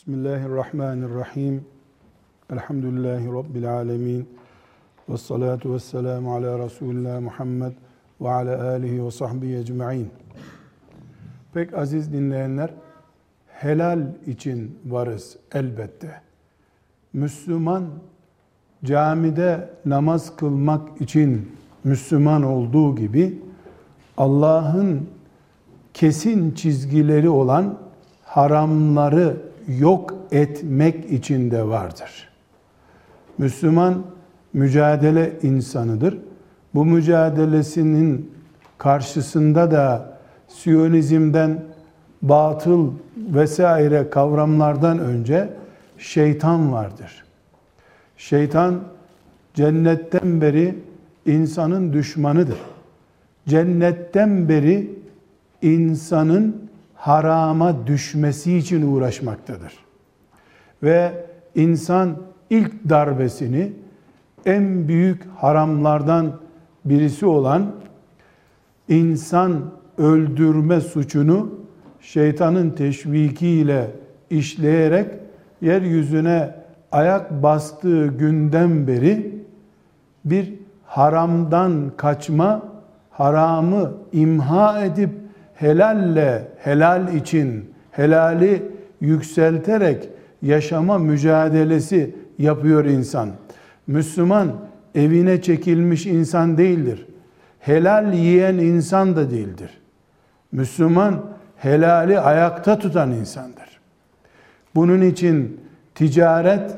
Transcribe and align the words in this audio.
Bismillahirrahmanirrahim. 0.00 1.64
Elhamdülillahi 2.52 3.26
Rabbil 3.26 3.72
alemin. 3.74 4.28
Ve 5.08 5.16
salatu 5.16 5.74
ve 5.74 5.78
selamu 5.78 6.34
ala 6.34 6.58
Resulullah 6.58 7.20
Muhammed 7.20 7.72
ve 8.20 8.30
ala 8.30 8.68
alihi 8.68 9.04
ve 9.04 9.10
sahbihi 9.10 9.56
ecma'in. 9.56 10.10
Pek 11.54 11.74
aziz 11.74 12.12
dinleyenler, 12.12 12.70
helal 13.46 14.06
için 14.26 14.78
varız 14.86 15.36
elbette. 15.52 16.20
Müslüman 17.12 17.84
camide 18.84 19.70
namaz 19.86 20.36
kılmak 20.36 21.00
için 21.00 21.52
Müslüman 21.84 22.42
olduğu 22.42 22.96
gibi 22.96 23.42
Allah'ın 24.16 25.08
kesin 25.94 26.54
çizgileri 26.54 27.28
olan 27.28 27.78
haramları 28.24 29.49
yok 29.78 30.14
etmek 30.32 31.12
için 31.12 31.50
de 31.50 31.68
vardır. 31.68 32.28
Müslüman 33.38 34.02
mücadele 34.52 35.32
insanıdır. 35.42 36.18
Bu 36.74 36.84
mücadelesinin 36.84 38.30
karşısında 38.78 39.70
da 39.70 40.10
Siyonizmden, 40.48 41.62
batıl 42.22 42.92
vesaire 43.16 44.10
kavramlardan 44.10 44.98
önce 44.98 45.48
şeytan 45.98 46.72
vardır. 46.72 47.24
Şeytan 48.16 48.80
cennetten 49.54 50.40
beri 50.40 50.74
insanın 51.26 51.92
düşmanıdır. 51.92 52.58
Cennetten 53.48 54.48
beri 54.48 54.90
insanın 55.62 56.69
harama 57.00 57.86
düşmesi 57.86 58.56
için 58.56 58.92
uğraşmaktadır. 58.92 59.72
Ve 60.82 61.26
insan 61.54 62.16
ilk 62.50 62.88
darbesini 62.88 63.72
en 64.46 64.88
büyük 64.88 65.26
haramlardan 65.36 66.32
birisi 66.84 67.26
olan 67.26 67.72
insan 68.88 69.60
öldürme 69.98 70.80
suçunu 70.80 71.54
şeytanın 72.00 72.70
teşvikiyle 72.70 73.90
işleyerek 74.30 75.06
yeryüzüne 75.60 76.54
ayak 76.92 77.42
bastığı 77.42 78.06
günden 78.06 78.86
beri 78.86 79.44
bir 80.24 80.54
haramdan 80.84 81.92
kaçma, 81.96 82.62
haramı 83.10 83.92
imha 84.12 84.84
edip 84.84 85.19
helalle 85.60 86.48
helal 86.58 87.14
için 87.14 87.70
helali 87.90 88.62
yükselterek 89.00 90.08
yaşama 90.42 90.98
mücadelesi 90.98 92.14
yapıyor 92.38 92.84
insan. 92.84 93.30
Müslüman 93.86 94.52
evine 94.94 95.42
çekilmiş 95.42 96.06
insan 96.06 96.58
değildir. 96.58 97.06
Helal 97.58 98.12
yiyen 98.14 98.58
insan 98.58 99.16
da 99.16 99.30
değildir. 99.30 99.80
Müslüman 100.52 101.24
helali 101.56 102.20
ayakta 102.20 102.78
tutan 102.78 103.12
insandır. 103.12 103.80
Bunun 104.74 105.00
için 105.00 105.60
ticaret 105.94 106.70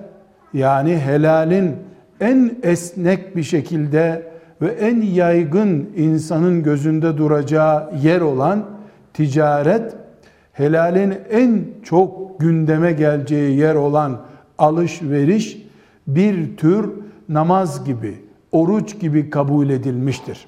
yani 0.54 0.98
helalin 0.98 1.76
en 2.20 2.56
esnek 2.62 3.36
bir 3.36 3.42
şekilde 3.42 4.31
ve 4.62 4.68
en 4.68 5.00
yaygın 5.00 5.90
insanın 5.96 6.62
gözünde 6.62 7.18
duracağı 7.18 7.90
yer 8.02 8.20
olan 8.20 8.64
ticaret, 9.14 9.94
helalin 10.52 11.14
en 11.30 11.64
çok 11.82 12.40
gündeme 12.40 12.92
geleceği 12.92 13.58
yer 13.58 13.74
olan 13.74 14.20
alışveriş 14.58 15.58
bir 16.06 16.56
tür 16.56 16.90
namaz 17.28 17.84
gibi, 17.84 18.14
oruç 18.52 19.00
gibi 19.00 19.30
kabul 19.30 19.70
edilmiştir. 19.70 20.46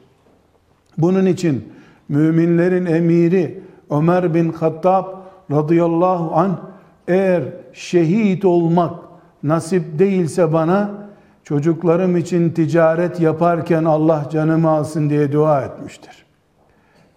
Bunun 0.98 1.26
için 1.26 1.64
müminlerin 2.08 2.86
emiri 2.86 3.62
Ömer 3.90 4.34
bin 4.34 4.52
Hattab 4.52 5.04
radıyallahu 5.50 6.34
an 6.34 6.60
eğer 7.08 7.42
şehit 7.72 8.44
olmak 8.44 8.94
nasip 9.42 9.98
değilse 9.98 10.52
bana 10.52 11.03
çocuklarım 11.44 12.16
için 12.16 12.50
ticaret 12.50 13.20
yaparken 13.20 13.84
Allah 13.84 14.28
canımı 14.32 14.70
alsın 14.70 15.10
diye 15.10 15.32
dua 15.32 15.62
etmiştir. 15.62 16.24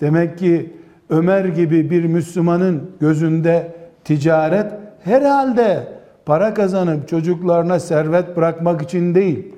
Demek 0.02 0.38
ki 0.38 0.74
Ömer 1.10 1.46
gibi 1.46 1.90
bir 1.90 2.06
Müslümanın 2.06 2.92
gözünde 3.00 3.76
ticaret 4.04 4.72
herhalde 5.04 5.88
para 6.26 6.54
kazanıp 6.54 7.08
çocuklarına 7.08 7.80
servet 7.80 8.38
bırakmak 8.38 8.82
için 8.82 9.16
değil, 9.16 9.54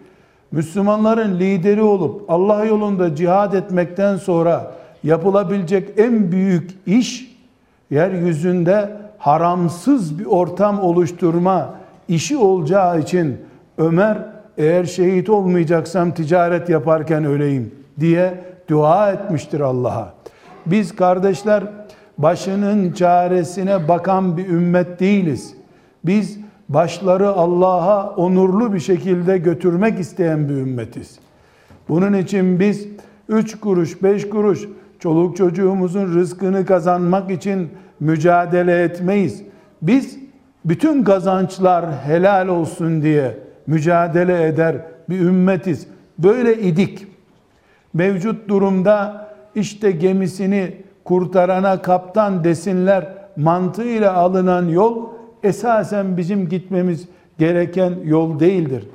Müslümanların 0.52 1.40
lideri 1.40 1.82
olup 1.82 2.30
Allah 2.30 2.66
yolunda 2.66 3.16
cihad 3.16 3.54
etmekten 3.54 4.16
sonra 4.16 4.72
yapılabilecek 5.04 5.90
en 5.98 6.32
büyük 6.32 6.72
iş 6.86 7.38
yeryüzünde 7.90 8.90
haramsız 9.18 10.20
bir 10.20 10.26
ortam 10.26 10.80
oluşturma 10.80 11.74
işi 12.08 12.38
olacağı 12.38 13.00
için 13.00 13.38
Ömer 13.78 14.18
eğer 14.60 14.84
şehit 14.84 15.30
olmayacaksam 15.30 16.12
ticaret 16.12 16.70
yaparken 16.70 17.26
öleyim 17.26 17.72
diye 18.00 18.34
dua 18.70 19.12
etmiştir 19.12 19.60
Allah'a. 19.60 20.14
Biz 20.66 20.96
kardeşler 20.96 21.64
başının 22.18 22.92
çaresine 22.92 23.88
bakan 23.88 24.38
bir 24.38 24.48
ümmet 24.48 25.00
değiliz. 25.00 25.54
Biz 26.06 26.38
başları 26.70 27.30
Allah'a 27.30 28.10
onurlu 28.10 28.74
bir 28.74 28.80
şekilde 28.80 29.38
götürmek 29.38 30.00
isteyen 30.00 30.50
bir 30.50 30.54
ümmetiz. 30.54 31.20
Bunun 31.90 32.14
için 32.14 32.60
biz 32.60 32.88
üç 33.30 33.60
kuruş, 33.60 34.04
beş 34.04 34.30
kuruş 34.30 34.60
çoluk 35.00 35.38
çocuğumuzun 35.38 36.16
rızkını 36.16 36.66
kazanmak 36.66 37.32
için 37.32 37.70
mücadele 38.00 38.84
etmeyiz. 38.84 39.44
Biz 39.82 40.18
bütün 40.66 41.04
kazançlar 41.04 41.86
helal 42.06 42.48
olsun 42.48 43.02
diye 43.02 43.49
mücadele 43.70 44.48
eder 44.48 44.76
bir 45.10 45.20
ümmetiz. 45.20 45.88
Böyle 46.18 46.60
idik. 46.62 47.08
Mevcut 47.94 48.50
durumda 48.50 49.28
işte 49.56 49.92
gemisini 49.92 50.74
kurtarana 51.04 51.82
kaptan 51.82 52.44
desinler 52.44 53.08
mantığıyla 53.38 54.14
alınan 54.14 54.68
yol 54.68 55.10
esasen 55.44 56.18
bizim 56.18 56.50
gitmemiz 56.50 57.08
gereken 57.38 57.94
yol 58.04 58.40
değildir. 58.40 58.88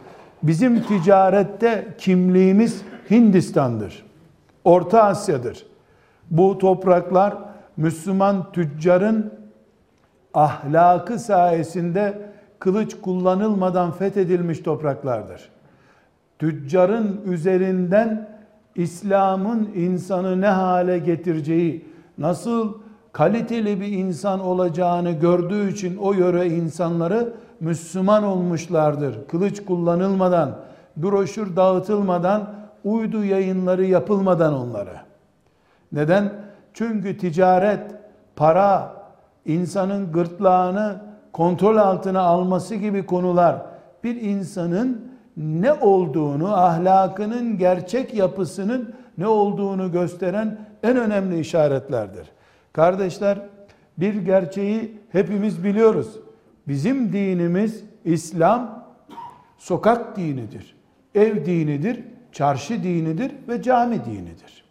Bizim 0.43 0.83
ticarette 0.83 1.87
kimliğimiz 1.99 2.83
Hindistan'dır. 3.11 4.05
Orta 4.65 5.03
Asya'dır. 5.03 5.67
Bu 6.31 6.59
topraklar 6.59 7.35
Müslüman 7.77 8.53
tüccarın 8.53 9.33
ahlakı 10.35 11.19
sayesinde 11.19 12.34
kılıç 12.65 13.01
kullanılmadan 13.03 13.91
fethedilmiş 13.91 14.59
topraklardır. 14.59 15.49
Tüccarın 16.39 17.21
üzerinden 17.27 18.29
İslam'ın 18.75 19.71
insanı 19.75 20.41
ne 20.41 20.47
hale 20.47 20.99
getireceği, 20.99 21.85
nasıl 22.19 22.75
kaliteli 23.13 23.81
bir 23.81 23.89
insan 23.89 24.41
olacağını 24.41 25.11
gördüğü 25.13 25.71
için 25.71 25.97
o 25.97 26.13
yöre 26.13 26.47
insanları 26.47 27.33
Müslüman 27.61 28.25
olmuşlardır. 28.25 29.29
Kılıç 29.29 29.65
kullanılmadan, 29.65 30.57
broşür 30.97 31.57
dağıtılmadan, 31.57 32.55
uydu 32.85 33.25
yayınları 33.25 33.85
yapılmadan 33.85 34.55
onları. 34.55 34.97
Neden? 35.93 36.33
Çünkü 36.75 37.19
ticaret, 37.19 37.83
para, 38.37 38.95
insanın 39.47 40.13
gırtlağını 40.13 41.14
kontrol 41.35 41.77
altına 41.77 42.21
alması 42.21 42.75
gibi 42.75 43.07
konular 43.07 43.67
bir 44.05 44.21
insanın 44.21 45.13
ne 45.37 45.73
olduğunu, 45.73 46.55
ahlakının 46.55 47.59
gerçek 47.59 48.15
yapısının 48.15 48.95
ne 49.19 49.27
olduğunu 49.27 49.93
gösteren 49.93 50.59
en 50.83 50.97
önemli 50.97 51.41
işaretlerdir. 51.41 52.31
Kardeşler, 52.73 53.39
bir 53.99 54.15
gerçeği 54.15 54.99
hepimiz 55.13 55.65
biliyoruz. 55.65 56.19
Bizim 56.69 57.13
dinimiz 57.13 57.85
İslam 58.05 58.85
sokak 59.59 60.17
dinidir. 60.17 60.77
Ev 61.15 61.47
dinidir, 61.47 62.05
çarşı 62.33 62.83
dinidir 62.83 63.33
ve 63.49 63.63
cami 63.63 64.05
dinidir. 64.05 64.65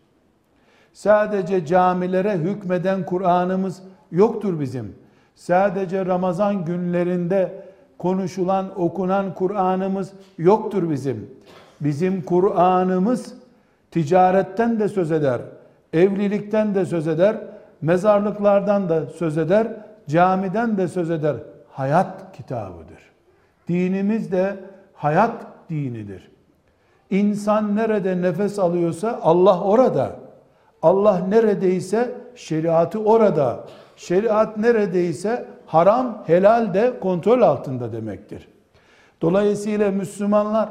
Sadece 0.94 1.66
camilere 1.66 2.38
hükmeden 2.38 3.06
Kur'an'ımız 3.06 3.84
yoktur 4.12 4.60
bizim. 4.60 5.03
Sadece 5.36 6.06
Ramazan 6.06 6.66
günlerinde 6.66 7.64
konuşulan, 7.98 8.82
okunan 8.82 9.34
Kur'an'ımız 9.34 10.14
yoktur 10.38 10.90
bizim. 10.90 11.30
Bizim 11.82 12.22
Kur'an'ımız 12.22 13.34
ticaretten 13.92 14.80
de 14.80 14.88
söz 14.90 15.12
eder, 15.12 15.42
evlilikten 15.94 16.76
de 16.76 16.86
söz 16.86 17.08
eder, 17.08 17.38
mezarlıklardan 17.82 18.90
da 18.90 19.06
söz 19.06 19.38
eder, 19.38 19.68
camiden 20.10 20.78
de 20.78 20.88
söz 20.88 21.12
eder, 21.12 21.36
hayat 21.72 22.38
kitabıdır. 22.38 23.00
Dinimiz 23.68 24.32
de 24.32 24.56
hayat 24.94 25.46
dinidir. 25.70 26.32
İnsan 27.10 27.76
nerede 27.76 28.22
nefes 28.22 28.60
alıyorsa 28.60 29.20
Allah 29.24 29.62
orada. 29.62 30.16
Allah 30.82 31.20
neredeyse 31.30 32.12
şeriatı 32.36 33.00
orada. 33.00 33.64
Şeriat 33.96 34.58
neredeyse 34.58 35.46
haram, 35.66 36.24
helal 36.28 36.74
de 36.74 37.00
kontrol 37.00 37.42
altında 37.42 37.92
demektir. 37.94 38.48
Dolayısıyla 39.22 39.92
Müslümanlar 39.92 40.70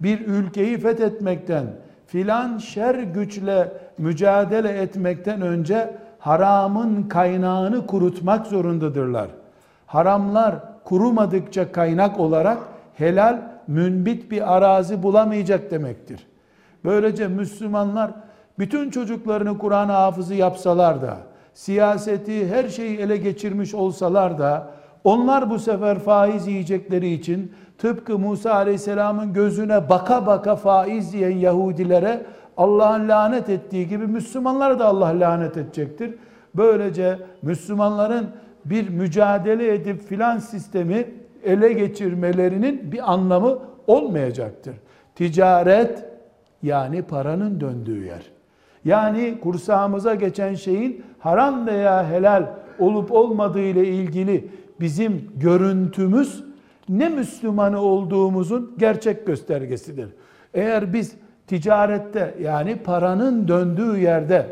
bir 0.00 0.26
ülkeyi 0.26 0.78
fethetmekten, 0.78 1.66
filan 2.06 2.58
şer 2.58 2.94
güçle 2.94 3.72
mücadele 3.98 4.68
etmekten 4.68 5.40
önce 5.40 5.94
haramın 6.18 7.02
kaynağını 7.02 7.86
kurutmak 7.86 8.46
zorundadırlar. 8.46 9.28
Haramlar 9.86 10.54
kurumadıkça 10.84 11.72
kaynak 11.72 12.20
olarak 12.20 12.58
helal 12.94 13.38
münbit 13.66 14.30
bir 14.30 14.56
arazi 14.56 15.02
bulamayacak 15.02 15.70
demektir. 15.70 16.26
Böylece 16.84 17.28
Müslümanlar 17.28 18.10
bütün 18.58 18.90
çocuklarını 18.90 19.58
Kur'an 19.58 19.88
hafızı 19.88 20.34
yapsalar 20.34 21.02
da, 21.02 21.16
siyaseti 21.54 22.48
her 22.48 22.68
şeyi 22.68 22.98
ele 22.98 23.16
geçirmiş 23.16 23.74
olsalar 23.74 24.38
da, 24.38 24.70
onlar 25.04 25.50
bu 25.50 25.58
sefer 25.58 25.98
faiz 25.98 26.46
yiyecekleri 26.46 27.12
için 27.12 27.52
tıpkı 27.78 28.18
Musa 28.18 28.54
Aleyhisselam'ın 28.54 29.32
gözüne 29.32 29.88
baka 29.88 30.26
baka 30.26 30.56
faiz 30.56 31.14
yiyen 31.14 31.36
Yahudilere 31.36 32.26
Allah'ın 32.56 33.08
lanet 33.08 33.48
ettiği 33.48 33.88
gibi 33.88 34.06
Müslümanlara 34.06 34.78
da 34.78 34.86
Allah 34.86 35.20
lanet 35.20 35.56
edecektir. 35.56 36.14
Böylece 36.54 37.18
Müslümanların 37.42 38.26
bir 38.64 38.88
mücadele 38.88 39.74
edip 39.74 40.02
filan 40.02 40.38
sistemi 40.38 41.06
ele 41.44 41.72
geçirmelerinin 41.72 42.92
bir 42.92 43.12
anlamı 43.12 43.58
olmayacaktır. 43.86 44.74
Ticaret 45.14 46.04
yani 46.62 47.02
paranın 47.02 47.60
döndüğü 47.60 48.04
yer. 48.04 48.31
Yani 48.84 49.40
kursağımıza 49.40 50.14
geçen 50.14 50.54
şeyin 50.54 51.04
haram 51.18 51.66
veya 51.66 52.10
helal 52.10 52.46
olup 52.78 53.12
olmadığı 53.12 53.60
ile 53.60 53.88
ilgili 53.88 54.48
bizim 54.80 55.30
görüntümüz 55.36 56.44
ne 56.88 57.08
Müslümanı 57.08 57.80
olduğumuzun 57.80 58.74
gerçek 58.78 59.26
göstergesidir. 59.26 60.08
Eğer 60.54 60.92
biz 60.92 61.12
ticarette 61.46 62.34
yani 62.40 62.76
paranın 62.76 63.48
döndüğü 63.48 63.98
yerde 63.98 64.46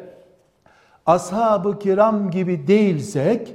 ashab-ı 1.06 1.78
kiram 1.78 2.30
gibi 2.30 2.66
değilsek 2.66 3.54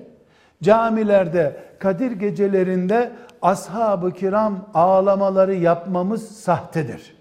camilerde 0.64 1.66
Kadir 1.80 2.12
gecelerinde 2.12 3.12
ashab-ı 3.42 4.12
kiram 4.12 4.70
ağlamaları 4.74 5.56
yapmamız 5.56 6.32
sahtedir. 6.32 7.16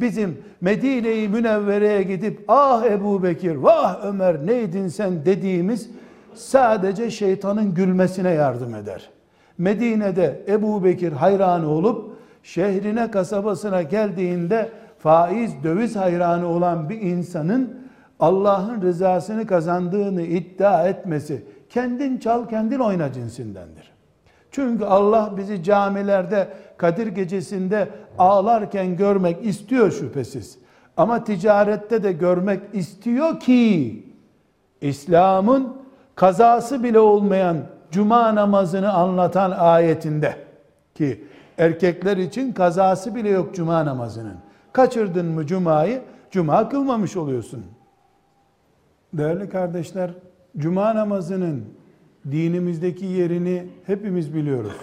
Bizim 0.00 0.38
Medine-i 0.60 1.28
Münevvere'ye 1.28 2.02
gidip 2.02 2.44
ah 2.48 2.84
Ebu 2.84 3.22
Bekir, 3.22 3.56
vah 3.56 4.04
Ömer 4.04 4.46
neydin 4.46 4.88
sen 4.88 5.24
dediğimiz 5.24 5.90
sadece 6.34 7.10
şeytanın 7.10 7.74
gülmesine 7.74 8.30
yardım 8.30 8.74
eder. 8.74 9.10
Medine'de 9.58 10.42
Ebu 10.48 10.84
Bekir 10.84 11.12
hayranı 11.12 11.68
olup 11.68 12.12
şehrine 12.42 13.10
kasabasına 13.10 13.82
geldiğinde 13.82 14.68
faiz 14.98 15.64
döviz 15.64 15.96
hayranı 15.96 16.46
olan 16.48 16.88
bir 16.88 17.00
insanın 17.00 17.78
Allah'ın 18.20 18.82
rızasını 18.82 19.46
kazandığını 19.46 20.22
iddia 20.22 20.88
etmesi 20.88 21.42
kendin 21.70 22.18
çal 22.18 22.48
kendin 22.48 22.78
oyna 22.78 23.12
cinsindendir. 23.12 23.92
Çünkü 24.50 24.84
Allah 24.84 25.34
bizi 25.36 25.62
camilerde 25.62 26.48
Kadir 26.78 27.06
gecesinde 27.06 27.88
ağlarken 28.18 28.96
görmek 28.96 29.46
istiyor 29.46 29.90
şüphesiz. 29.90 30.58
Ama 30.96 31.24
ticarette 31.24 32.02
de 32.02 32.12
görmek 32.12 32.60
istiyor 32.72 33.40
ki 33.40 34.04
İslam'ın 34.80 35.76
kazası 36.14 36.82
bile 36.82 36.98
olmayan 36.98 37.56
cuma 37.90 38.34
namazını 38.34 38.92
anlatan 38.92 39.50
ayetinde 39.50 40.36
ki 40.94 41.24
erkekler 41.58 42.16
için 42.16 42.52
kazası 42.52 43.14
bile 43.14 43.28
yok 43.28 43.54
cuma 43.54 43.86
namazının. 43.86 44.36
Kaçırdın 44.72 45.26
mı 45.26 45.46
cumayı? 45.46 46.02
Cuma 46.30 46.68
kılmamış 46.68 47.16
oluyorsun. 47.16 47.64
Değerli 49.12 49.48
kardeşler, 49.48 50.10
cuma 50.58 50.94
namazının 50.94 51.64
dinimizdeki 52.30 53.06
yerini 53.06 53.66
hepimiz 53.86 54.34
biliyoruz. 54.34 54.76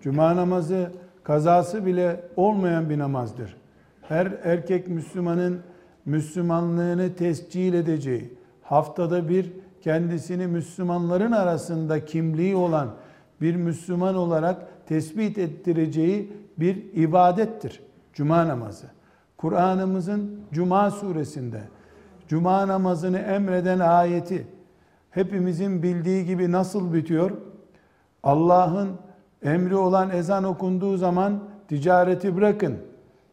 Cuma 0.00 0.36
namazı 0.36 0.90
kazası 1.24 1.86
bile 1.86 2.20
olmayan 2.36 2.90
bir 2.90 2.98
namazdır. 2.98 3.56
Her 4.02 4.26
erkek 4.42 4.88
Müslümanın 4.88 5.60
Müslümanlığını 6.04 7.14
tescil 7.14 7.74
edeceği, 7.74 8.34
haftada 8.62 9.28
bir 9.28 9.52
kendisini 9.80 10.46
Müslümanların 10.46 11.32
arasında 11.32 12.04
kimliği 12.04 12.56
olan 12.56 12.90
bir 13.40 13.56
Müslüman 13.56 14.14
olarak 14.14 14.86
tespit 14.86 15.38
ettireceği 15.38 16.32
bir 16.58 16.76
ibadettir. 16.94 17.80
Cuma 18.12 18.48
namazı. 18.48 18.86
Kur'an'ımızın 19.36 20.40
Cuma 20.52 20.90
suresinde 20.90 21.62
Cuma 22.28 22.68
namazını 22.68 23.18
emreden 23.18 23.78
ayeti 23.78 24.46
hepimizin 25.10 25.82
bildiği 25.82 26.26
gibi 26.26 26.52
nasıl 26.52 26.94
bitiyor? 26.94 27.30
Allah'ın 28.22 28.90
emri 29.44 29.76
olan 29.76 30.10
ezan 30.10 30.44
okunduğu 30.44 30.96
zaman 30.96 31.38
ticareti 31.68 32.36
bırakın. 32.36 32.76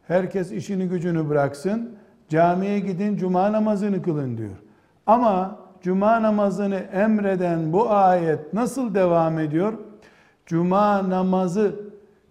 Herkes 0.06 0.52
işini 0.52 0.88
gücünü 0.88 1.28
bıraksın. 1.28 1.90
Camiye 2.28 2.80
gidin 2.80 3.16
cuma 3.16 3.52
namazını 3.52 4.02
kılın 4.02 4.38
diyor. 4.38 4.56
Ama 5.06 5.58
cuma 5.80 6.22
namazını 6.22 6.74
emreden 6.74 7.72
bu 7.72 7.90
ayet 7.90 8.52
nasıl 8.52 8.94
devam 8.94 9.38
ediyor? 9.38 9.72
Cuma 10.46 11.10
namazı 11.10 11.74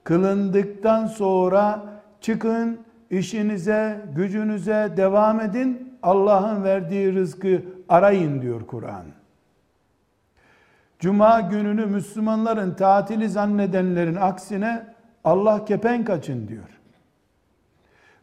kılındıktan 0.03 1.05
sonra 1.05 1.83
çıkın 2.21 2.79
işinize, 3.09 4.05
gücünüze 4.15 4.93
devam 4.97 5.39
edin. 5.39 5.97
Allah'ın 6.03 6.63
verdiği 6.63 7.13
rızkı 7.13 7.61
arayın 7.89 8.41
diyor 8.41 8.61
Kur'an. 8.67 9.20
Cuma 11.01 11.41
gününü 11.41 11.85
Müslümanların 11.85 12.73
tatili 12.73 13.29
zannedenlerin 13.29 14.15
aksine 14.15 14.85
Allah 15.23 15.65
kepenk 15.65 16.09
açın 16.09 16.47
diyor. 16.47 16.79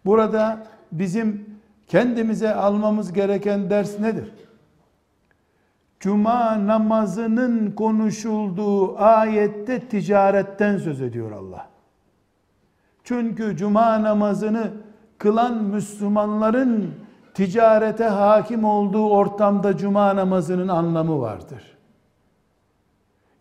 Burada 0.05 0.67
bizim 0.93 1.47
kendimize 1.87 2.55
almamız 2.55 3.13
gereken 3.13 3.71
ders 3.71 3.99
nedir? 4.01 4.33
Cuma 6.01 6.67
namazının 6.67 7.71
konuşulduğu 7.71 8.99
ayette 8.99 9.81
ticaretten 9.81 10.79
söz 10.79 11.03
ediyor 11.03 11.33
Allah. 11.33 11.69
Çünkü 13.05 13.57
cuma 13.57 14.03
namazını 14.03 14.71
kılan 15.19 15.65
Müslümanların 15.65 16.95
ticarete 17.35 18.05
hakim 18.05 18.65
olduğu 18.65 19.09
ortamda 19.09 19.77
cuma 19.77 20.17
namazının 20.17 20.69
anlamı 20.69 21.21
vardır. 21.21 21.78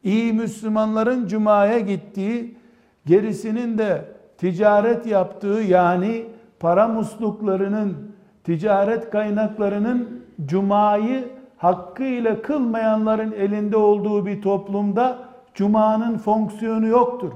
İyi 0.07 0.33
Müslümanların 0.33 1.27
cumaya 1.27 1.79
gittiği, 1.79 2.57
gerisinin 3.05 3.77
de 3.77 4.05
ticaret 4.37 5.05
yaptığı 5.05 5.61
yani 5.67 6.25
para 6.59 6.87
musluklarının, 6.87 8.15
ticaret 8.43 9.09
kaynaklarının 9.09 10.25
cumayı 10.45 11.29
hakkıyla 11.57 12.41
kılmayanların 12.41 13.31
elinde 13.31 13.77
olduğu 13.77 14.25
bir 14.25 14.41
toplumda 14.41 15.19
cumanın 15.53 16.17
fonksiyonu 16.17 16.87
yoktur. 16.87 17.31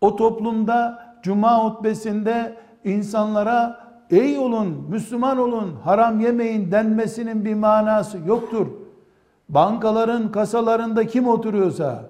O 0.00 0.16
toplumda 0.16 1.06
cuma 1.22 1.64
hutbesinde 1.64 2.56
insanlara 2.84 3.80
ey 4.10 4.38
olun, 4.38 4.86
Müslüman 4.90 5.38
olun, 5.38 5.74
haram 5.84 6.20
yemeyin 6.20 6.70
denmesinin 6.72 7.44
bir 7.44 7.54
manası 7.54 8.18
yoktur. 8.26 8.81
Bankaların 9.54 10.32
kasalarında 10.32 11.06
kim 11.06 11.28
oturuyorsa 11.28 12.04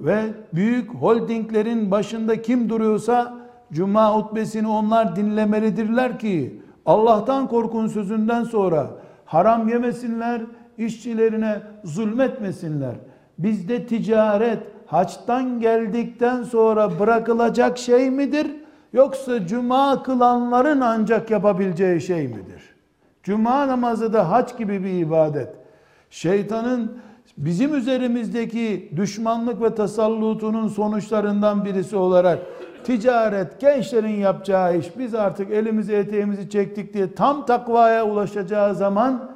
ve 0.00 0.22
büyük 0.54 0.94
holdinglerin 0.94 1.90
başında 1.90 2.42
kim 2.42 2.68
duruyorsa 2.68 3.34
cuma 3.72 4.14
hutbesini 4.14 4.68
onlar 4.68 5.16
dinlemelidirler 5.16 6.18
ki 6.18 6.62
Allah'tan 6.86 7.48
korkun 7.48 7.86
sözünden 7.86 8.44
sonra 8.44 8.90
haram 9.24 9.68
yemesinler, 9.68 10.42
işçilerine 10.78 11.60
zulmetmesinler. 11.84 12.94
Bizde 13.38 13.86
ticaret 13.86 14.58
haçtan 14.86 15.60
geldikten 15.60 16.42
sonra 16.42 17.00
bırakılacak 17.00 17.78
şey 17.78 18.10
midir? 18.10 18.46
Yoksa 18.92 19.46
cuma 19.46 20.02
kılanların 20.02 20.80
ancak 20.80 21.30
yapabileceği 21.30 22.00
şey 22.00 22.28
midir? 22.28 22.74
Cuma 23.22 23.68
namazı 23.68 24.12
da 24.12 24.30
haç 24.30 24.58
gibi 24.58 24.84
bir 24.84 24.92
ibadet. 24.92 25.67
Şeytanın 26.10 26.98
bizim 27.36 27.74
üzerimizdeki 27.74 28.92
düşmanlık 28.96 29.62
ve 29.62 29.74
tasallutunun 29.74 30.68
sonuçlarından 30.68 31.64
birisi 31.64 31.96
olarak 31.96 32.38
ticaret, 32.84 33.60
gençlerin 33.60 34.16
yapacağı 34.16 34.78
iş, 34.78 34.98
biz 34.98 35.14
artık 35.14 35.50
elimizi 35.50 35.92
eteğimizi 35.92 36.50
çektik 36.50 36.94
diye 36.94 37.14
tam 37.14 37.46
takvaya 37.46 38.06
ulaşacağı 38.06 38.74
zaman 38.74 39.30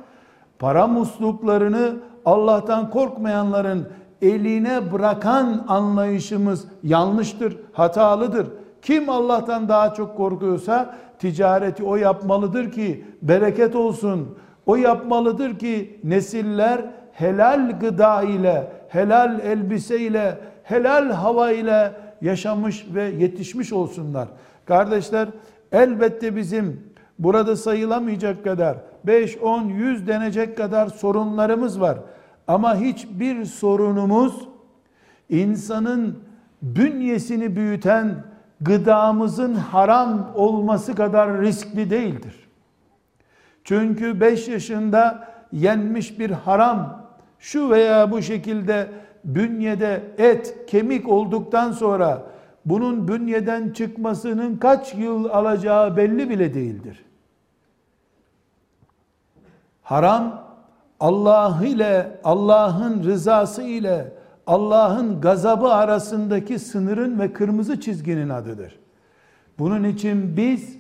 para 0.59 0.87
musluklarını 0.87 1.97
Allah'tan 2.25 2.91
korkmayanların 2.91 3.89
eline 4.23 4.93
bırakan 4.93 5.65
anlayışımız 5.69 6.65
yanlıştır, 6.83 7.57
hatalıdır. 7.73 8.47
Kim 8.83 9.09
Allah'tan 9.09 9.69
daha 9.69 9.95
çok 9.95 10.17
korkuyorsa 10.17 10.95
ticareti 11.19 11.85
o 11.85 11.97
yapmalıdır 11.97 12.73
ki 12.73 13.05
bereket 13.23 13.77
olsun. 13.77 14.39
O 14.67 14.77
yapmalıdır 14.77 15.59
ki 15.59 16.01
nesiller 16.05 16.85
helal 17.13 17.79
gıda 17.81 18.23
ile, 18.23 18.73
helal 18.89 19.41
elbise 19.41 20.01
ile, 20.01 20.39
helal 20.63 21.11
hava 21.11 21.51
ile 21.51 21.93
yaşamış 22.21 22.87
ve 22.95 23.03
yetişmiş 23.03 23.73
olsunlar. 23.73 24.29
Kardeşler 24.65 25.29
elbette 25.73 26.37
bizim 26.37 26.93
burada 27.19 27.57
sayılamayacak 27.57 28.45
kadar 28.45 28.77
5, 29.07 29.39
10, 29.39 29.63
100 29.63 30.07
denecek 30.07 30.57
kadar 30.57 30.87
sorunlarımız 30.87 31.81
var. 31.81 31.99
Ama 32.49 32.77
hiçbir 32.77 33.45
sorunumuz 33.45 34.49
insanın 35.29 36.19
bünyesini 36.63 37.57
büyüten 37.57 38.25
gıdamızın 38.61 39.55
haram 39.55 40.33
olması 40.35 40.95
kadar 40.95 41.41
riskli 41.41 41.91
değildir. 41.91 42.42
Çünkü 43.65 44.21
5 44.21 44.49
yaşında 44.49 45.29
yenmiş 45.53 46.19
bir 46.19 46.31
haram 46.31 47.07
şu 47.39 47.71
veya 47.71 48.11
bu 48.11 48.23
şekilde 48.23 48.89
bünyede 49.25 50.03
et, 50.19 50.57
kemik 50.67 51.09
olduktan 51.09 51.73
sonra 51.73 52.23
bunun 52.65 53.09
bünyeden 53.09 53.73
çıkmasının 53.73 54.57
kaç 54.57 54.95
yıl 54.95 55.25
alacağı 55.25 55.97
belli 55.97 56.31
bile 56.31 56.55
değildir. 56.55 57.05
Haram 59.83 60.43
Allah 61.01 61.61
ile 61.67 62.21
Allah'ın 62.25 63.05
rızası 63.05 63.63
ile 63.63 64.13
Allah'ın 64.47 65.21
gazabı 65.21 65.69
arasındaki 65.69 66.59
sınırın 66.59 67.19
ve 67.19 67.33
kırmızı 67.33 67.81
çizginin 67.81 68.29
adıdır. 68.29 68.79
Bunun 69.59 69.85
için 69.85 70.37
biz 70.37 70.77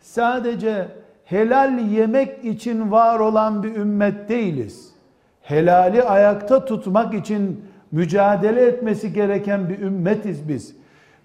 sadece 0.00 0.88
helal 1.28 1.78
yemek 1.78 2.44
için 2.44 2.90
var 2.90 3.20
olan 3.20 3.62
bir 3.62 3.76
ümmet 3.76 4.28
değiliz. 4.28 4.90
Helali 5.42 6.02
ayakta 6.02 6.64
tutmak 6.64 7.14
için 7.14 7.64
mücadele 7.92 8.66
etmesi 8.66 9.12
gereken 9.12 9.68
bir 9.68 9.78
ümmetiz 9.78 10.48
biz. 10.48 10.76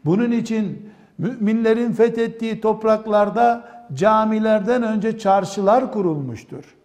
Bunun 0.05 0.31
için 0.31 0.89
müminlerin 1.17 1.91
fethettiği 1.91 2.61
topraklarda 2.61 3.63
camilerden 3.93 4.83
önce 4.83 5.19
çarşılar 5.19 5.91
kurulmuştur. 5.91 6.75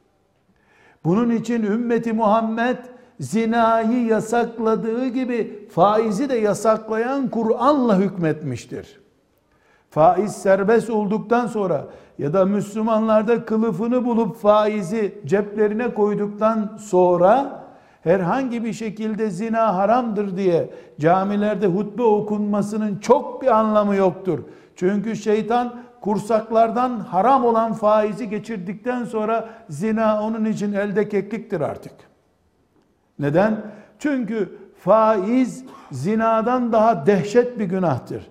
Bunun 1.05 1.31
için 1.31 1.63
ümmeti 1.63 2.13
Muhammed 2.13 2.79
zinayı 3.21 4.07
yasakladığı 4.07 5.07
gibi 5.07 5.69
faizi 5.71 6.29
de 6.29 6.35
yasaklayan 6.35 7.29
Kur'an'la 7.29 7.99
hükmetmiştir. 7.99 9.01
Faiz 9.91 10.33
serbest 10.33 10.91
olduktan 10.91 11.47
sonra 11.47 11.87
ya 12.19 12.33
da 12.33 12.45
Müslümanlarda 12.45 13.45
kılıfını 13.45 14.05
bulup 14.05 14.37
faizi 14.37 15.21
ceplerine 15.27 15.95
koyduktan 15.95 16.77
sonra 16.81 17.65
herhangi 18.03 18.65
bir 18.65 18.73
şekilde 18.73 19.31
zina 19.31 19.77
haramdır 19.77 20.37
diye 20.37 20.71
camilerde 21.01 21.67
hutbe 21.67 22.03
okunmasının 22.03 22.99
çok 22.99 23.43
bir 23.43 23.59
anlamı 23.59 23.97
yoktur. 23.97 24.39
Çünkü 24.77 25.17
şeytan 25.17 25.75
kursaklardan 26.01 27.01
haram 27.01 27.45
olan 27.45 27.73
faizi 27.73 28.29
geçirdikten 28.29 29.05
sonra 29.05 29.49
zina 29.69 30.23
onun 30.23 30.45
için 30.45 30.73
elde 30.73 31.09
kekliktir 31.09 31.61
artık. 31.61 31.93
Neden? 33.19 33.63
Çünkü 33.99 34.59
faiz 34.79 35.65
zinadan 35.93 36.73
daha 36.73 37.07
dehşet 37.07 37.59
bir 37.59 37.65
günahtır. 37.65 38.31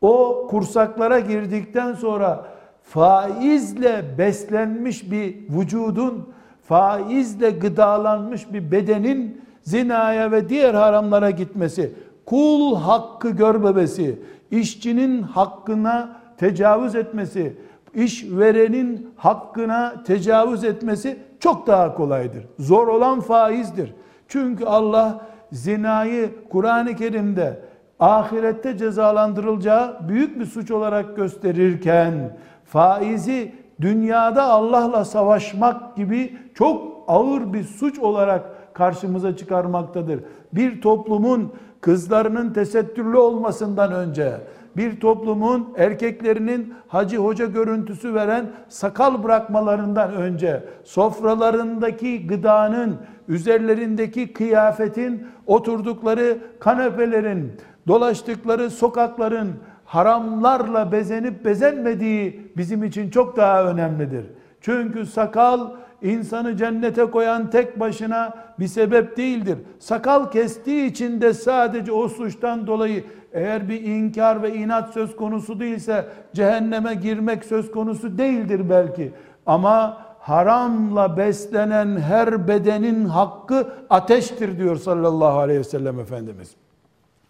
O 0.00 0.46
kursaklara 0.50 1.18
girdikten 1.18 1.92
sonra 1.92 2.46
faizle 2.90 4.04
beslenmiş 4.18 5.10
bir 5.10 5.36
vücudun, 5.48 6.28
faizle 6.62 7.50
gıdalanmış 7.50 8.52
bir 8.52 8.70
bedenin 8.70 9.40
zinaya 9.62 10.32
ve 10.32 10.48
diğer 10.48 10.74
haramlara 10.74 11.30
gitmesi, 11.30 11.92
kul 12.26 12.76
hakkı 12.76 13.30
görmemesi, 13.30 14.18
işçinin 14.50 15.22
hakkına 15.22 16.20
tecavüz 16.38 16.94
etmesi, 16.94 17.56
işverenin 17.94 19.14
hakkına 19.16 20.02
tecavüz 20.04 20.64
etmesi 20.64 21.18
çok 21.40 21.66
daha 21.66 21.94
kolaydır. 21.94 22.44
Zor 22.58 22.88
olan 22.88 23.20
faizdir. 23.20 23.94
Çünkü 24.28 24.64
Allah 24.64 25.26
zinayı 25.52 26.30
Kur'an-ı 26.48 26.96
Kerim'de 26.96 27.60
ahirette 28.00 28.78
cezalandırılacağı 28.78 30.08
büyük 30.08 30.40
bir 30.40 30.46
suç 30.46 30.70
olarak 30.70 31.16
gösterirken 31.16 32.36
faizi 32.72 33.52
dünyada 33.80 34.44
Allah'la 34.44 35.04
savaşmak 35.04 35.96
gibi 35.96 36.38
çok 36.54 37.04
ağır 37.08 37.52
bir 37.52 37.64
suç 37.64 37.98
olarak 37.98 38.74
karşımıza 38.74 39.36
çıkarmaktadır. 39.36 40.20
Bir 40.52 40.80
toplumun 40.82 41.52
kızlarının 41.80 42.52
tesettürlü 42.52 43.16
olmasından 43.16 43.92
önce 43.92 44.32
bir 44.76 45.00
toplumun 45.00 45.68
erkeklerinin 45.76 46.74
hacı 46.88 47.16
hoca 47.16 47.46
görüntüsü 47.46 48.14
veren 48.14 48.50
sakal 48.68 49.24
bırakmalarından 49.24 50.12
önce 50.12 50.64
sofralarındaki 50.84 52.26
gıdanın, 52.26 52.96
üzerlerindeki 53.28 54.32
kıyafetin, 54.32 55.26
oturdukları 55.46 56.38
kanepelerin, 56.60 57.52
dolaştıkları 57.88 58.70
sokakların 58.70 59.50
haramlarla 59.90 60.92
bezenip 60.92 61.44
bezenmediği 61.44 62.52
bizim 62.56 62.84
için 62.84 63.10
çok 63.10 63.36
daha 63.36 63.64
önemlidir. 63.64 64.26
Çünkü 64.60 65.06
sakal 65.06 65.70
insanı 66.02 66.56
cennete 66.56 67.04
koyan 67.04 67.50
tek 67.50 67.80
başına 67.80 68.34
bir 68.58 68.66
sebep 68.66 69.16
değildir. 69.16 69.58
Sakal 69.78 70.30
kestiği 70.30 70.90
için 70.90 71.20
de 71.20 71.34
sadece 71.34 71.92
o 71.92 72.08
suçtan 72.08 72.66
dolayı 72.66 73.04
eğer 73.32 73.68
bir 73.68 73.82
inkar 73.82 74.42
ve 74.42 74.54
inat 74.54 74.92
söz 74.94 75.16
konusu 75.16 75.60
değilse 75.60 76.08
cehenneme 76.34 76.94
girmek 76.94 77.44
söz 77.44 77.70
konusu 77.70 78.18
değildir 78.18 78.70
belki. 78.70 79.12
Ama 79.46 80.02
haramla 80.18 81.16
beslenen 81.16 81.96
her 81.96 82.48
bedenin 82.48 83.04
hakkı 83.04 83.72
ateştir 83.90 84.58
diyor 84.58 84.76
sallallahu 84.76 85.38
aleyhi 85.38 85.60
ve 85.60 85.64
sellem 85.64 86.00
Efendimiz. 86.00 86.56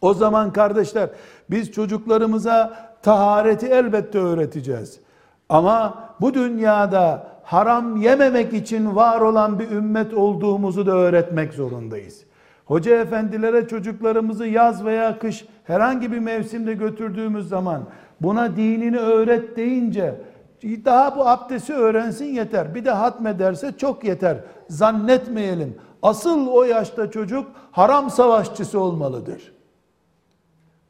O 0.00 0.14
zaman 0.14 0.52
kardeşler 0.52 1.10
biz 1.50 1.72
çocuklarımıza 1.72 2.90
tahareti 3.02 3.66
elbette 3.66 4.18
öğreteceğiz. 4.18 5.00
Ama 5.48 6.04
bu 6.20 6.34
dünyada 6.34 7.26
haram 7.42 7.96
yememek 7.96 8.52
için 8.52 8.96
var 8.96 9.20
olan 9.20 9.58
bir 9.58 9.70
ümmet 9.70 10.14
olduğumuzu 10.14 10.86
da 10.86 10.92
öğretmek 10.92 11.52
zorundayız. 11.52 12.24
Hoca 12.64 13.00
efendilere 13.00 13.68
çocuklarımızı 13.68 14.46
yaz 14.46 14.84
veya 14.84 15.18
kış 15.18 15.46
herhangi 15.64 16.12
bir 16.12 16.18
mevsimde 16.18 16.74
götürdüğümüz 16.74 17.48
zaman 17.48 17.82
buna 18.20 18.56
dinini 18.56 18.98
öğret 18.98 19.56
deyince 19.56 20.14
daha 20.62 21.16
bu 21.16 21.28
abdesti 21.28 21.74
öğrensin 21.74 22.24
yeter. 22.24 22.74
Bir 22.74 22.84
de 22.84 22.90
hatmederse 22.90 23.72
çok 23.78 24.04
yeter. 24.04 24.36
Zannetmeyelim. 24.68 25.76
Asıl 26.02 26.46
o 26.46 26.64
yaşta 26.64 27.10
çocuk 27.10 27.46
haram 27.70 28.10
savaşçısı 28.10 28.80
olmalıdır. 28.80 29.52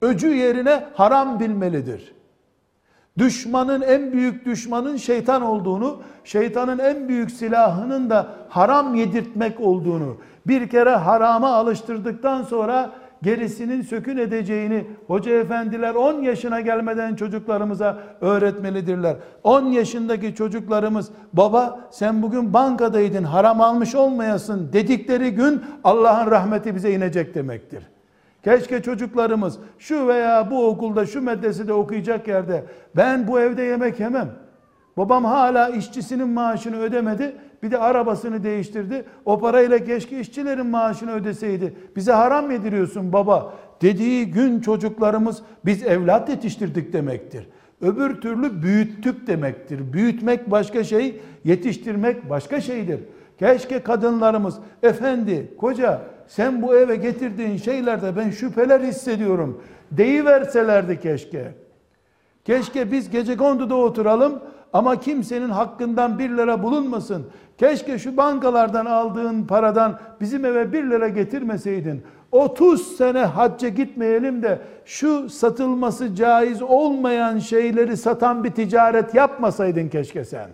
Öcü 0.02 0.28
yerine 0.28 0.84
haram 0.94 1.40
bilmelidir. 1.40 2.14
Düşmanın 3.18 3.80
en 3.80 4.12
büyük 4.12 4.46
düşmanın 4.46 4.96
şeytan 4.96 5.42
olduğunu, 5.42 6.02
şeytanın 6.24 6.78
en 6.78 7.08
büyük 7.08 7.30
silahının 7.30 8.10
da 8.10 8.28
haram 8.48 8.94
yedirtmek 8.94 9.60
olduğunu, 9.60 10.16
bir 10.46 10.68
kere 10.68 10.90
harama 10.90 11.48
alıştırdıktan 11.48 12.42
sonra 12.42 12.92
gerisinin 13.22 13.82
sökün 13.82 14.16
edeceğini 14.16 14.86
hoca 15.06 15.32
efendiler 15.32 15.94
10 15.94 16.22
yaşına 16.22 16.60
gelmeden 16.60 17.14
çocuklarımıza 17.14 17.98
öğretmelidirler. 18.20 19.16
10 19.44 19.64
yaşındaki 19.64 20.34
çocuklarımız 20.34 21.10
baba 21.32 21.80
sen 21.90 22.22
bugün 22.22 22.54
bankadaydın 22.54 23.24
haram 23.24 23.60
almış 23.60 23.94
olmayasın 23.94 24.72
dedikleri 24.72 25.30
gün 25.30 25.62
Allah'ın 25.84 26.30
rahmeti 26.30 26.74
bize 26.74 26.92
inecek 26.92 27.34
demektir. 27.34 27.89
Keşke 28.44 28.82
çocuklarımız 28.82 29.58
şu 29.78 30.08
veya 30.08 30.50
bu 30.50 30.66
okulda 30.66 31.06
şu 31.06 31.22
medresede 31.22 31.72
okuyacak 31.72 32.28
yerde 32.28 32.64
ben 32.96 33.28
bu 33.28 33.40
evde 33.40 33.62
yemek 33.62 34.00
yemem. 34.00 34.28
Babam 34.96 35.24
hala 35.24 35.68
işçisinin 35.68 36.28
maaşını 36.28 36.78
ödemedi. 36.80 37.36
Bir 37.62 37.70
de 37.70 37.78
arabasını 37.78 38.44
değiştirdi. 38.44 39.04
O 39.24 39.38
parayla 39.38 39.84
keşke 39.84 40.20
işçilerin 40.20 40.66
maaşını 40.66 41.12
ödeseydi. 41.12 41.74
Bize 41.96 42.12
haram 42.12 42.50
yediriyorsun 42.50 43.12
baba 43.12 43.54
dediği 43.82 44.30
gün 44.30 44.60
çocuklarımız 44.60 45.42
biz 45.64 45.82
evlat 45.86 46.28
yetiştirdik 46.28 46.92
demektir. 46.92 47.48
Öbür 47.80 48.20
türlü 48.20 48.62
büyüttük 48.62 49.26
demektir. 49.26 49.92
Büyütmek 49.92 50.50
başka 50.50 50.84
şey, 50.84 51.20
yetiştirmek 51.44 52.30
başka 52.30 52.60
şeydir. 52.60 53.00
Keşke 53.38 53.82
kadınlarımız, 53.82 54.58
efendi, 54.82 55.56
koca 55.56 56.00
sen 56.30 56.62
bu 56.62 56.76
eve 56.76 56.96
getirdiğin 56.96 57.56
şeylerde 57.56 58.16
ben 58.16 58.30
şüpheler 58.30 58.80
hissediyorum. 58.80 59.62
Deyiverselerdi 59.90 61.00
keşke. 61.00 61.54
Keşke 62.44 62.92
biz 62.92 63.10
gece 63.10 63.36
konduda 63.36 63.74
oturalım 63.74 64.40
ama 64.72 65.00
kimsenin 65.00 65.48
hakkından 65.48 66.18
bir 66.18 66.30
lira 66.30 66.62
bulunmasın. 66.62 67.26
Keşke 67.58 67.98
şu 67.98 68.16
bankalardan 68.16 68.86
aldığın 68.86 69.44
paradan 69.44 69.98
bizim 70.20 70.44
eve 70.44 70.72
bir 70.72 70.90
lira 70.90 71.08
getirmeseydin. 71.08 72.02
30 72.32 72.96
sene 72.96 73.24
hacca 73.24 73.68
gitmeyelim 73.68 74.42
de 74.42 74.58
şu 74.84 75.30
satılması 75.30 76.14
caiz 76.14 76.62
olmayan 76.62 77.38
şeyleri 77.38 77.96
satan 77.96 78.44
bir 78.44 78.50
ticaret 78.50 79.14
yapmasaydın 79.14 79.88
keşke 79.88 80.24
sen. 80.24 80.50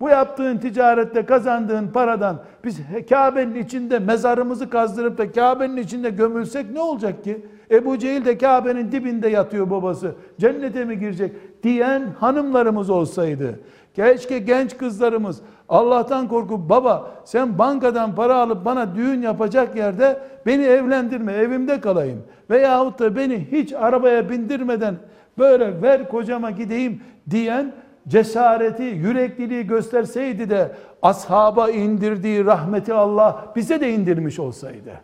Bu 0.00 0.08
yaptığın 0.08 0.58
ticarette 0.58 1.26
kazandığın 1.26 1.88
paradan 1.88 2.42
biz 2.64 2.80
Kabe'nin 3.08 3.54
içinde 3.54 3.98
mezarımızı 3.98 4.70
kazdırıp 4.70 5.18
da 5.18 5.32
Kabe'nin 5.32 5.76
içinde 5.76 6.10
gömülsek 6.10 6.70
ne 6.70 6.80
olacak 6.80 7.24
ki? 7.24 7.46
Ebu 7.70 7.98
Cehil 7.98 8.24
de 8.24 8.38
Kabe'nin 8.38 8.92
dibinde 8.92 9.28
yatıyor 9.28 9.70
babası. 9.70 10.14
Cennete 10.40 10.84
mi 10.84 10.98
girecek? 10.98 11.32
Diyen 11.62 12.02
hanımlarımız 12.20 12.90
olsaydı. 12.90 13.60
Keşke 13.94 14.38
genç 14.38 14.76
kızlarımız 14.76 15.40
Allah'tan 15.68 16.28
korkup 16.28 16.70
baba 16.70 17.10
sen 17.24 17.58
bankadan 17.58 18.14
para 18.14 18.34
alıp 18.36 18.64
bana 18.64 18.94
düğün 18.94 19.22
yapacak 19.22 19.76
yerde 19.76 20.20
beni 20.46 20.62
evlendirme 20.64 21.32
evimde 21.32 21.80
kalayım. 21.80 22.22
Veyahut 22.50 22.98
da 22.98 23.16
beni 23.16 23.46
hiç 23.52 23.72
arabaya 23.72 24.30
bindirmeden 24.30 24.94
böyle 25.38 25.82
ver 25.82 26.08
kocama 26.08 26.50
gideyim 26.50 27.00
diyen 27.30 27.72
cesareti, 28.08 28.82
yürekliliği 28.82 29.66
gösterseydi 29.66 30.50
de 30.50 30.72
ashaba 31.02 31.70
indirdiği 31.70 32.44
rahmeti 32.44 32.94
Allah 32.94 33.52
bize 33.56 33.80
de 33.80 33.92
indirmiş 33.92 34.38
olsaydı. 34.38 35.00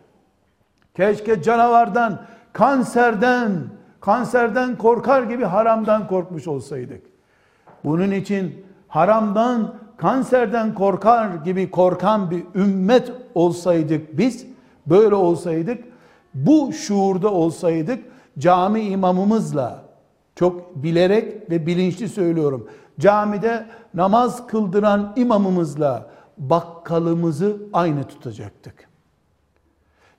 Keşke 0.95 1.41
canavardan, 1.41 2.21
kanserden, 2.53 3.51
kanserden 4.01 4.77
korkar 4.77 5.23
gibi 5.23 5.43
haramdan 5.43 6.07
korkmuş 6.07 6.47
olsaydık. 6.47 7.01
Bunun 7.83 8.11
için 8.11 8.65
haramdan, 8.87 9.75
kanserden 9.97 10.73
korkar 10.73 11.35
gibi 11.45 11.71
korkan 11.71 12.31
bir 12.31 12.43
ümmet 12.55 13.11
olsaydık 13.35 14.17
biz, 14.17 14.45
böyle 14.85 15.15
olsaydık, 15.15 15.83
bu 16.33 16.73
şuurda 16.73 17.31
olsaydık, 17.31 18.05
cami 18.39 18.81
imamımızla, 18.81 19.83
çok 20.35 20.75
bilerek 20.75 21.49
ve 21.49 21.65
bilinçli 21.65 22.09
söylüyorum, 22.09 22.69
camide 22.99 23.65
namaz 23.93 24.47
kıldıran 24.47 25.13
imamımızla 25.15 26.09
bakkalımızı 26.37 27.57
aynı 27.73 28.03
tutacaktık. 28.03 28.89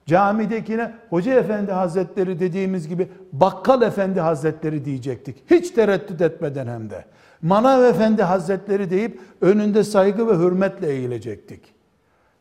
Camidekine 0.05 0.93
Hoca 1.09 1.33
Efendi 1.33 1.71
Hazretleri 1.71 2.39
dediğimiz 2.39 2.87
gibi 2.87 3.07
Bakkal 3.33 3.81
Efendi 3.81 4.19
Hazretleri 4.19 4.85
diyecektik. 4.85 5.43
Hiç 5.51 5.71
tereddüt 5.71 6.21
etmeden 6.21 6.67
hem 6.67 6.89
de. 6.89 7.05
Manav 7.41 7.83
Efendi 7.83 8.23
Hazretleri 8.23 8.89
deyip 8.89 9.19
önünde 9.41 9.83
saygı 9.83 10.27
ve 10.27 10.33
hürmetle 10.33 10.89
eğilecektik. 10.89 11.75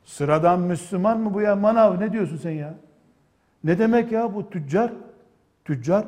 Sıradan 0.04 0.60
Müslüman 0.60 1.20
mı 1.20 1.34
bu 1.34 1.40
ya? 1.40 1.56
Manav 1.56 2.00
ne 2.00 2.12
diyorsun 2.12 2.36
sen 2.36 2.50
ya? 2.50 2.74
Ne 3.64 3.78
demek 3.78 4.12
ya 4.12 4.34
bu 4.34 4.50
tüccar? 4.50 4.92
Tüccar. 5.64 6.04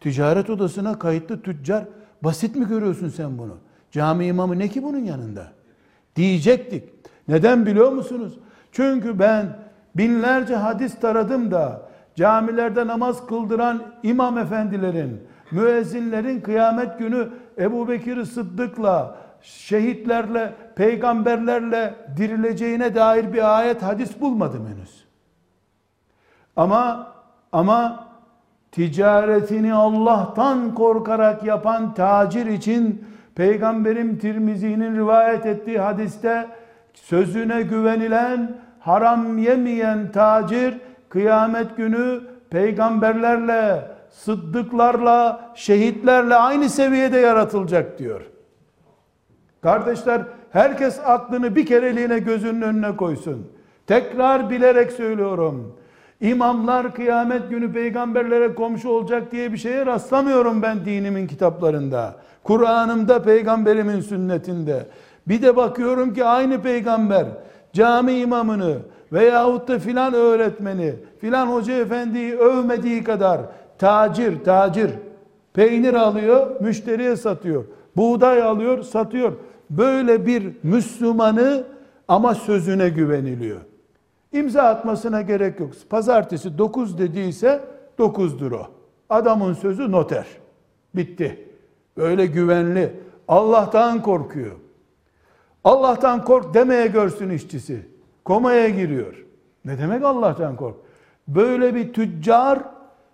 Ticaret 0.00 0.50
odasına 0.50 0.98
kayıtlı 0.98 1.42
tüccar. 1.42 1.84
Basit 2.22 2.56
mi 2.56 2.68
görüyorsun 2.68 3.08
sen 3.08 3.38
bunu? 3.38 3.56
Cami 3.90 4.26
imamı 4.26 4.58
ne 4.58 4.68
ki 4.68 4.82
bunun 4.82 5.04
yanında? 5.04 5.46
Diyecektik. 6.16 6.84
Neden 7.28 7.66
biliyor 7.66 7.92
musunuz? 7.92 8.38
Çünkü 8.72 9.18
ben 9.18 9.58
binlerce 9.94 10.56
hadis 10.56 11.00
taradım 11.00 11.50
da 11.50 11.88
camilerde 12.14 12.86
namaz 12.86 13.26
kıldıran 13.26 13.82
imam 14.02 14.38
efendilerin, 14.38 15.22
müezzinlerin 15.50 16.40
kıyamet 16.40 16.98
günü 16.98 17.28
Ebu 17.58 17.88
Bekir 17.88 18.24
Sıddık'la, 18.24 19.16
şehitlerle, 19.42 20.54
peygamberlerle 20.76 21.94
dirileceğine 22.16 22.94
dair 22.94 23.32
bir 23.32 23.58
ayet 23.58 23.82
hadis 23.82 24.20
bulmadım 24.20 24.66
henüz. 24.66 25.04
Ama 26.56 27.12
ama 27.52 28.05
ticaretini 28.76 29.74
Allah'tan 29.74 30.74
korkarak 30.74 31.44
yapan 31.44 31.94
tacir 31.94 32.46
için 32.46 33.04
Peygamberim 33.34 34.18
Tirmizi'nin 34.18 34.96
rivayet 34.96 35.46
ettiği 35.46 35.78
hadiste 35.78 36.46
sözüne 36.94 37.62
güvenilen, 37.62 38.56
haram 38.80 39.38
yemeyen 39.38 40.12
tacir 40.12 40.74
kıyamet 41.08 41.76
günü 41.76 42.20
peygamberlerle, 42.50 43.82
sıddıklarla, 44.10 45.50
şehitlerle 45.54 46.34
aynı 46.34 46.68
seviyede 46.68 47.18
yaratılacak 47.18 47.98
diyor. 47.98 48.20
Kardeşler 49.62 50.22
herkes 50.50 51.00
aklını 51.04 51.56
bir 51.56 51.66
kereliğine 51.66 52.18
gözünün 52.18 52.62
önüne 52.62 52.96
koysun. 52.96 53.52
Tekrar 53.86 54.50
bilerek 54.50 54.92
söylüyorum. 54.92 55.76
İmamlar 56.20 56.94
kıyamet 56.94 57.50
günü 57.50 57.72
peygamberlere 57.72 58.54
komşu 58.54 58.88
olacak 58.88 59.32
diye 59.32 59.52
bir 59.52 59.58
şeye 59.58 59.86
rastlamıyorum 59.86 60.62
ben 60.62 60.84
dinimin 60.84 61.26
kitaplarında. 61.26 62.14
Kur'an'ımda 62.44 63.22
peygamberimin 63.22 64.00
sünnetinde. 64.00 64.86
Bir 65.28 65.42
de 65.42 65.56
bakıyorum 65.56 66.14
ki 66.14 66.24
aynı 66.24 66.62
peygamber 66.62 67.26
cami 67.72 68.12
imamını 68.12 68.78
veyahut 69.12 69.68
da 69.68 69.78
filan 69.78 70.14
öğretmeni, 70.14 70.94
filan 71.20 71.46
hoca 71.46 71.74
efendiyi 71.74 72.34
övmediği 72.34 73.04
kadar 73.04 73.40
tacir, 73.78 74.44
tacir 74.44 74.90
peynir 75.54 75.94
alıyor, 75.94 76.60
müşteriye 76.60 77.16
satıyor. 77.16 77.64
Buğday 77.96 78.42
alıyor, 78.42 78.82
satıyor. 78.82 79.32
Böyle 79.70 80.26
bir 80.26 80.52
Müslümanı 80.62 81.64
ama 82.08 82.34
sözüne 82.34 82.88
güveniliyor. 82.88 83.60
İmza 84.36 84.62
atmasına 84.62 85.22
gerek 85.22 85.60
yok. 85.60 85.70
Pazartesi 85.90 86.58
9 86.58 86.98
dediyse 86.98 87.60
9'dur 87.98 88.54
o. 88.54 88.66
Adamın 89.10 89.52
sözü 89.52 89.92
noter. 89.92 90.26
Bitti. 90.94 91.48
Böyle 91.96 92.26
güvenli. 92.26 92.92
Allah'tan 93.28 94.02
korkuyor. 94.02 94.56
Allah'tan 95.64 96.24
kork 96.24 96.54
demeye 96.54 96.86
görsün 96.86 97.30
işçisi. 97.30 97.86
Komaya 98.24 98.68
giriyor. 98.68 99.24
Ne 99.64 99.78
demek 99.78 100.04
Allah'tan 100.04 100.56
kork? 100.56 100.76
Böyle 101.28 101.74
bir 101.74 101.92
tüccar 101.92 102.58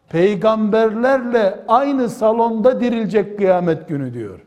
peygamberlerle 0.08 1.64
aynı 1.68 2.08
salonda 2.08 2.80
dirilecek 2.80 3.38
kıyamet 3.38 3.88
günü 3.88 4.14
diyor. 4.14 4.40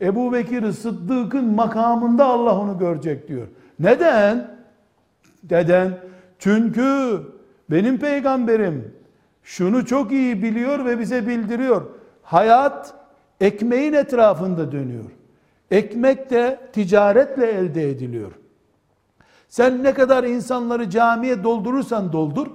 Ebu 0.00 0.32
Bekir 0.32 0.72
Sıddık'ın 0.72 1.54
makamında 1.54 2.24
Allah 2.24 2.58
onu 2.58 2.78
görecek 2.78 3.28
diyor. 3.28 3.46
Neden? 3.78 4.50
Neden? 5.50 6.09
Çünkü 6.40 7.20
benim 7.70 7.98
peygamberim 7.98 8.94
şunu 9.42 9.86
çok 9.86 10.12
iyi 10.12 10.42
biliyor 10.42 10.84
ve 10.84 10.98
bize 10.98 11.26
bildiriyor. 11.26 11.82
Hayat 12.22 12.94
ekmeğin 13.40 13.92
etrafında 13.92 14.72
dönüyor. 14.72 15.04
Ekmek 15.70 16.30
de 16.30 16.60
ticaretle 16.72 17.46
elde 17.46 17.90
ediliyor. 17.90 18.32
Sen 19.48 19.84
ne 19.84 19.94
kadar 19.94 20.24
insanları 20.24 20.90
camiye 20.90 21.44
doldurursan 21.44 22.12
doldur, 22.12 22.46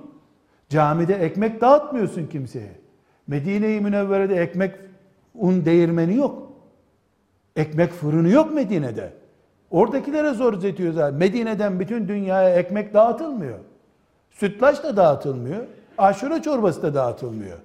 camide 0.70 1.14
ekmek 1.14 1.62
dağıtmıyorsun 1.62 2.28
kimseye. 2.28 2.72
Medine-i 3.28 3.82
Münevvere'de 3.82 4.36
ekmek 4.36 4.76
un 5.36 5.66
değirmeni 5.66 6.16
yok. 6.16 6.52
Ekmek 7.56 7.92
fırını 7.92 8.30
yok 8.30 8.54
Medine'de. 8.54 9.14
Oradakilere 9.72 10.34
zor 10.34 10.60
zetiyor 10.60 11.12
Medine'den 11.12 11.80
bütün 11.80 12.08
dünyaya 12.08 12.56
ekmek 12.56 12.94
dağıtılmıyor. 12.94 13.60
Sütlaç 14.36 14.84
da 14.84 14.98
dağıtılmıyor. 14.98 15.66
Aşure 15.98 16.42
çorbası 16.42 16.82
da 16.82 16.94
dağıtılmıyor. 16.94 17.58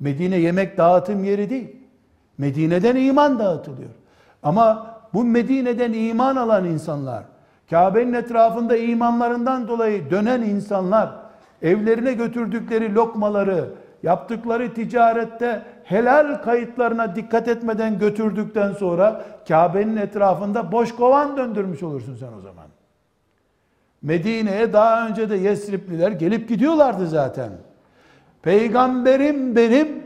Medine 0.00 0.36
yemek 0.36 0.78
dağıtım 0.78 1.24
yeri 1.24 1.50
değil. 1.50 1.76
Medine'den 2.38 2.96
iman 2.96 3.38
dağıtılıyor. 3.38 3.90
Ama 4.42 4.96
bu 5.14 5.24
Medine'den 5.24 5.92
iman 5.92 6.36
alan 6.36 6.64
insanlar, 6.64 7.24
Kabe'nin 7.70 8.12
etrafında 8.12 8.76
imanlarından 8.76 9.68
dolayı 9.68 10.10
dönen 10.10 10.42
insanlar, 10.42 11.10
evlerine 11.62 12.12
götürdükleri 12.12 12.94
lokmaları 12.94 13.70
yaptıkları 14.02 14.74
ticarette 14.74 15.62
helal 15.84 16.42
kayıtlarına 16.42 17.16
dikkat 17.16 17.48
etmeden 17.48 17.98
götürdükten 17.98 18.72
sonra 18.72 19.24
Kabe'nin 19.48 19.96
etrafında 19.96 20.72
boş 20.72 20.94
kovan 20.94 21.36
döndürmüş 21.36 21.82
olursun 21.82 22.16
sen 22.16 22.32
o 22.38 22.40
zaman. 22.40 22.66
Medine'ye 24.02 24.72
daha 24.72 25.08
önce 25.08 25.30
de 25.30 25.36
Yesripliler 25.36 26.10
gelip 26.12 26.48
gidiyorlardı 26.48 27.06
zaten. 27.06 27.50
Peygamberim 28.42 29.56
benim 29.56 30.02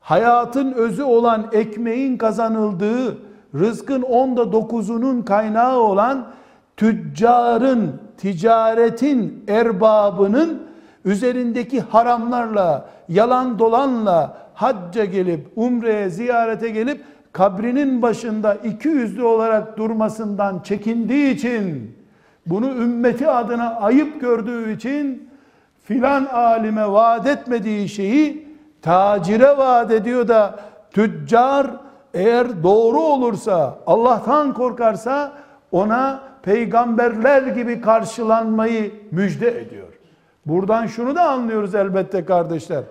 hayatın 0.00 0.72
özü 0.72 1.02
olan 1.02 1.46
ekmeğin 1.52 2.16
kazanıldığı, 2.16 3.18
rızkın 3.54 4.02
onda 4.02 4.52
dokuzunun 4.52 5.22
kaynağı 5.22 5.78
olan 5.78 6.26
tüccarın, 6.76 8.00
ticaretin 8.16 9.44
erbabının 9.48 10.62
üzerindeki 11.04 11.80
haramlarla, 11.80 12.88
yalan 13.08 13.58
dolanla 13.58 14.36
hacca 14.54 15.04
gelip, 15.04 15.46
umreye 15.56 16.10
ziyarete 16.10 16.70
gelip 16.70 17.04
kabrinin 17.32 18.02
başında 18.02 18.54
iki 18.54 18.88
yüzlü 18.88 19.22
olarak 19.22 19.78
durmasından 19.78 20.60
çekindiği 20.62 21.34
için, 21.34 21.96
bunu 22.46 22.66
ümmeti 22.66 23.28
adına 23.28 23.74
ayıp 23.74 24.20
gördüğü 24.20 24.72
için 24.72 25.30
filan 25.84 26.24
alime 26.24 26.92
vaat 26.92 27.26
etmediği 27.26 27.88
şeyi 27.88 28.48
tacire 28.82 29.56
vaat 29.58 29.90
ediyor 29.90 30.28
da 30.28 30.60
tüccar 30.90 31.66
eğer 32.14 32.62
doğru 32.62 33.00
olursa, 33.00 33.78
Allah'tan 33.86 34.54
korkarsa 34.54 35.32
ona 35.72 36.22
peygamberler 36.42 37.42
gibi 37.42 37.80
karşılanmayı 37.80 38.92
müjde 39.10 39.60
ediyor. 39.60 39.88
Buradan 40.46 40.86
şunu 40.86 41.14
da 41.14 41.28
anlıyoruz 41.28 41.74
elbette 41.74 42.24
kardeşler. 42.24 42.82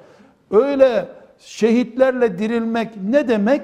Öyle 0.52 1.06
şehitlerle 1.38 2.40
dirilmek 2.40 2.90
ne 3.10 3.28
demek? 3.28 3.62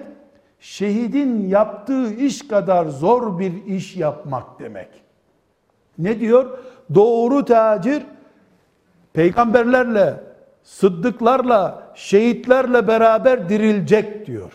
Şehidin 0.59 1.47
yaptığı 1.47 2.13
iş 2.13 2.47
kadar 2.47 2.85
zor 2.85 3.39
bir 3.39 3.65
iş 3.65 3.95
yapmak 3.95 4.59
demek. 4.59 5.04
Ne 5.97 6.19
diyor? 6.19 6.57
Doğru 6.95 7.45
tacir 7.45 8.03
peygamberlerle, 9.13 10.23
sıddıklarla, 10.63 11.83
şehitlerle 11.95 12.87
beraber 12.87 13.49
dirilecek 13.49 14.27
diyor. 14.27 14.51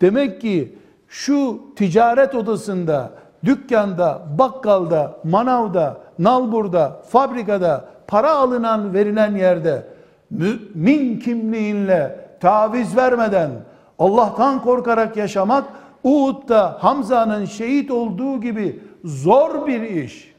Demek 0.00 0.40
ki 0.40 0.78
şu 1.08 1.60
ticaret 1.76 2.34
odasında, 2.34 3.10
dükkanda, 3.44 4.22
bakkalda, 4.38 5.18
manavda, 5.24 6.00
nalburda, 6.18 7.02
fabrikada 7.08 7.84
para 8.06 8.32
alınan 8.36 8.94
verilen 8.94 9.34
yerde 9.34 9.86
mümin 10.30 11.18
kimliğinle 11.18 12.28
taviz 12.40 12.96
vermeden 12.96 13.50
Allah'tan 13.98 14.62
korkarak 14.62 15.16
yaşamak 15.16 15.64
Uhud'da 16.04 16.76
Hamza'nın 16.80 17.44
şehit 17.44 17.90
olduğu 17.90 18.40
gibi 18.40 18.82
zor 19.06 19.66
bir 19.66 19.82
iş. 19.82 20.36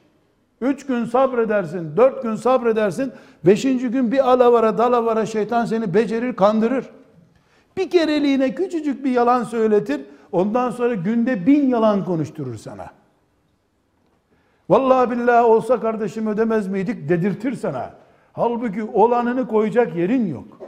Üç 0.62 0.86
gün 0.86 1.06
sabredersin, 1.06 1.97
dört 1.97 2.23
gün 2.23 2.36
sabredersin, 2.36 3.12
beşinci 3.45 3.88
gün 3.88 4.12
bir 4.12 4.30
alavara 4.30 4.77
dalavara 4.77 5.25
şeytan 5.25 5.65
seni 5.65 5.93
becerir, 5.93 6.36
kandırır. 6.36 6.89
Bir 7.77 7.89
kereliğine 7.89 8.56
küçücük 8.56 9.06
bir 9.06 9.12
yalan 9.12 9.43
söyletir, 9.43 10.01
ondan 10.32 10.71
sonra 10.71 10.93
günde 10.93 11.45
bin 11.45 11.69
yalan 11.69 12.06
konuşturur 12.06 12.56
sana. 12.56 12.88
Vallahi 14.69 15.12
billahi 15.12 15.43
olsa 15.43 15.80
kardeşim 15.80 16.27
ödemez 16.27 16.67
miydik 16.67 17.10
dedirtir 17.10 17.53
sana. 17.53 17.93
Halbuki 18.34 18.84
olanını 18.84 19.47
koyacak 19.47 19.95
yerin 19.95 20.27
yok. 20.27 20.60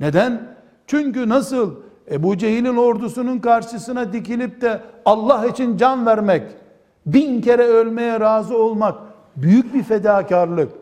Neden? 0.00 0.56
Çünkü 0.86 1.28
nasıl 1.28 1.85
Ebu 2.10 2.38
Cehil'in 2.38 2.76
ordusunun 2.76 3.38
karşısına 3.38 4.12
dikilip 4.12 4.60
de 4.60 4.80
Allah 5.04 5.46
için 5.46 5.76
can 5.76 6.06
vermek, 6.06 6.42
bin 7.06 7.40
kere 7.40 7.62
ölmeye 7.62 8.20
razı 8.20 8.58
olmak 8.58 8.94
büyük 9.36 9.74
bir 9.74 9.82
fedakarlık. 9.82 10.72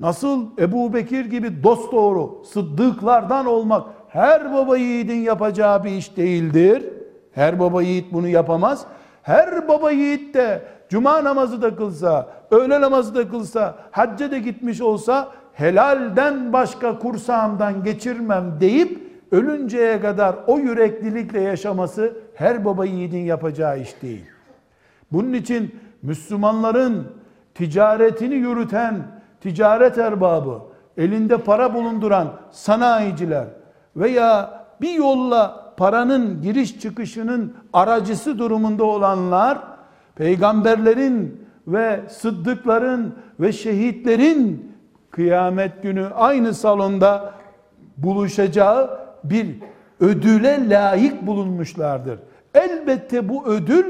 Nasıl 0.00 0.46
Ebu 0.58 0.94
Bekir 0.94 1.24
gibi 1.24 1.62
dost 1.62 1.92
doğru, 1.92 2.42
sıddıklardan 2.52 3.46
olmak 3.46 3.86
her 4.08 4.54
baba 4.54 4.76
yiğidin 4.76 5.20
yapacağı 5.20 5.84
bir 5.84 5.90
iş 5.90 6.16
değildir. 6.16 6.84
Her 7.32 7.60
baba 7.60 7.82
yiğit 7.82 8.12
bunu 8.12 8.28
yapamaz. 8.28 8.86
Her 9.22 9.68
baba 9.68 9.90
yiğit 9.90 10.34
de 10.34 10.62
cuma 10.88 11.24
namazı 11.24 11.62
da 11.62 11.76
kılsa, 11.76 12.28
öğle 12.50 12.80
namazı 12.80 13.14
da 13.14 13.28
kılsa, 13.28 13.74
hacca 13.90 14.30
da 14.30 14.38
gitmiş 14.38 14.80
olsa 14.80 15.28
helalden 15.52 16.52
başka 16.52 16.98
kursağımdan 16.98 17.84
geçirmem 17.84 18.56
deyip 18.60 19.05
ölünceye 19.30 20.00
kadar 20.00 20.36
o 20.46 20.58
yüreklilikle 20.58 21.40
yaşaması 21.40 22.16
her 22.34 22.64
baba 22.64 22.84
yiğidin 22.84 23.24
yapacağı 23.24 23.80
iş 23.80 24.02
değil. 24.02 24.24
Bunun 25.12 25.32
için 25.32 25.74
Müslümanların 26.02 27.06
ticaretini 27.54 28.34
yürüten 28.34 29.02
ticaret 29.40 29.98
erbabı, 29.98 30.58
elinde 30.96 31.38
para 31.38 31.74
bulunduran 31.74 32.32
sanayiciler 32.50 33.46
veya 33.96 34.60
bir 34.80 34.92
yolla 34.92 35.72
paranın 35.76 36.42
giriş 36.42 36.80
çıkışının 36.80 37.54
aracısı 37.72 38.38
durumunda 38.38 38.84
olanlar 38.84 39.58
peygamberlerin 40.14 41.46
ve 41.66 42.00
sıddıkların 42.08 43.14
ve 43.40 43.52
şehitlerin 43.52 44.72
kıyamet 45.10 45.82
günü 45.82 46.06
aynı 46.14 46.54
salonda 46.54 47.34
buluşacağı 47.96 49.05
bir 49.30 49.46
ödüle 50.00 50.68
layık 50.70 51.26
bulunmuşlardır. 51.26 52.18
Elbette 52.54 53.28
bu 53.28 53.46
ödül 53.46 53.84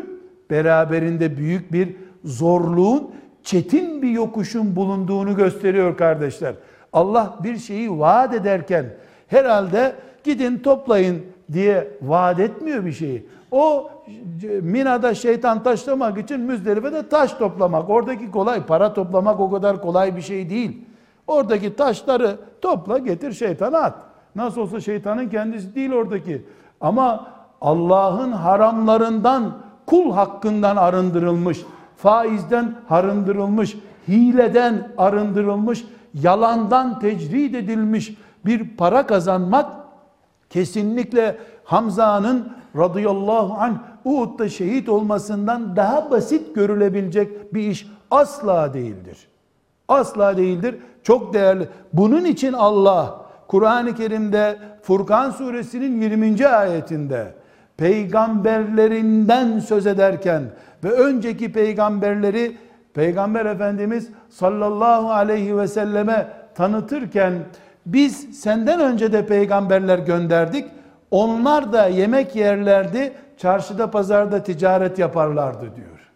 beraberinde 0.51 1.37
büyük 1.37 1.73
bir 1.73 1.97
zorluğun, 2.25 3.11
çetin 3.43 4.03
bir 4.03 4.11
yokuşun 4.11 4.77
bulunduğunu 4.77 5.37
gösteriyor 5.37 5.97
kardeşler. 5.97 6.55
Allah 6.93 7.37
bir 7.43 7.57
şeyi 7.57 7.99
vaat 7.99 8.35
ederken 8.35 8.87
herhalde 9.29 9.93
gidin 10.25 10.59
toplayın 10.59 11.23
diye 11.53 11.89
vaat 12.03 12.41
etmiyor 12.41 12.85
bir 12.85 12.93
şeyi. 12.93 13.27
O 13.51 13.91
Mina'da 14.63 15.15
şeytan 15.15 15.63
taşlamak 15.63 16.19
için 16.19 16.41
Müzdelife'de 16.41 17.09
taş 17.09 17.33
toplamak. 17.33 17.91
Oradaki 17.91 18.31
kolay, 18.31 18.67
para 18.67 18.95
toplamak 18.95 19.41
o 19.41 19.51
kadar 19.51 19.83
kolay 19.83 20.17
bir 20.17 20.23
şey 20.23 20.51
değil. 20.51 20.85
Oradaki 21.27 21.77
taşları 21.77 22.37
topla 22.61 22.99
getir 22.99 23.33
şeytana 23.33 23.79
at. 23.79 24.06
Nasıl 24.37 24.61
olsa 24.61 24.81
şeytanın 24.81 25.29
kendisi 25.29 25.75
değil 25.75 25.93
oradaki. 25.93 26.45
Ama 26.81 27.27
Allah'ın 27.61 28.33
haramlarından, 28.33 29.53
kul 29.87 30.13
hakkından 30.13 30.77
arındırılmış, 30.77 31.63
faizden 31.97 32.75
arındırılmış, 32.91 33.77
hileden 34.09 34.93
arındırılmış, 34.99 35.85
yalandan 36.15 36.99
tecrid 36.99 37.55
edilmiş 37.55 38.17
bir 38.47 38.77
para 38.77 39.07
kazanmak 39.07 39.67
kesinlikle 40.51 41.39
Hamza'nın 41.65 42.53
radıyallahu 42.77 43.55
anh 43.55 43.75
Uhud'da 44.05 44.49
şehit 44.49 44.89
olmasından 44.89 45.77
daha 45.77 46.11
basit 46.11 46.55
görülebilecek 46.55 47.55
bir 47.55 47.71
iş 47.71 47.87
asla 48.11 48.75
değildir. 48.75 49.29
Asla 49.89 50.37
değildir. 50.37 50.77
Çok 51.03 51.35
değerli. 51.35 51.69
Bunun 51.93 52.25
için 52.25 52.53
Allah 52.53 53.26
Kur'an-ı 53.49 53.95
Kerim'de 53.95 54.59
Furkan 54.83 55.31
suresinin 55.31 56.01
20. 56.01 56.47
ayetinde 56.47 57.35
peygamberlerinden 57.77 59.59
söz 59.59 59.87
ederken 59.87 60.43
ve 60.85 60.91
önceki 60.91 61.53
peygamberleri 61.53 62.57
Peygamber 62.95 63.47
Efendimiz 63.47 64.09
sallallahu 64.29 65.13
aleyhi 65.13 65.59
ve 65.59 65.69
selleme 65.69 66.29
tanıtırken 66.55 67.33
biz 67.87 68.41
senden 68.41 68.81
önce 68.81 69.13
de 69.13 69.27
peygamberler 69.27 69.99
gönderdik. 69.99 70.65
Onlar 71.11 71.73
da 71.73 71.87
yemek 71.87 72.37
yerlerdi, 72.37 73.13
çarşıda 73.37 73.91
pazarda 73.91 74.43
ticaret 74.43 74.99
yaparlardı 74.99 75.77
diyor. 75.77 76.11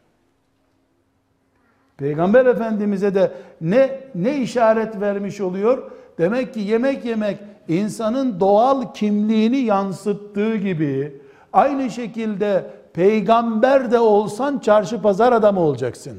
Peygamber 1.97 2.47
Efendimiz'e 2.47 3.15
de 3.15 3.33
ne 3.61 4.01
ne 4.15 4.37
işaret 4.37 5.01
vermiş 5.01 5.41
oluyor? 5.41 5.91
Demek 6.21 6.55
ki 6.55 6.61
yemek 6.61 7.05
yemek 7.05 7.39
insanın 7.69 8.41
doğal 8.41 8.95
kimliğini 8.95 9.57
yansıttığı 9.57 10.57
gibi 10.57 11.21
aynı 11.53 11.91
şekilde 11.91 12.71
peygamber 12.93 13.91
de 13.91 13.99
olsan 13.99 14.59
çarşı 14.59 15.03
pazar 15.03 15.33
adamı 15.33 15.61
olacaksın. 15.61 16.19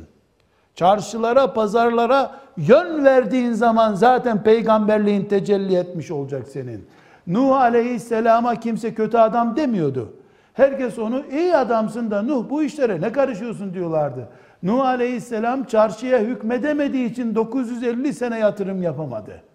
Çarşılara, 0.75 1.53
pazarlara 1.53 2.31
yön 2.57 3.05
verdiğin 3.05 3.51
zaman 3.51 3.93
zaten 3.93 4.43
peygamberliğin 4.43 5.25
tecelli 5.25 5.75
etmiş 5.75 6.11
olacak 6.11 6.47
senin. 6.47 6.85
Nuh 7.27 7.51
aleyhisselama 7.51 8.55
kimse 8.55 8.93
kötü 8.93 9.17
adam 9.17 9.55
demiyordu. 9.55 10.13
Herkes 10.53 10.99
onu 10.99 11.23
iyi 11.31 11.55
adamsın 11.55 12.11
da 12.11 12.21
Nuh 12.21 12.49
bu 12.49 12.63
işlere 12.63 13.01
ne 13.01 13.11
karışıyorsun 13.11 13.73
diyorlardı. 13.73 14.29
Nuh 14.63 14.85
aleyhisselam 14.85 15.63
çarşıya 15.63 16.19
hükmedemediği 16.19 17.11
için 17.11 17.35
950 17.35 18.13
sene 18.13 18.39
yatırım 18.39 18.83
yapamadı. 18.83 19.50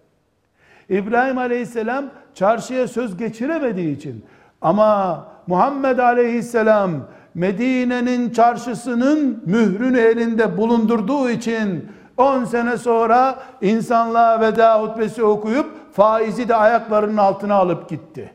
İbrahim 0.89 1.37
Aleyhisselam 1.37 2.05
çarşıya 2.33 2.87
söz 2.87 3.17
geçiremediği 3.17 3.97
için 3.97 4.25
ama 4.61 5.25
Muhammed 5.47 5.97
Aleyhisselam 5.97 6.91
Medine'nin 7.35 8.29
çarşısının 8.29 9.43
mührünü 9.45 9.99
elinde 9.99 10.57
bulundurduğu 10.57 11.29
için 11.29 11.91
10 12.17 12.45
sene 12.45 12.77
sonra 12.77 13.39
insanlığa 13.61 14.41
veda 14.41 14.81
hutbesi 14.81 15.23
okuyup 15.23 15.65
faizi 15.93 16.49
de 16.49 16.55
ayaklarının 16.55 17.17
altına 17.17 17.55
alıp 17.55 17.89
gitti. 17.89 18.33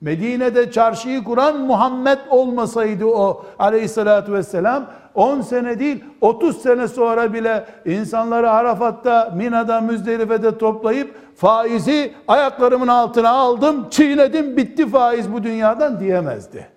Medine'de 0.00 0.70
çarşıyı 0.70 1.24
kuran 1.24 1.60
Muhammed 1.60 2.18
olmasaydı 2.30 3.06
o 3.06 3.44
aleyhissalatü 3.58 4.32
vesselam 4.32 4.86
10 5.14 5.40
sene 5.40 5.78
değil 5.78 6.04
30 6.20 6.62
sene 6.62 6.88
sonra 6.88 7.32
bile 7.32 7.64
insanları 7.86 8.50
Arafat'ta, 8.50 9.32
Mina'da, 9.36 9.80
Müzdelife'de 9.80 10.58
toplayıp 10.58 11.14
faizi 11.36 12.12
ayaklarımın 12.28 12.88
altına 12.88 13.30
aldım, 13.30 13.86
çiğnedim, 13.90 14.56
bitti 14.56 14.88
faiz 14.88 15.32
bu 15.32 15.42
dünyadan 15.42 16.00
diyemezdi. 16.00 16.68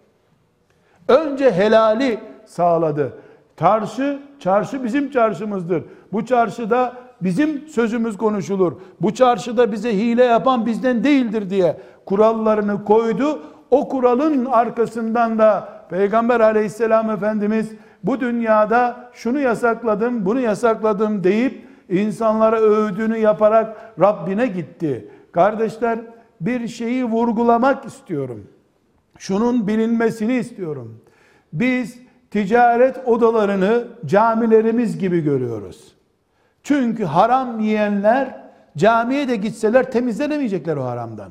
Önce 1.07 1.51
helali 1.51 2.19
sağladı. 2.45 3.13
Çarşı, 3.59 4.19
çarşı 4.39 4.83
bizim 4.83 5.11
çarşımızdır. 5.11 5.83
Bu 6.13 6.25
çarşıda 6.25 6.93
bizim 7.21 7.67
sözümüz 7.67 8.17
konuşulur. 8.17 8.73
Bu 9.01 9.13
çarşıda 9.13 9.71
bize 9.71 9.97
hile 9.97 10.23
yapan 10.23 10.65
bizden 10.65 11.03
değildir 11.03 11.49
diye 11.49 11.77
kurallarını 12.05 12.85
koydu. 12.85 13.41
O 13.71 13.89
kuralın 13.89 14.45
arkasından 14.45 15.39
da 15.39 15.69
Peygamber 15.89 16.39
aleyhisselam 16.39 17.09
Efendimiz 17.09 17.71
bu 18.03 18.19
dünyada 18.19 19.09
şunu 19.13 19.39
yasakladım, 19.39 20.25
bunu 20.25 20.39
yasakladım 20.39 21.23
deyip 21.23 21.67
insanlara 21.89 22.59
övdüğünü 22.59 23.17
yaparak 23.17 23.93
Rabbine 23.99 24.47
gitti. 24.47 25.07
Kardeşler 25.31 25.99
bir 26.41 26.67
şeyi 26.67 27.05
vurgulamak 27.05 27.85
istiyorum. 27.85 28.47
Şunun 29.17 29.67
bilinmesini 29.67 30.33
istiyorum. 30.33 31.01
Biz 31.53 31.99
ticaret 32.31 33.07
odalarını 33.07 33.87
camilerimiz 34.05 34.99
gibi 34.99 35.23
görüyoruz. 35.23 35.93
Çünkü 36.63 37.03
haram 37.03 37.59
yiyenler 37.59 38.43
camiye 38.77 39.27
de 39.27 39.35
gitseler 39.35 39.91
temizlenemeyecekler 39.91 40.77
o 40.77 40.83
haramdan. 40.83 41.29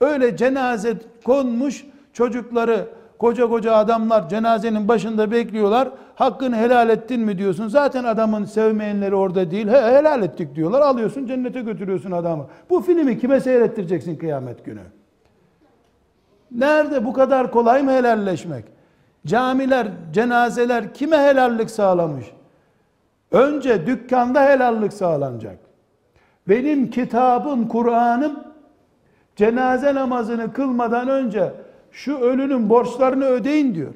Öyle 0.00 0.36
cenaze 0.36 0.94
konmuş 1.24 1.84
çocukları 2.12 2.88
koca 3.20 3.48
koca 3.48 3.74
adamlar 3.74 4.28
cenazenin 4.28 4.88
başında 4.88 5.30
bekliyorlar. 5.30 5.88
Hakkını 6.14 6.56
helal 6.56 6.88
ettin 6.88 7.20
mi 7.20 7.38
diyorsun. 7.38 7.68
Zaten 7.68 8.04
adamın 8.04 8.44
sevmeyenleri 8.44 9.14
orada 9.14 9.50
değil. 9.50 9.68
He, 9.68 9.82
helal 9.82 10.22
ettik 10.22 10.54
diyorlar. 10.54 10.80
Alıyorsun 10.80 11.26
cennete 11.26 11.60
götürüyorsun 11.60 12.10
adamı. 12.10 12.46
Bu 12.70 12.80
filmi 12.80 13.18
kime 13.18 13.40
seyrettireceksin 13.40 14.16
kıyamet 14.16 14.64
günü? 14.64 14.80
Nerede 16.50 17.04
bu 17.04 17.12
kadar 17.12 17.50
kolay 17.50 17.82
mı 17.82 17.90
helalleşmek? 17.90 18.64
Camiler, 19.26 19.88
cenazeler 20.12 20.94
kime 20.94 21.18
helallik 21.18 21.70
sağlamış? 21.70 22.26
Önce 23.32 23.86
dükkanda 23.86 24.44
helallik 24.44 24.92
sağlanacak. 24.92 25.58
Benim 26.48 26.90
kitabım, 26.90 27.68
Kur'an'ım 27.68 28.44
cenaze 29.36 29.94
namazını 29.94 30.52
kılmadan 30.52 31.08
önce 31.08 31.52
şu 31.92 32.18
ölünün 32.18 32.68
borçlarını 32.70 33.24
ödeyin 33.24 33.74
diyor. 33.74 33.94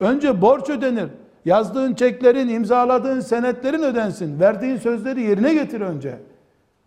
Önce 0.00 0.42
borç 0.42 0.70
ödenir. 0.70 1.08
Yazdığın 1.44 1.94
çeklerin, 1.94 2.48
imzaladığın 2.48 3.20
senetlerin 3.20 3.82
ödensin. 3.82 4.40
Verdiğin 4.40 4.76
sözleri 4.76 5.20
yerine 5.20 5.54
getir 5.54 5.80
önce. 5.80 6.18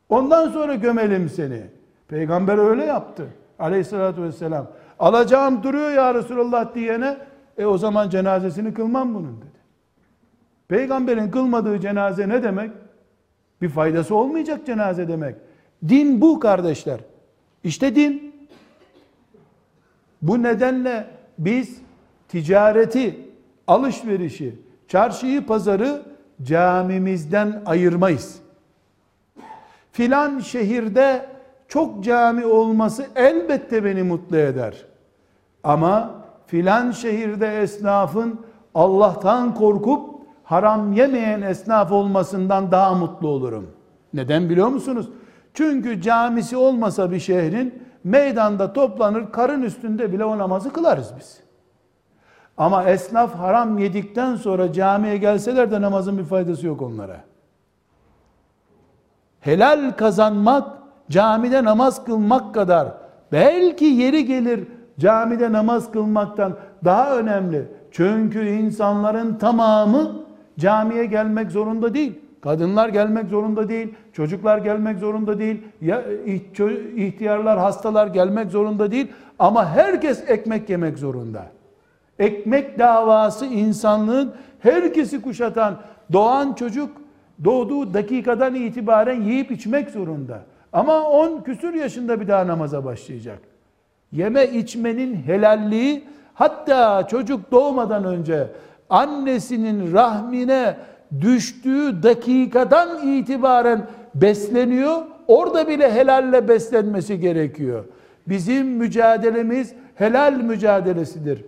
Ondan 0.10 0.50
sonra 0.50 0.76
gömelim 0.76 1.30
seni. 1.30 1.62
Peygamber 2.08 2.58
öyle 2.58 2.86
yaptı. 2.86 3.28
Aleyhissalatü 3.60 4.22
vesselam. 4.22 4.68
Alacağım 5.00 5.64
duruyor 5.64 5.92
ya 5.92 6.14
Resulallah 6.14 6.76
diyene 6.76 7.18
e 7.58 7.66
o 7.66 7.78
zaman 7.78 8.10
cenazesini 8.10 8.74
kılmam 8.74 9.14
bunun 9.14 9.38
dedi. 9.38 9.60
Peygamberin 10.68 11.32
kılmadığı 11.32 11.80
cenaze 11.80 12.30
ne 12.30 12.44
demek? 12.44 12.72
Bir 13.62 13.70
faydası 13.70 14.16
olmayacak 14.16 14.66
cenaze 14.66 15.08
demek. 15.08 15.36
Din 15.90 16.22
bu 16.22 16.40
kardeşler. 16.40 17.00
İşte 17.64 17.96
din. 17.96 18.29
Bu 20.22 20.44
nedenle 20.44 21.08
biz 21.38 21.82
ticareti, 22.28 23.20
alışverişi, 23.68 24.56
çarşıyı, 24.88 25.46
pazarı 25.46 26.02
camimizden 26.44 27.62
ayırmayız. 27.66 28.40
Filan 29.92 30.40
şehirde 30.40 31.26
çok 31.68 32.04
cami 32.04 32.46
olması 32.46 33.08
elbette 33.16 33.86
beni 33.86 34.04
mutlu 34.04 34.38
eder. 34.38 34.86
Ama 35.64 36.16
filan 36.48 36.92
şehirde 36.92 37.62
esnafın 37.62 38.40
Allah'tan 38.76 39.56
korkup 39.56 40.20
haram 40.44 40.94
yemeyen 40.94 41.42
esnaf 41.42 41.92
olmasından 41.92 42.72
daha 42.72 42.94
mutlu 42.94 43.28
olurum. 43.28 43.68
Neden 44.14 44.50
biliyor 44.50 44.68
musunuz? 44.68 45.10
Çünkü 45.54 46.02
camisi 46.02 46.58
olmasa 46.58 47.12
bir 47.12 47.20
şehrin 47.20 47.84
meydanda 48.04 48.74
toplanır 48.74 49.32
karın 49.32 49.62
üstünde 49.62 50.14
bile 50.14 50.26
o 50.26 50.38
namazı 50.38 50.74
kılarız 50.74 51.14
biz. 51.20 51.40
Ama 52.58 52.84
esnaf 52.84 53.36
haram 53.36 53.78
yedikten 53.78 54.36
sonra 54.36 54.74
camiye 54.74 55.18
gelseler 55.18 55.72
de 55.72 55.82
namazın 55.82 56.18
bir 56.18 56.24
faydası 56.24 56.68
yok 56.68 56.82
onlara. 56.82 57.18
Helal 59.40 59.92
kazanmak 59.98 60.78
camide 61.10 61.64
namaz 61.64 62.06
kılmak 62.06 62.54
kadar 62.54 62.88
belki 63.32 63.86
yeri 63.86 64.26
gelir 64.26 64.68
camide 65.00 65.52
namaz 65.52 65.92
kılmaktan 65.92 66.58
daha 66.86 67.18
önemli. 67.18 67.68
Çünkü 67.92 68.48
insanların 68.48 69.36
tamamı 69.36 70.26
camiye 70.60 71.06
gelmek 71.06 71.52
zorunda 71.52 71.94
değil. 71.94 72.20
Kadınlar 72.42 72.90
gelmek 72.90 73.28
zorunda 73.30 73.70
değil, 73.70 73.94
çocuklar 74.14 74.58
gelmek 74.58 75.00
zorunda 75.00 75.40
değil, 75.40 75.62
ya 75.82 76.04
ihtiyarlar, 76.96 77.60
hastalar 77.60 78.08
gelmek 78.08 78.52
zorunda 78.52 78.92
değil 78.92 79.08
ama 79.40 79.70
herkes 79.70 80.24
ekmek 80.30 80.70
yemek 80.70 80.98
zorunda. 80.98 81.46
Ekmek 82.20 82.80
davası 82.80 83.46
insanlığın 83.46 84.34
herkesi 84.60 85.22
kuşatan 85.22 85.78
doğan 86.14 86.54
çocuk 86.54 86.90
doğduğu 87.44 87.94
dakikadan 87.94 88.56
itibaren 88.56 89.22
yiyip 89.22 89.52
içmek 89.52 89.90
zorunda. 89.90 90.40
Ama 90.74 91.04
10 91.10 91.42
küsür 91.42 91.74
yaşında 91.74 92.22
bir 92.22 92.28
daha 92.28 92.48
namaza 92.48 92.86
başlayacak. 92.86 93.40
Yeme 94.12 94.48
içmenin 94.48 95.16
helalliği 95.16 96.04
hatta 96.34 97.08
çocuk 97.08 97.52
doğmadan 97.52 98.04
önce 98.04 98.48
annesinin 98.90 99.94
rahmine 99.94 100.76
düştüğü 101.22 102.04
dakikadan 102.04 103.08
itibaren 103.08 103.88
besleniyor. 104.16 105.02
Orada 105.28 105.68
bile 105.68 105.94
helalle 105.94 106.48
beslenmesi 106.48 107.20
gerekiyor. 107.20 107.86
Bizim 108.28 108.68
mücadelemiz 108.68 109.74
helal 109.96 110.34
mücadelesidir. 110.34 111.46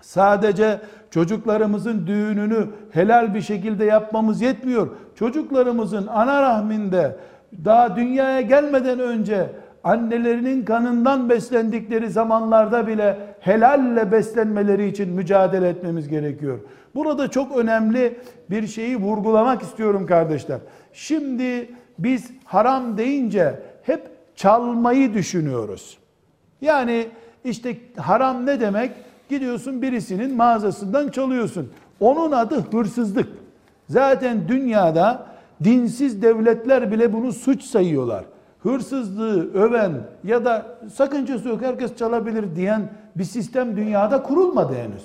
Sadece 0.00 0.80
çocuklarımızın 1.10 2.06
düğününü 2.06 2.66
helal 2.90 3.34
bir 3.34 3.40
şekilde 3.40 3.84
yapmamız 3.84 4.42
yetmiyor. 4.42 4.88
Çocuklarımızın 5.14 6.06
ana 6.06 6.42
rahminde 6.42 7.16
daha 7.64 7.96
dünyaya 7.96 8.40
gelmeden 8.40 9.00
önce 9.00 9.46
annelerinin 9.84 10.64
kanından 10.64 11.30
beslendikleri 11.30 12.10
zamanlarda 12.10 12.86
bile 12.86 13.16
helalle 13.40 14.12
beslenmeleri 14.12 14.88
için 14.88 15.08
mücadele 15.10 15.68
etmemiz 15.68 16.08
gerekiyor. 16.08 16.58
Burada 16.94 17.28
çok 17.28 17.56
önemli 17.56 18.18
bir 18.50 18.66
şeyi 18.66 18.96
vurgulamak 18.96 19.62
istiyorum 19.62 20.06
kardeşler. 20.06 20.58
Şimdi 20.92 21.70
biz 21.98 22.30
haram 22.44 22.98
deyince 22.98 23.62
hep 23.82 24.08
çalmayı 24.36 25.14
düşünüyoruz. 25.14 25.98
Yani 26.60 27.06
işte 27.44 27.76
haram 27.96 28.46
ne 28.46 28.60
demek? 28.60 28.92
Gidiyorsun 29.28 29.82
birisinin 29.82 30.36
mağazasından 30.36 31.08
çalıyorsun. 31.08 31.72
Onun 32.00 32.32
adı 32.32 32.64
hırsızlık. 32.72 33.28
Zaten 33.88 34.48
dünyada 34.48 35.26
dinsiz 35.64 36.22
devletler 36.22 36.92
bile 36.92 37.12
bunu 37.12 37.32
suç 37.32 37.62
sayıyorlar. 37.62 38.24
Hırsızlığı 38.62 39.52
öven 39.54 39.92
ya 40.24 40.44
da 40.44 40.78
sakıncası 40.94 41.48
yok 41.48 41.62
herkes 41.62 41.96
çalabilir 41.96 42.56
diyen 42.56 42.88
bir 43.16 43.24
sistem 43.24 43.76
dünyada 43.76 44.22
kurulmadı 44.22 44.74
henüz. 44.74 45.04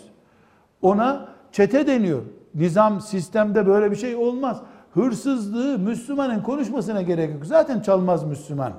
Ona 0.81 1.34
çete 1.55 1.87
deniyor. 1.87 2.21
Nizam 2.55 3.01
sistemde 3.01 3.67
böyle 3.67 3.91
bir 3.91 3.95
şey 3.95 4.15
olmaz. 4.15 4.61
Hırsızlığı 4.93 5.79
Müslümanın 5.79 6.41
konuşmasına 6.41 7.01
gerek 7.01 7.33
yok. 7.33 7.45
Zaten 7.45 7.79
çalmaz 7.79 8.23
Müslüman. 8.23 8.73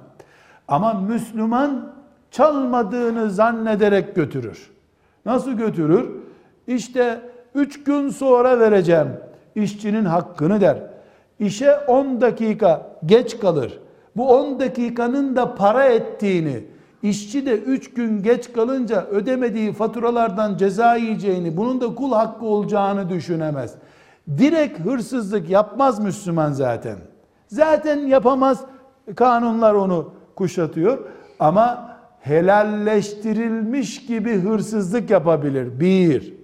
Ama 0.69 0.95
Müslüman 0.95 1.93
çalmadığını 2.31 3.31
zannederek 3.31 4.15
götürür. 4.15 4.71
Nasıl 5.27 5.53
götürür? 5.53 6.11
İşte 6.67 7.21
üç 7.55 7.85
gün 7.85 8.09
sonra 8.09 8.61
vereceğim 8.61 9.09
işçinin 9.55 10.05
hakkını 10.05 10.61
der. 10.61 10.83
İşe 11.39 11.77
10 11.77 12.21
dakika 12.21 12.87
geç 13.07 13.39
kalır. 13.39 13.79
bu 14.17 14.29
10 14.29 14.61
dakikanın 14.61 15.37
da 15.37 15.55
para 15.55 15.85
ettiğini, 15.85 16.65
işçi 17.09 17.47
de 17.47 17.59
3 17.59 17.95
gün 17.95 18.23
geç 18.23 18.53
kalınca 18.53 19.07
ödemediği 19.07 19.73
faturalardan 19.73 20.57
ceza 20.57 20.95
yiyeceğini, 20.95 21.57
bunun 21.57 21.81
da 21.81 21.95
kul 21.95 22.13
hakkı 22.13 22.47
olacağını 22.47 23.11
düşünemez. 23.11 23.75
Direkt 24.39 24.81
hırsızlık 24.81 25.51
yapmaz 25.51 25.99
Müslüman 25.99 26.53
zaten. 26.53 26.97
Zaten 27.49 27.99
yapamaz. 27.99 28.61
Kanunlar 29.17 29.75
onu 29.75 30.13
kuşatıyor. 30.35 30.99
Ama 31.39 31.97
helalleştirilmiş 32.21 34.07
gibi 34.07 34.41
hırsızlık 34.41 35.11
yapabilir. 35.11 35.81
Bir. 35.81 36.35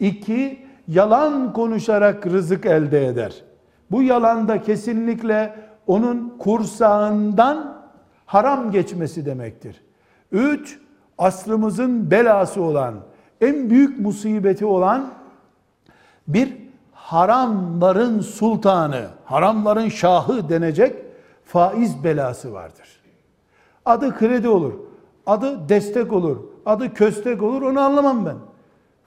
İki, 0.00 0.58
yalan 0.88 1.52
konuşarak 1.52 2.26
rızık 2.26 2.66
elde 2.66 3.06
eder. 3.06 3.34
Bu 3.90 4.02
yalanda 4.02 4.62
kesinlikle 4.62 5.54
onun 5.86 6.34
kursağından 6.38 7.81
haram 8.32 8.70
geçmesi 8.70 9.26
demektir. 9.26 9.82
Üç, 10.32 10.78
asrımızın 11.18 12.10
belası 12.10 12.62
olan, 12.62 12.94
en 13.40 13.70
büyük 13.70 14.00
musibeti 14.00 14.66
olan 14.66 15.14
bir 16.28 16.56
haramların 16.92 18.20
sultanı, 18.20 19.06
haramların 19.24 19.88
şahı 19.88 20.48
denecek 20.48 20.96
faiz 21.44 22.04
belası 22.04 22.52
vardır. 22.52 23.02
Adı 23.84 24.18
kredi 24.18 24.48
olur, 24.48 24.72
adı 25.26 25.68
destek 25.68 26.12
olur, 26.12 26.36
adı 26.66 26.94
köstek 26.94 27.42
olur 27.42 27.62
onu 27.62 27.80
anlamam 27.80 28.26
ben. 28.26 28.36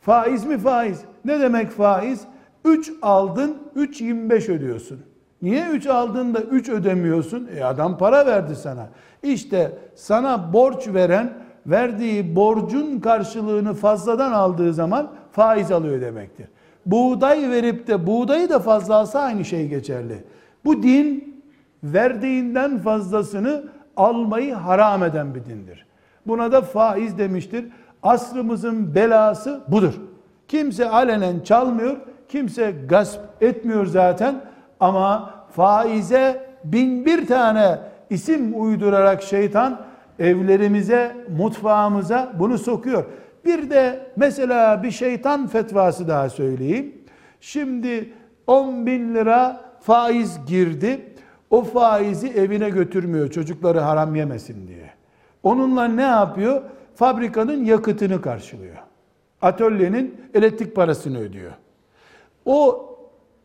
Faiz 0.01 0.45
mi 0.45 0.57
faiz? 0.57 1.01
Ne 1.25 1.39
demek 1.39 1.71
faiz? 1.71 2.21
3 2.65 2.91
aldın, 3.01 3.57
3.25 3.75 4.51
ödüyorsun. 4.51 5.14
Niye 5.45 5.67
3 5.67 5.87
aldın 5.87 6.33
da 6.33 6.41
3 6.41 6.69
ödemiyorsun? 6.69 7.49
E 7.57 7.63
adam 7.63 7.97
para 7.97 8.25
verdi 8.25 8.55
sana. 8.55 8.87
İşte 9.23 9.71
sana 9.95 10.53
borç 10.53 10.87
veren 10.87 11.33
verdiği 11.67 12.35
borcun 12.35 12.99
karşılığını 12.99 13.73
fazladan 13.73 14.31
aldığı 14.31 14.73
zaman 14.73 15.11
faiz 15.31 15.71
alıyor 15.71 16.01
demektir. 16.01 16.47
Buğday 16.85 17.49
verip 17.49 17.87
de 17.87 18.07
buğdayı 18.07 18.49
da 18.49 18.59
fazla 18.59 18.95
alsa 18.95 19.19
aynı 19.19 19.45
şey 19.45 19.67
geçerli. 19.67 20.23
Bu 20.65 20.83
din 20.83 21.41
verdiğinden 21.83 22.77
fazlasını 22.77 23.63
almayı 23.97 24.53
haram 24.53 25.03
eden 25.03 25.35
bir 25.35 25.45
dindir. 25.45 25.85
Buna 26.27 26.51
da 26.51 26.61
faiz 26.61 27.17
demiştir. 27.17 27.65
Asrımızın 28.03 28.95
belası 28.95 29.61
budur. 29.67 29.93
Kimse 30.47 30.89
alenen 30.89 31.39
çalmıyor, 31.39 31.97
kimse 32.29 32.71
gasp 32.89 33.19
etmiyor 33.41 33.85
zaten 33.85 34.41
ama 34.79 35.33
faize 35.51 36.49
bin 36.63 37.05
bir 37.05 37.27
tane 37.27 37.79
isim 38.09 38.61
uydurarak 38.61 39.23
şeytan 39.23 39.81
evlerimize, 40.19 41.15
mutfağımıza 41.37 42.33
bunu 42.39 42.57
sokuyor. 42.57 43.05
Bir 43.45 43.69
de 43.69 44.07
mesela 44.15 44.83
bir 44.83 44.91
şeytan 44.91 45.47
fetvası 45.47 46.07
daha 46.07 46.29
söyleyeyim. 46.29 46.95
Şimdi 47.41 48.13
10 48.47 48.85
bin 48.85 49.15
lira 49.15 49.61
faiz 49.81 50.45
girdi. 50.47 51.05
O 51.49 51.63
faizi 51.63 52.27
evine 52.27 52.69
götürmüyor 52.69 53.31
çocukları 53.31 53.79
haram 53.79 54.15
yemesin 54.15 54.67
diye. 54.67 54.89
Onunla 55.43 55.85
ne 55.87 56.01
yapıyor? 56.01 56.61
Fabrikanın 56.95 57.65
yakıtını 57.65 58.21
karşılıyor. 58.21 58.75
Atölyenin 59.41 60.21
elektrik 60.33 60.75
parasını 60.75 61.19
ödüyor. 61.19 61.51
O 62.45 62.89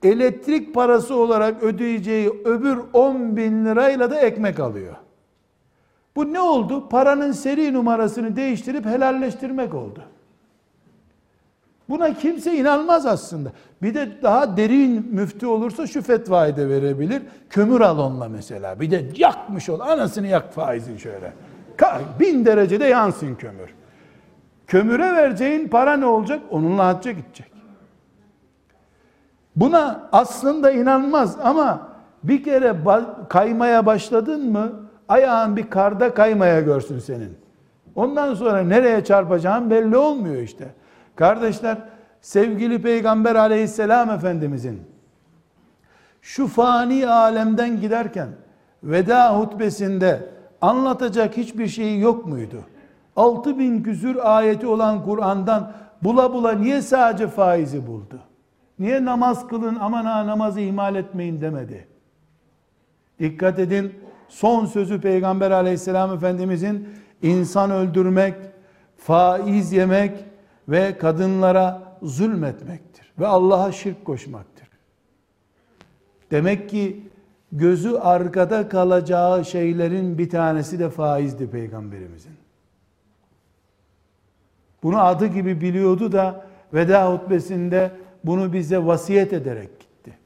elektrik 0.02 0.74
parası 0.74 1.14
olarak 1.14 1.62
ödeyeceği 1.62 2.30
öbür 2.44 2.78
10 2.92 3.36
bin 3.36 3.64
lirayla 3.64 4.10
da 4.10 4.20
ekmek 4.20 4.60
alıyor. 4.60 4.94
Bu 6.16 6.32
ne 6.32 6.40
oldu? 6.40 6.88
Paranın 6.88 7.32
seri 7.32 7.72
numarasını 7.72 8.36
değiştirip 8.36 8.86
helalleştirmek 8.86 9.74
oldu. 9.74 10.02
Buna 11.88 12.14
kimse 12.14 12.56
inanmaz 12.56 13.06
aslında. 13.06 13.52
Bir 13.82 13.94
de 13.94 14.08
daha 14.22 14.56
derin 14.56 15.06
müftü 15.10 15.46
olursa 15.46 15.86
şu 15.86 16.02
fetvayı 16.02 16.56
da 16.56 16.68
verebilir. 16.68 17.22
Kömür 17.50 17.80
al 17.80 17.98
onunla 17.98 18.28
mesela. 18.28 18.80
Bir 18.80 18.90
de 18.90 19.04
yakmış 19.16 19.68
ol. 19.68 19.80
Anasını 19.80 20.26
yak 20.26 20.54
faizin 20.54 20.96
şöyle. 20.96 21.32
Bin 22.20 22.44
derecede 22.44 22.84
yansın 22.84 23.34
kömür. 23.34 23.74
Kömüre 24.66 25.14
vereceğin 25.14 25.68
para 25.68 25.96
ne 25.96 26.06
olacak? 26.06 26.40
Onunla 26.50 26.86
hacca 26.86 27.12
gidecek. 27.12 27.52
Buna 29.56 30.08
aslında 30.12 30.70
inanmaz 30.70 31.36
ama 31.42 31.88
bir 32.22 32.44
kere 32.44 32.76
kaymaya 33.28 33.86
başladın 33.86 34.52
mı 34.52 34.72
ayağın 35.08 35.56
bir 35.56 35.70
karda 35.70 36.14
kaymaya 36.14 36.60
görsün 36.60 36.98
senin. 36.98 37.38
Ondan 37.94 38.34
sonra 38.34 38.62
nereye 38.62 39.04
çarpacağın 39.04 39.70
belli 39.70 39.96
olmuyor 39.96 40.42
işte. 40.42 40.74
Kardeşler 41.16 41.78
sevgili 42.20 42.82
Peygamber 42.82 43.34
aleyhisselam 43.34 44.10
efendimizin 44.10 44.82
şu 46.22 46.46
fani 46.46 47.08
alemden 47.08 47.80
giderken 47.80 48.28
veda 48.82 49.38
hutbesinde 49.38 50.28
anlatacak 50.60 51.36
hiçbir 51.36 51.68
şeyi 51.68 52.00
yok 52.00 52.26
muydu? 52.26 52.56
6000 53.16 53.82
küsür 53.82 54.18
ayeti 54.22 54.66
olan 54.66 55.04
Kur'an'dan 55.04 55.72
bula 56.02 56.32
bula 56.32 56.52
niye 56.52 56.82
sadece 56.82 57.28
faizi 57.28 57.86
buldu? 57.86 58.18
Niye 58.80 59.04
namaz 59.04 59.48
kılın 59.48 59.76
aman 59.80 60.04
ha 60.04 60.26
namazı 60.26 60.60
ihmal 60.60 60.94
etmeyin 60.94 61.40
demedi? 61.40 61.86
Dikkat 63.18 63.58
edin 63.58 63.94
son 64.28 64.66
sözü 64.66 65.00
Peygamber 65.00 65.50
aleyhisselam 65.50 66.14
efendimizin 66.14 66.88
insan 67.22 67.70
öldürmek, 67.70 68.34
faiz 68.96 69.72
yemek 69.72 70.24
ve 70.68 70.98
kadınlara 70.98 71.82
zulmetmektir. 72.02 73.12
Ve 73.18 73.26
Allah'a 73.26 73.72
şirk 73.72 74.04
koşmaktır. 74.04 74.68
Demek 76.30 76.70
ki 76.70 77.08
gözü 77.52 77.96
arkada 77.96 78.68
kalacağı 78.68 79.44
şeylerin 79.44 80.18
bir 80.18 80.30
tanesi 80.30 80.78
de 80.78 80.90
faizdi 80.90 81.50
Peygamberimizin. 81.50 82.32
Bunu 84.82 85.00
adı 85.00 85.26
gibi 85.26 85.60
biliyordu 85.60 86.12
da 86.12 86.44
veda 86.74 87.12
hutbesinde 87.12 87.90
bunu 88.24 88.52
bize 88.52 88.86
vasiyet 88.86 89.32
ederek 89.32 89.80
gitti. 89.80 90.18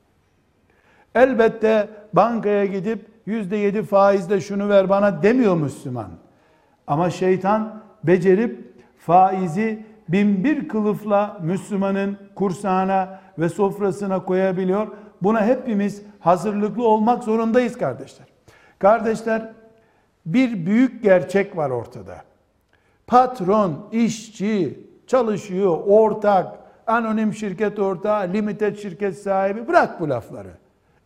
Elbette 1.15 1.89
bankaya 2.13 2.65
gidip 2.65 3.07
yüzde 3.27 3.57
yedi 3.57 3.83
faizle 3.83 4.41
şunu 4.41 4.69
ver 4.69 4.89
bana 4.89 5.23
demiyor 5.23 5.57
Müslüman. 5.57 6.11
Ama 6.87 7.11
şeytan 7.11 7.83
becerip 8.05 8.75
faizi 8.99 9.87
bin 10.09 10.45
bir 10.45 10.69
kılıfla 10.69 11.39
Müslümanın 11.43 12.19
kursağına 12.35 13.21
ve 13.39 13.49
sofrasına 13.49 14.25
koyabiliyor. 14.25 14.89
Buna 15.23 15.47
hepimiz 15.47 16.03
hazırlıklı 16.21 16.87
olmak 16.87 17.25
zorundayız 17.25 17.79
kardeşler. 17.79 18.27
Kardeşler 18.79 19.53
bir 20.27 20.67
büyük 20.67 21.03
gerçek 21.03 21.57
var 21.57 21.71
ortada. 21.71 22.17
Patron, 23.07 23.89
işçi, 23.93 24.81
çalışıyor, 25.07 25.79
ortak, 25.87 26.63
anonim 26.87 27.35
şirket 27.35 27.79
ortağı, 27.79 28.33
limited 28.33 28.77
şirket 28.77 29.18
sahibi 29.18 29.68
bırak 29.68 30.01
bu 30.01 30.09
lafları. 30.09 30.51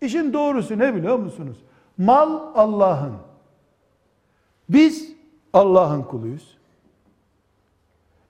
İşin 0.00 0.32
doğrusu 0.32 0.78
ne 0.78 0.94
biliyor 0.94 1.18
musunuz? 1.18 1.56
Mal 1.98 2.40
Allah'ın. 2.54 3.12
Biz 4.68 5.12
Allah'ın 5.52 6.02
kuluyuz. 6.02 6.58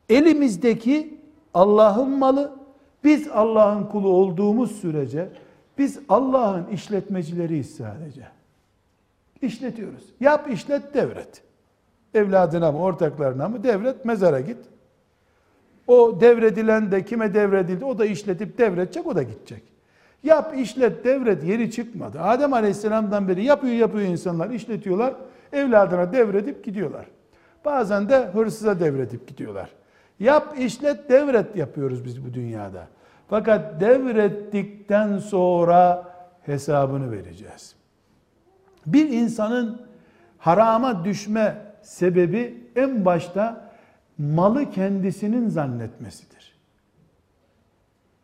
Elimizdeki 0.08 1.20
Allah'ın 1.54 2.10
malı. 2.10 2.58
Biz 3.04 3.28
Allah'ın 3.28 3.84
kulu 3.84 4.08
olduğumuz 4.08 4.80
sürece 4.80 5.28
biz 5.78 6.00
Allah'ın 6.08 6.66
işletmecileriyiz 6.66 7.76
sadece. 7.76 8.28
İşletiyoruz. 9.42 10.04
Yap 10.20 10.50
işlet 10.50 10.94
devret. 10.94 11.42
Evladına 12.14 12.72
mı 12.72 12.78
ortaklarına 12.78 13.48
mı 13.48 13.64
devret 13.64 14.04
mezara 14.04 14.40
git. 14.40 14.58
O 15.88 16.20
devredilen 16.20 16.92
de 16.92 17.04
kime 17.04 17.34
devredildi 17.34 17.84
o 17.84 17.98
da 17.98 18.04
işletip 18.04 18.58
devredecek 18.58 19.06
o 19.06 19.16
da 19.16 19.22
gidecek. 19.22 19.62
Yap 20.22 20.54
işlet 20.58 21.04
devret 21.04 21.44
yeri 21.44 21.70
çıkmadı. 21.70 22.20
Adem 22.20 22.52
Aleyhisselam'dan 22.52 23.28
beri 23.28 23.44
yapıyor 23.44 23.74
yapıyor 23.74 24.04
insanlar 24.04 24.50
işletiyorlar. 24.50 25.14
Evladına 25.52 26.12
devredip 26.12 26.64
gidiyorlar. 26.64 27.06
Bazen 27.64 28.08
de 28.08 28.26
hırsıza 28.26 28.80
devredip 28.80 29.28
gidiyorlar. 29.28 29.70
Yap 30.20 30.54
işlet 30.58 31.08
devret 31.08 31.56
yapıyoruz 31.56 32.04
biz 32.04 32.24
bu 32.24 32.34
dünyada. 32.34 32.86
Fakat 33.28 33.80
devrettikten 33.80 35.18
sonra 35.18 36.04
hesabını 36.42 37.12
vereceğiz. 37.12 37.74
Bir 38.86 39.08
insanın 39.08 39.82
harama 40.38 41.04
düşme 41.04 41.54
sebebi 41.82 42.64
en 42.76 43.04
başta 43.04 43.67
malı 44.18 44.70
kendisinin 44.70 45.48
zannetmesidir. 45.48 46.58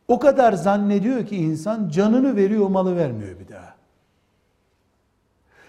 O 0.09 0.19
kadar 0.19 0.53
zannediyor 0.53 1.27
ki 1.27 1.37
insan 1.37 1.89
canını 1.89 2.37
veriyor 2.37 2.69
malı 2.69 2.97
vermiyor 2.97 3.39
bir 3.41 3.49
daha. 3.49 3.75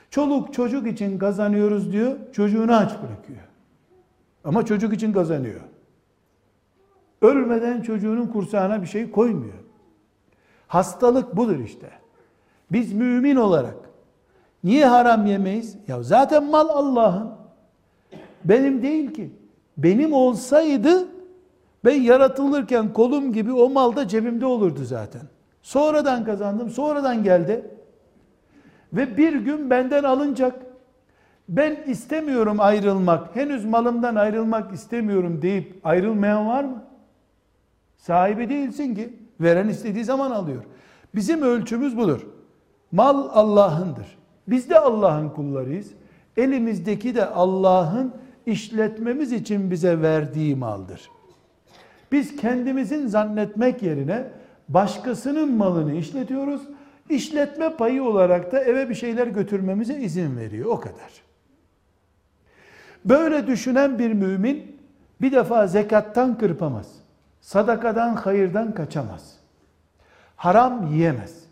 Çoluk 0.09 0.53
çocuk 0.53 0.88
için 0.88 1.19
kazanıyoruz 1.19 1.91
diyor, 1.91 2.17
çocuğunu 2.34 2.76
aç 2.76 2.91
bırakıyor. 2.91 3.39
Ama 4.43 4.65
çocuk 4.65 4.93
için 4.93 5.13
kazanıyor. 5.13 5.61
Ölmeden 7.21 7.82
çocuğunun 7.82 8.28
kursağına 8.28 8.82
bir 8.82 8.88
şey 8.88 9.11
koymuyor. 9.11 9.53
Hastalık 10.67 11.38
budur 11.38 11.59
işte. 11.59 11.89
Biz 12.71 12.93
mümin 12.93 13.36
olarak 13.36 13.76
niye 14.63 14.86
haram 14.86 15.26
yemeyiz? 15.26 15.78
Ya 15.88 16.03
zaten 16.03 16.49
mal 16.49 16.69
Allah'ın. 16.69 17.32
Benim 18.45 18.82
değil 18.82 19.13
ki. 19.13 19.32
Benim 19.78 20.13
olsaydı 20.13 21.07
ben 21.86 22.01
yaratılırken 22.01 22.93
kolum 22.93 23.34
gibi 23.34 23.53
o 23.53 23.69
mal 23.69 23.95
da 23.95 24.07
cebimde 24.07 24.45
olurdu 24.45 24.84
zaten. 24.84 25.21
Sonradan 25.61 26.26
kazandım, 26.26 26.69
sonradan 26.69 27.23
geldi. 27.23 27.65
Ve 28.93 29.17
bir 29.17 29.34
gün 29.34 29.69
benden 29.69 30.03
alınacak. 30.03 30.65
Ben 31.49 31.84
istemiyorum 31.88 32.57
ayrılmak, 32.59 33.36
henüz 33.36 33.65
malımdan 33.65 34.15
ayrılmak 34.15 34.73
istemiyorum 34.73 35.41
deyip 35.41 35.80
ayrılmayan 35.84 36.47
var 36.47 36.63
mı? 36.63 36.84
Sahibi 37.97 38.49
değilsin 38.49 38.95
ki. 38.95 39.13
Veren 39.39 39.67
istediği 39.67 40.03
zaman 40.03 40.32
alıyor. 40.32 40.63
Bizim 41.15 41.41
ölçümüz 41.41 41.97
budur. 41.97 42.28
Mal 42.91 43.30
Allah'ındır. 43.32 44.17
Biz 44.47 44.69
de 44.69 44.80
Allah'ın 44.80 45.30
kullarıyız. 45.30 45.91
Elimizdeki 46.38 47.15
de 47.15 47.26
Allah'ın 47.26 48.13
işletmemiz 48.45 49.31
için 49.31 49.71
bize 49.71 50.01
verdiği 50.01 50.55
maldır. 50.55 51.09
Biz 52.11 52.35
kendimizin 52.35 53.07
zannetmek 53.07 53.83
yerine 53.83 54.27
başkasının 54.69 55.51
malını 55.51 55.93
işletiyoruz. 55.93 56.61
İşletme 57.09 57.75
payı 57.75 58.03
olarak 58.03 58.51
da 58.51 58.59
eve 58.59 58.89
bir 58.89 58.95
şeyler 58.95 59.27
götürmemize 59.27 59.95
izin 59.95 60.37
veriyor. 60.37 60.65
O 60.69 60.79
kadar. 60.79 61.11
Böyle 63.05 63.47
düşünen 63.47 63.99
bir 63.99 64.13
mümin 64.13 64.77
bir 65.21 65.31
defa 65.31 65.67
zekattan 65.67 66.37
kırpamaz. 66.37 66.87
Sadakadan, 67.41 68.15
hayırdan 68.15 68.73
kaçamaz. 68.73 69.35
Haram 70.35 70.93
yiyemez. 70.93 71.43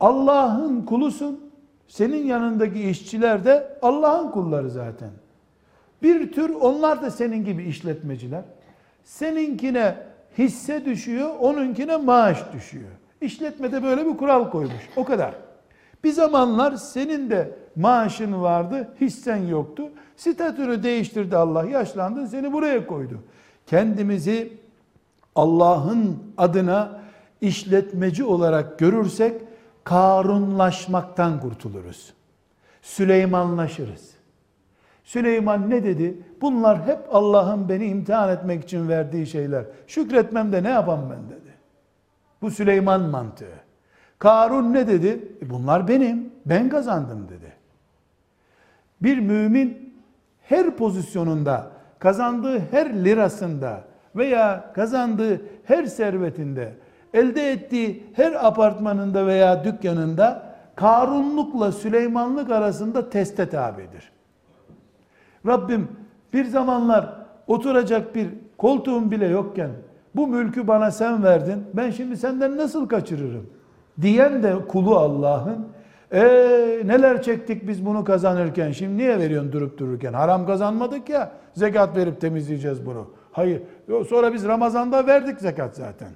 Allah'ın 0.00 0.82
kulusun. 0.82 1.52
Senin 1.88 2.26
yanındaki 2.26 2.90
işçiler 2.90 3.44
de 3.44 3.78
Allah'ın 3.82 4.30
kulları 4.30 4.70
zaten. 4.70 5.10
Bir 6.02 6.32
tür 6.32 6.50
onlar 6.50 7.02
da 7.02 7.10
senin 7.10 7.44
gibi 7.44 7.62
işletmeciler. 7.62 8.42
Seninkine 9.04 9.96
hisse 10.38 10.84
düşüyor, 10.84 11.30
onunkine 11.40 11.96
maaş 11.96 12.52
düşüyor. 12.52 12.90
İşletmede 13.20 13.82
böyle 13.82 14.06
bir 14.06 14.16
kural 14.16 14.50
koymuş. 14.50 14.88
O 14.96 15.04
kadar. 15.04 15.34
Bir 16.04 16.12
zamanlar 16.12 16.76
senin 16.76 17.30
de 17.30 17.50
maaşın 17.76 18.42
vardı, 18.42 18.94
hissen 19.00 19.36
yoktu. 19.36 19.88
Statünü 20.16 20.82
değiştirdi 20.82 21.36
Allah, 21.36 21.64
yaşlandın 21.64 22.26
seni 22.26 22.52
buraya 22.52 22.86
koydu. 22.86 23.18
Kendimizi 23.66 24.52
Allah'ın 25.34 26.18
adına 26.36 27.00
işletmeci 27.40 28.24
olarak 28.24 28.78
görürsek 28.78 29.42
Karunlaşmaktan 29.84 31.40
kurtuluruz. 31.40 32.12
Süleymanlaşırız. 32.82 34.11
Süleyman 35.04 35.70
ne 35.70 35.84
dedi? 35.84 36.18
Bunlar 36.40 36.86
hep 36.86 36.98
Allah'ın 37.10 37.68
beni 37.68 37.86
imtihan 37.86 38.28
etmek 38.28 38.64
için 38.64 38.88
verdiği 38.88 39.26
şeyler. 39.26 39.64
Şükretmem 39.86 40.52
de 40.52 40.62
ne 40.62 40.70
yapam 40.70 41.00
ben 41.10 41.36
dedi. 41.36 41.52
Bu 42.42 42.50
Süleyman 42.50 43.00
mantığı. 43.00 43.62
Karun 44.18 44.72
ne 44.72 44.86
dedi? 44.86 45.28
E 45.42 45.50
bunlar 45.50 45.88
benim. 45.88 46.32
Ben 46.46 46.68
kazandım 46.68 47.28
dedi. 47.28 47.52
Bir 49.02 49.18
mümin 49.18 49.94
her 50.40 50.76
pozisyonunda, 50.76 51.70
kazandığı 51.98 52.58
her 52.58 53.04
lirasında 53.04 53.80
veya 54.16 54.72
kazandığı 54.74 55.40
her 55.64 55.84
servetinde, 55.86 56.74
elde 57.14 57.52
ettiği 57.52 58.06
her 58.14 58.46
apartmanında 58.46 59.26
veya 59.26 59.64
dükkanında 59.64 60.52
Karunlukla 60.76 61.72
Süleymanlık 61.72 62.50
arasında 62.50 63.10
teste 63.10 63.48
tabidir. 63.48 64.12
Rabbim 65.46 65.88
bir 66.32 66.44
zamanlar 66.44 67.14
oturacak 67.46 68.14
bir 68.14 68.28
koltuğum 68.58 69.10
bile 69.10 69.26
yokken 69.26 69.70
bu 70.14 70.26
mülkü 70.26 70.66
bana 70.66 70.90
sen 70.90 71.24
verdin. 71.24 71.64
Ben 71.74 71.90
şimdi 71.90 72.16
senden 72.16 72.56
nasıl 72.56 72.88
kaçırırım? 72.88 73.46
Diyen 74.00 74.42
de 74.42 74.54
kulu 74.68 74.96
Allah'ın. 74.96 75.66
E 76.12 76.22
neler 76.84 77.22
çektik 77.22 77.68
biz 77.68 77.86
bunu 77.86 78.04
kazanırken 78.04 78.70
şimdi 78.72 78.96
niye 78.96 79.18
veriyorsun 79.18 79.52
durup 79.52 79.78
dururken? 79.78 80.12
Haram 80.12 80.46
kazanmadık 80.46 81.08
ya 81.08 81.32
zekat 81.54 81.96
verip 81.96 82.20
temizleyeceğiz 82.20 82.86
bunu. 82.86 83.06
Hayır. 83.32 83.62
Sonra 84.08 84.32
biz 84.32 84.44
Ramazan'da 84.44 85.06
verdik 85.06 85.40
zekat 85.40 85.76
zaten. 85.76 86.08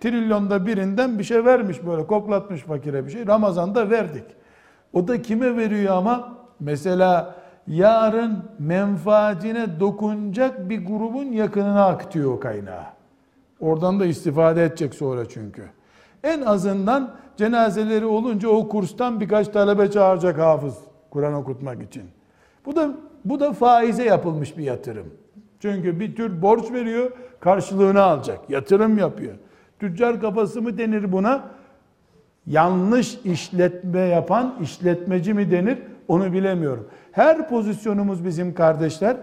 Trilyonda 0.00 0.66
birinden 0.66 1.18
bir 1.18 1.24
şey 1.24 1.44
vermiş 1.44 1.86
böyle 1.86 2.06
koklatmış 2.06 2.60
fakire 2.60 3.06
bir 3.06 3.10
şey. 3.10 3.26
Ramazan'da 3.26 3.90
verdik. 3.90 4.24
O 4.92 5.08
da 5.08 5.22
kime 5.22 5.56
veriyor 5.56 5.96
ama? 5.96 6.38
Mesela 6.60 7.34
yarın 7.66 8.44
menfaatine 8.58 9.80
dokunacak 9.80 10.68
bir 10.68 10.86
grubun 10.86 11.24
yakınına 11.24 11.86
akıtıyor 11.86 12.32
o 12.32 12.40
kaynağı. 12.40 12.84
Oradan 13.60 14.00
da 14.00 14.06
istifade 14.06 14.64
edecek 14.64 14.94
sonra 14.94 15.28
çünkü. 15.28 15.62
En 16.24 16.40
azından 16.40 17.14
cenazeleri 17.36 18.04
olunca 18.04 18.48
o 18.48 18.68
kurstan 18.68 19.20
birkaç 19.20 19.48
talebe 19.48 19.90
çağıracak 19.90 20.38
hafız 20.38 20.74
Kur'an 21.10 21.34
okutmak 21.34 21.82
için. 21.82 22.02
Bu 22.66 22.76
da 22.76 22.90
bu 23.24 23.40
da 23.40 23.52
faize 23.52 24.04
yapılmış 24.04 24.58
bir 24.58 24.64
yatırım. 24.64 25.06
Çünkü 25.60 26.00
bir 26.00 26.16
tür 26.16 26.42
borç 26.42 26.72
veriyor, 26.72 27.10
karşılığını 27.40 28.02
alacak. 28.02 28.50
Yatırım 28.50 28.98
yapıyor. 28.98 29.34
Tüccar 29.78 30.20
kafası 30.20 30.62
mı 30.62 30.78
denir 30.78 31.12
buna? 31.12 31.44
Yanlış 32.46 33.18
işletme 33.24 34.00
yapan 34.00 34.54
işletmeci 34.62 35.34
mi 35.34 35.50
denir? 35.50 35.78
Onu 36.08 36.32
bilemiyorum. 36.32 36.88
Her 37.12 37.48
pozisyonumuz 37.48 38.24
bizim 38.24 38.54
kardeşler 38.54 39.16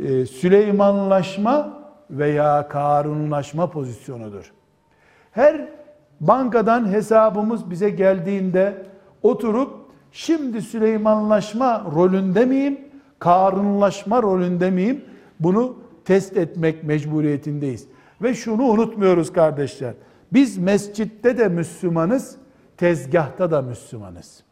e, 0.00 0.26
Süleymanlaşma 0.26 1.84
veya 2.10 2.68
Karunlaşma 2.68 3.70
pozisyonudur. 3.70 4.52
Her 5.32 5.68
bankadan 6.20 6.92
hesabımız 6.92 7.70
bize 7.70 7.90
geldiğinde 7.90 8.86
oturup 9.22 9.70
şimdi 10.12 10.62
Süleymanlaşma 10.62 11.86
rolünde 11.94 12.44
miyim, 12.44 12.80
Karunlaşma 13.18 14.22
rolünde 14.22 14.70
miyim? 14.70 15.04
Bunu 15.40 15.76
test 16.04 16.36
etmek 16.36 16.84
mecburiyetindeyiz. 16.84 17.86
Ve 18.22 18.34
şunu 18.34 18.62
unutmuyoruz 18.62 19.32
kardeşler. 19.32 19.94
Biz 20.32 20.58
mescitte 20.58 21.38
de 21.38 21.48
Müslümanız, 21.48 22.36
tezgahta 22.76 23.50
da 23.50 23.62
Müslümanız. 23.62 24.44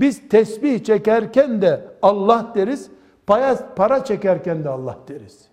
Biz 0.00 0.28
tesbih 0.28 0.84
çekerken 0.84 1.62
de 1.62 1.84
Allah 2.02 2.52
deriz, 2.54 2.90
para, 3.26 3.74
para 3.76 4.04
çekerken 4.04 4.64
de 4.64 4.68
Allah 4.68 4.98
deriz. 5.08 5.48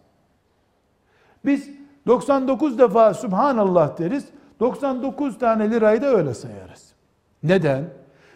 Biz 1.45 1.69
99 2.07 2.79
defa 2.79 3.13
Subhanallah 3.13 3.97
deriz, 3.99 4.25
99 4.59 5.39
tane 5.39 5.71
lirayı 5.71 6.01
da 6.01 6.07
öyle 6.07 6.33
sayarız. 6.33 6.93
Neden? 7.43 7.83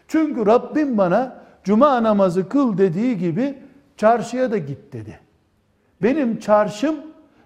Çünkü 0.08 0.46
Rabbim 0.46 0.98
bana 0.98 1.42
cuma 1.64 2.04
namazı 2.04 2.50
kıl 2.50 2.78
dediği 2.78 3.18
gibi 3.18 3.58
çarşıya 3.98 4.52
da 4.52 4.58
git 4.58 4.94
dedi. 4.94 5.20
Benim 6.04 6.40
çarşım 6.40 6.96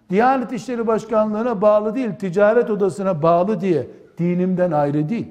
Diyanet 0.09 0.51
İşleri 0.51 0.87
Başkanlığı'na 0.87 1.61
bağlı 1.61 1.95
değil, 1.95 2.15
ticaret 2.19 2.69
odasına 2.69 3.21
bağlı 3.21 3.61
diye 3.61 3.87
dinimden 4.17 4.71
ayrı 4.71 5.09
değil. 5.09 5.27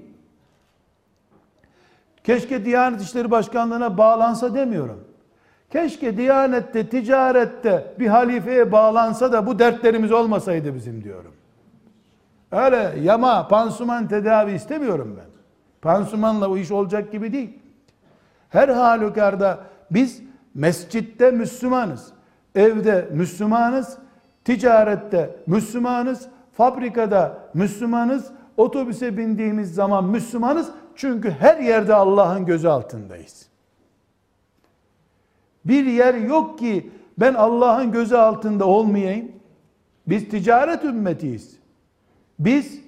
Keşke 2.25 2.65
Diyanet 2.65 3.01
İşleri 3.01 3.31
Başkanlığı'na 3.31 3.99
bağlansa 3.99 4.55
demiyorum. 4.55 5.01
Keşke 5.71 6.17
Diyanet'te, 6.17 6.89
ticarette 6.89 7.95
bir 7.99 8.07
halifeye 8.07 8.73
bağlansa 8.73 9.33
da 9.33 9.47
bu 9.47 9.59
dertlerimiz 9.59 10.13
olmasaydı 10.13 10.75
bizim 10.75 11.05
diyorum. 11.05 11.33
Öyle 12.53 12.95
yama, 13.03 13.49
pansuman 13.49 14.09
tedavi 14.09 14.53
istemiyorum 14.53 15.15
ben. 15.19 15.27
Pansumanla 15.83 16.49
o 16.51 16.57
iş 16.57 16.71
olacak 16.71 17.13
gibi 17.13 17.33
değil. 17.33 17.59
Her 18.49 18.69
halükarda 18.69 19.59
biz 19.91 20.23
mescitte 20.55 21.31
Müslümanız. 21.31 22.13
Evde 22.55 23.09
Müslümanız. 23.13 23.99
Ticarette 24.45 25.37
Müslümanız. 25.47 26.29
Fabrikada 26.53 27.39
Müslümanız. 27.55 28.31
Otobüse 28.57 29.17
bindiğimiz 29.17 29.75
zaman 29.75 30.05
Müslümanız. 30.05 30.71
Çünkü 30.97 31.31
her 31.31 31.59
yerde 31.59 31.95
Allah'ın 31.95 32.47
gözü 32.47 32.69
altındayız. 32.69 33.47
Bir 35.65 35.85
yer 35.85 36.15
yok 36.15 36.59
ki 36.59 36.91
ben 37.19 37.35
Allah'ın 37.35 37.93
gözü 37.93 38.17
altında 38.17 38.67
olmayayım. 38.67 39.33
Biz 40.07 40.29
ticaret 40.29 40.85
ümmetiyiz. 40.85 41.57
Biz 42.39 42.81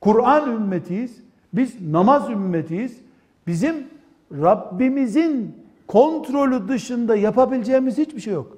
Kur'an 0.00 0.50
ümmetiyiz. 0.50 1.22
Biz 1.52 1.90
namaz 1.90 2.30
ümmetiyiz. 2.30 2.98
Bizim 3.46 3.86
Rabbimizin 4.32 5.56
kontrolü 5.86 6.68
dışında 6.68 7.16
yapabileceğimiz 7.16 7.98
hiçbir 7.98 8.20
şey 8.20 8.34
yok. 8.34 8.56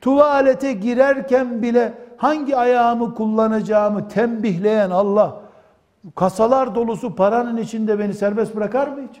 Tuvalete 0.00 0.72
girerken 0.72 1.62
bile 1.62 1.94
hangi 2.16 2.56
ayağımı 2.56 3.14
kullanacağımı 3.14 4.08
tembihleyen 4.08 4.90
Allah 4.90 5.42
kasalar 6.14 6.74
dolusu 6.74 7.14
paranın 7.14 7.56
içinde 7.56 7.98
beni 7.98 8.14
serbest 8.14 8.56
bırakar 8.56 8.88
mı 8.88 9.08
hiç? 9.10 9.20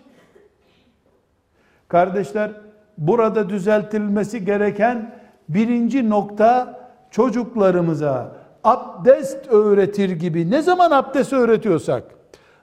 Kardeşler 1.88 2.52
burada 2.98 3.48
düzeltilmesi 3.48 4.44
gereken 4.44 5.14
birinci 5.48 6.10
nokta 6.10 6.80
çocuklarımıza 7.10 8.36
abdest 8.64 9.46
öğretir 9.48 10.10
gibi 10.10 10.50
ne 10.50 10.62
zaman 10.62 10.90
abdest 10.90 11.32
öğretiyorsak 11.32 12.04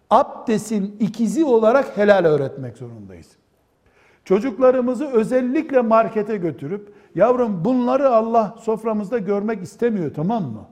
abdestin 0.10 0.96
ikizi 1.00 1.46
olarak 1.46 1.98
helal 1.98 2.26
öğretmek 2.26 2.78
zorundayız. 2.78 3.28
Çocuklarımızı 4.26 5.08
özellikle 5.08 5.82
markete 5.82 6.38
götürüp 6.38 6.94
yavrum 7.16 7.66
bunları 7.66 8.10
Allah 8.10 8.56
soframızda 8.60 9.18
görmek 9.18 9.64
istemiyor 9.64 10.14
tamam 10.14 10.44
mı? 10.44 10.66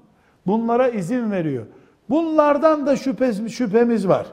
Bunlara 0.48 0.88
izin 0.88 1.32
veriyor. 1.32 1.66
Bunlardan 2.10 2.86
da 2.86 2.96
şüphemiz, 2.96 3.52
şüphemiz 3.52 4.08
var. 4.08 4.28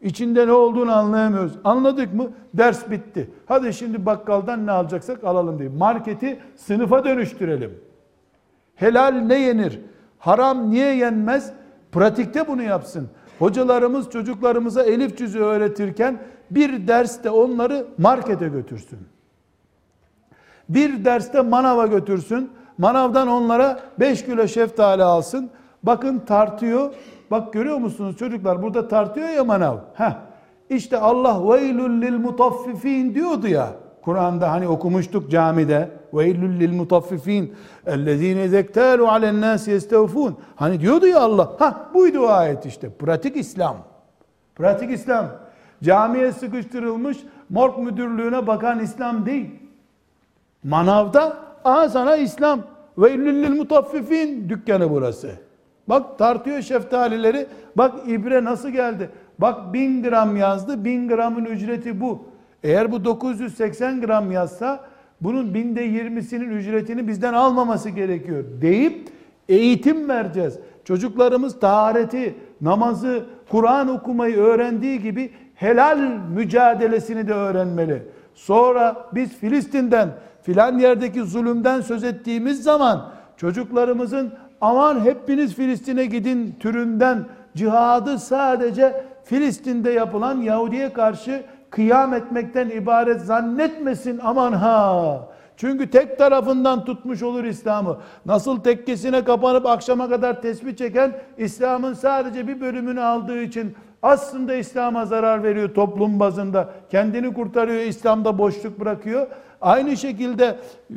İçinde 0.00 0.46
ne 0.46 0.52
olduğunu 0.52 0.92
anlayamıyoruz. 0.92 1.52
Anladık 1.64 2.14
mı? 2.14 2.30
Ders 2.54 2.90
bitti. 2.90 3.30
Hadi 3.46 3.74
şimdi 3.74 4.06
bakkaldan 4.06 4.66
ne 4.66 4.70
alacaksak 4.70 5.24
alalım 5.24 5.58
diye. 5.58 5.68
Marketi 5.68 6.40
sınıfa 6.56 7.04
dönüştürelim. 7.04 7.78
Helal 8.74 9.12
ne 9.12 9.40
yenir? 9.40 9.80
Haram 10.18 10.70
niye 10.70 10.94
yenmez? 10.96 11.52
Pratikte 11.92 12.48
bunu 12.48 12.62
yapsın. 12.62 13.08
Hocalarımız 13.38 14.10
çocuklarımıza 14.10 14.82
elif 14.82 15.18
cüzü 15.18 15.38
öğretirken 15.38 16.18
bir 16.50 16.88
derste 16.88 17.30
onları 17.30 17.86
markete 17.98 18.48
götürsün. 18.48 18.98
Bir 20.68 21.04
derste 21.04 21.40
manava 21.40 21.86
götürsün. 21.86 22.50
Manavdan 22.78 23.28
onlara 23.28 23.80
5 24.00 24.24
kilo 24.24 24.48
şeftali 24.48 25.02
alsın. 25.02 25.50
Bakın 25.82 26.18
tartıyor. 26.18 26.94
Bak 27.34 27.52
görüyor 27.52 27.78
musunuz 27.78 28.16
çocuklar 28.16 28.62
burada 28.62 28.88
tartıyor 28.88 29.28
ya 29.28 29.44
manav. 29.44 29.76
Heh. 29.94 30.12
İşte 30.70 30.98
Allah 30.98 31.52
veylül 31.52 32.02
lil 32.02 32.18
mutaffifin 32.18 33.14
diyordu 33.14 33.48
ya. 33.48 33.68
Kur'an'da 34.02 34.52
hani 34.52 34.68
okumuştuk 34.68 35.30
camide. 35.30 35.90
Veylül 36.12 36.60
lil 36.60 36.72
mutaffifin 36.72 37.54
ellezine 37.86 38.48
zektalu 38.48 39.08
alen 39.08 39.40
nasi 39.40 39.70
yestevfun. 39.70 40.36
Hani 40.56 40.80
diyordu 40.80 41.06
ya 41.06 41.20
Allah. 41.20 41.52
Ha 41.58 41.90
buydu 41.94 42.20
o 42.20 42.28
ayet 42.28 42.66
işte. 42.66 42.90
Pratik 42.90 43.36
İslam. 43.36 43.76
Pratik 44.54 44.90
İslam. 44.90 45.26
Camiye 45.82 46.32
sıkıştırılmış 46.32 47.18
morg 47.50 47.78
müdürlüğüne 47.78 48.46
bakan 48.46 48.80
İslam 48.80 49.26
değil. 49.26 49.50
Manavda 50.64 51.36
aha 51.64 51.88
sana 51.88 52.16
İslam. 52.16 52.60
Veylül 52.98 53.42
lil 53.42 53.56
mutaffifin 53.56 54.48
dükkanı 54.48 54.90
burası. 54.90 55.43
Bak 55.88 56.18
tartıyor 56.18 56.62
şeftalileri. 56.62 57.46
Bak 57.76 57.94
ibre 58.06 58.44
nasıl 58.44 58.68
geldi. 58.68 59.10
Bak 59.38 59.74
bin 59.74 60.02
gram 60.02 60.36
yazdı. 60.36 60.84
Bin 60.84 61.08
gramın 61.08 61.44
ücreti 61.44 62.00
bu. 62.00 62.24
Eğer 62.62 62.92
bu 62.92 63.04
980 63.04 64.00
gram 64.00 64.32
yazsa 64.32 64.80
bunun 65.20 65.54
binde 65.54 65.82
yirmisinin 65.82 66.50
ücretini 66.50 67.08
bizden 67.08 67.32
almaması 67.32 67.90
gerekiyor 67.90 68.44
deyip 68.60 69.08
eğitim 69.48 70.08
vereceğiz. 70.08 70.58
Çocuklarımız 70.84 71.60
tahareti, 71.60 72.34
namazı, 72.60 73.24
Kur'an 73.50 73.88
okumayı 73.88 74.36
öğrendiği 74.36 75.02
gibi 75.02 75.30
helal 75.54 75.98
mücadelesini 76.34 77.28
de 77.28 77.32
öğrenmeli. 77.32 78.02
Sonra 78.34 79.06
biz 79.14 79.36
Filistin'den 79.38 80.08
filan 80.42 80.78
yerdeki 80.78 81.22
zulümden 81.22 81.80
söz 81.80 82.04
ettiğimiz 82.04 82.62
zaman 82.62 83.10
çocuklarımızın 83.36 84.32
aman 84.60 85.00
hepiniz 85.00 85.54
Filistin'e 85.54 86.04
gidin 86.04 86.56
türünden 86.60 87.24
cihadı 87.56 88.18
sadece 88.18 89.04
Filistin'de 89.24 89.90
yapılan 89.90 90.40
Yahudi'ye 90.40 90.92
karşı 90.92 91.42
kıyam 91.70 92.14
etmekten 92.14 92.70
ibaret 92.70 93.20
zannetmesin 93.20 94.20
aman 94.22 94.52
ha. 94.52 95.20
Çünkü 95.56 95.90
tek 95.90 96.18
tarafından 96.18 96.84
tutmuş 96.84 97.22
olur 97.22 97.44
İslam'ı. 97.44 97.98
Nasıl 98.26 98.60
tekkesine 98.60 99.24
kapanıp 99.24 99.66
akşama 99.66 100.08
kadar 100.08 100.42
tesbih 100.42 100.76
çeken 100.76 101.12
İslam'ın 101.38 101.92
sadece 101.92 102.48
bir 102.48 102.60
bölümünü 102.60 103.00
aldığı 103.00 103.42
için 103.42 103.74
aslında 104.02 104.54
İslam'a 104.54 105.06
zarar 105.06 105.42
veriyor 105.42 105.74
toplum 105.74 106.20
bazında. 106.20 106.70
Kendini 106.90 107.34
kurtarıyor, 107.34 107.82
İslam'da 107.82 108.38
boşluk 108.38 108.80
bırakıyor. 108.80 109.26
Aynı 109.64 109.96
şekilde 109.96 110.44
e, 110.90 110.94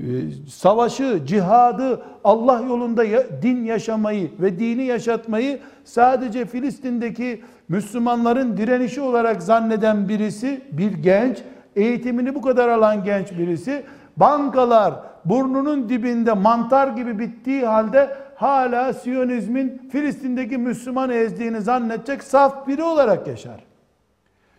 savaşı, 0.50 1.22
cihadı, 1.26 2.02
Allah 2.24 2.62
yolunda 2.62 3.04
din 3.42 3.64
yaşamayı 3.64 4.32
ve 4.40 4.60
dini 4.60 4.84
yaşatmayı 4.84 5.60
sadece 5.84 6.46
Filistin'deki 6.46 7.44
Müslümanların 7.70 8.58
direnişi 8.58 9.02
olarak 9.02 9.44
zanneden 9.44 10.10
birisi, 10.10 10.62
bir 10.72 10.92
genç, 10.92 11.38
eğitimini 11.76 12.36
bu 12.36 12.42
kadar 12.42 12.70
alan 12.70 13.04
genç 13.04 13.32
birisi, 13.32 13.84
bankalar 14.18 14.94
burnunun 15.26 15.90
dibinde 15.90 16.34
mantar 16.34 16.88
gibi 16.88 17.20
bittiği 17.20 17.66
halde 17.66 18.18
hala 18.36 18.94
Siyonizmin 18.94 19.82
Filistin'deki 19.92 20.58
Müslüman 20.58 21.10
ezdiğini 21.10 21.62
zannedecek 21.62 22.24
saf 22.24 22.68
biri 22.68 22.84
olarak 22.84 23.28
yaşar. 23.28 23.64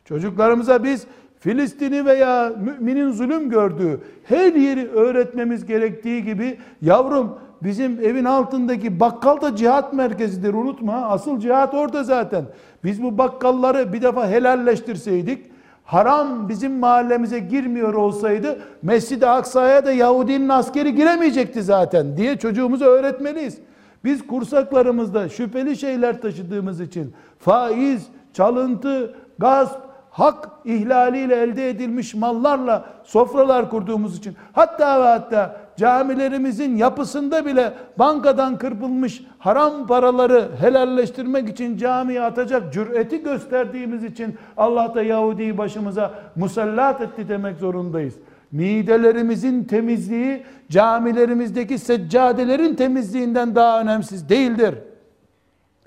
Çocuklarımıza 0.04 0.84
biz 0.84 1.06
Filistin'i 1.40 2.06
veya 2.06 2.52
müminin 2.64 3.12
zulüm 3.12 3.50
gördüğü 3.50 4.00
her 4.24 4.52
yeri 4.52 4.88
öğretmemiz 4.88 5.66
gerektiği 5.66 6.24
gibi 6.24 6.58
yavrum 6.82 7.38
bizim 7.62 8.00
evin 8.00 8.24
altındaki 8.24 9.00
bakkal 9.00 9.40
da 9.40 9.56
cihat 9.56 9.92
merkezidir 9.92 10.54
unutma. 10.54 10.94
Asıl 10.94 11.40
cihat 11.40 11.74
orada 11.74 12.04
zaten. 12.04 12.44
Biz 12.84 13.02
bu 13.02 13.18
bakkalları 13.18 13.92
bir 13.92 14.02
defa 14.02 14.28
helalleştirseydik 14.28 15.46
haram 15.88 16.48
bizim 16.48 16.78
mahallemize 16.78 17.38
girmiyor 17.38 17.94
olsaydı 17.94 18.58
Mescid-i 18.82 19.26
Aksa'ya 19.26 19.86
da 19.86 19.92
Yahudinin 19.92 20.48
askeri 20.48 20.94
giremeyecekti 20.94 21.62
zaten 21.62 22.16
diye 22.16 22.38
çocuğumuza 22.38 22.84
öğretmeliyiz. 22.84 23.58
Biz 24.04 24.26
kursaklarımızda 24.26 25.28
şüpheli 25.28 25.76
şeyler 25.76 26.20
taşıdığımız 26.20 26.80
için 26.80 27.14
faiz, 27.38 28.06
çalıntı, 28.32 29.14
gasp, 29.38 29.78
hak 30.18 30.48
ihlaliyle 30.64 31.42
elde 31.42 31.70
edilmiş 31.70 32.14
mallarla 32.14 32.84
sofralar 33.04 33.70
kurduğumuz 33.70 34.18
için 34.18 34.36
hatta 34.52 35.00
ve 35.00 35.04
hatta 35.04 35.60
camilerimizin 35.76 36.76
yapısında 36.76 37.46
bile 37.46 37.72
bankadan 37.98 38.58
kırpılmış 38.58 39.22
haram 39.38 39.86
paraları 39.86 40.48
helalleştirmek 40.60 41.48
için 41.48 41.76
camiye 41.76 42.22
atacak 42.22 42.72
cüreti 42.72 43.22
gösterdiğimiz 43.22 44.04
için 44.04 44.38
Allah 44.56 44.94
da 44.94 45.02
Yahudi'yi 45.02 45.58
başımıza 45.58 46.14
musallat 46.36 47.00
etti 47.00 47.28
demek 47.28 47.58
zorundayız. 47.58 48.14
Midelerimizin 48.52 49.64
temizliği 49.64 50.42
camilerimizdeki 50.70 51.78
seccadelerin 51.78 52.74
temizliğinden 52.74 53.54
daha 53.54 53.80
önemsiz 53.80 54.28
değildir. 54.28 54.74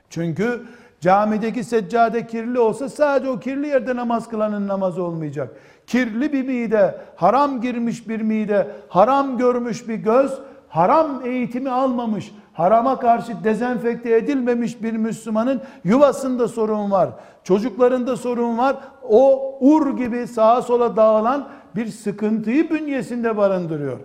Çünkü 0.10 0.62
Camideki 1.02 1.64
seccade 1.64 2.28
kirli 2.28 2.60
olsa 2.60 2.90
sadece 2.90 3.30
o 3.30 3.40
kirli 3.40 3.68
yerde 3.68 3.96
namaz 3.96 4.30
kılanın 4.30 4.68
namazı 4.68 5.04
olmayacak. 5.04 5.50
Kirli 5.88 6.34
bir 6.34 6.48
mide, 6.48 6.96
haram 7.16 7.62
girmiş 7.62 8.10
bir 8.10 8.22
mide, 8.22 8.68
haram 8.90 9.38
görmüş 9.38 9.88
bir 9.88 9.96
göz, 9.96 10.40
haram 10.70 11.22
eğitimi 11.26 11.70
almamış, 11.70 12.32
harama 12.54 13.00
karşı 13.00 13.44
dezenfekte 13.44 14.16
edilmemiş 14.16 14.84
bir 14.84 14.94
Müslümanın 14.94 15.62
yuvasında 15.84 16.48
sorun 16.48 16.92
var. 16.92 17.10
Çocuklarında 17.44 18.18
sorun 18.18 18.58
var. 18.58 18.76
O 19.10 19.58
ur 19.62 19.98
gibi 19.98 20.28
sağa 20.28 20.62
sola 20.62 20.96
dağılan 20.96 21.48
bir 21.76 21.88
sıkıntıyı 21.88 22.70
bünyesinde 22.70 23.38
barındırıyor. 23.38 24.00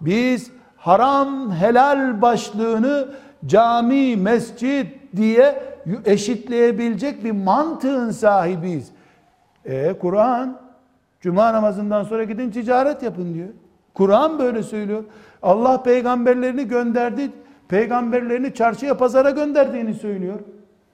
Biz 0.00 0.50
haram 0.76 1.52
helal 1.52 2.22
başlığını 2.22 3.08
cami, 3.46 4.16
mescit 4.16 5.16
diye 5.16 5.71
eşitleyebilecek 6.04 7.24
bir 7.24 7.32
mantığın 7.32 8.10
sahibiyiz. 8.10 8.90
E 9.64 9.92
Kur'an 9.92 10.60
cuma 11.20 11.52
namazından 11.52 12.04
sonra 12.04 12.24
gidin 12.24 12.50
ticaret 12.50 13.02
yapın 13.02 13.34
diyor. 13.34 13.48
Kur'an 13.94 14.38
böyle 14.38 14.62
söylüyor. 14.62 15.04
Allah 15.42 15.82
peygamberlerini 15.82 16.68
gönderdi. 16.68 17.30
Peygamberlerini 17.68 18.54
çarşıya 18.54 18.96
pazara 18.96 19.30
gönderdiğini 19.30 19.94
söylüyor. 19.94 20.40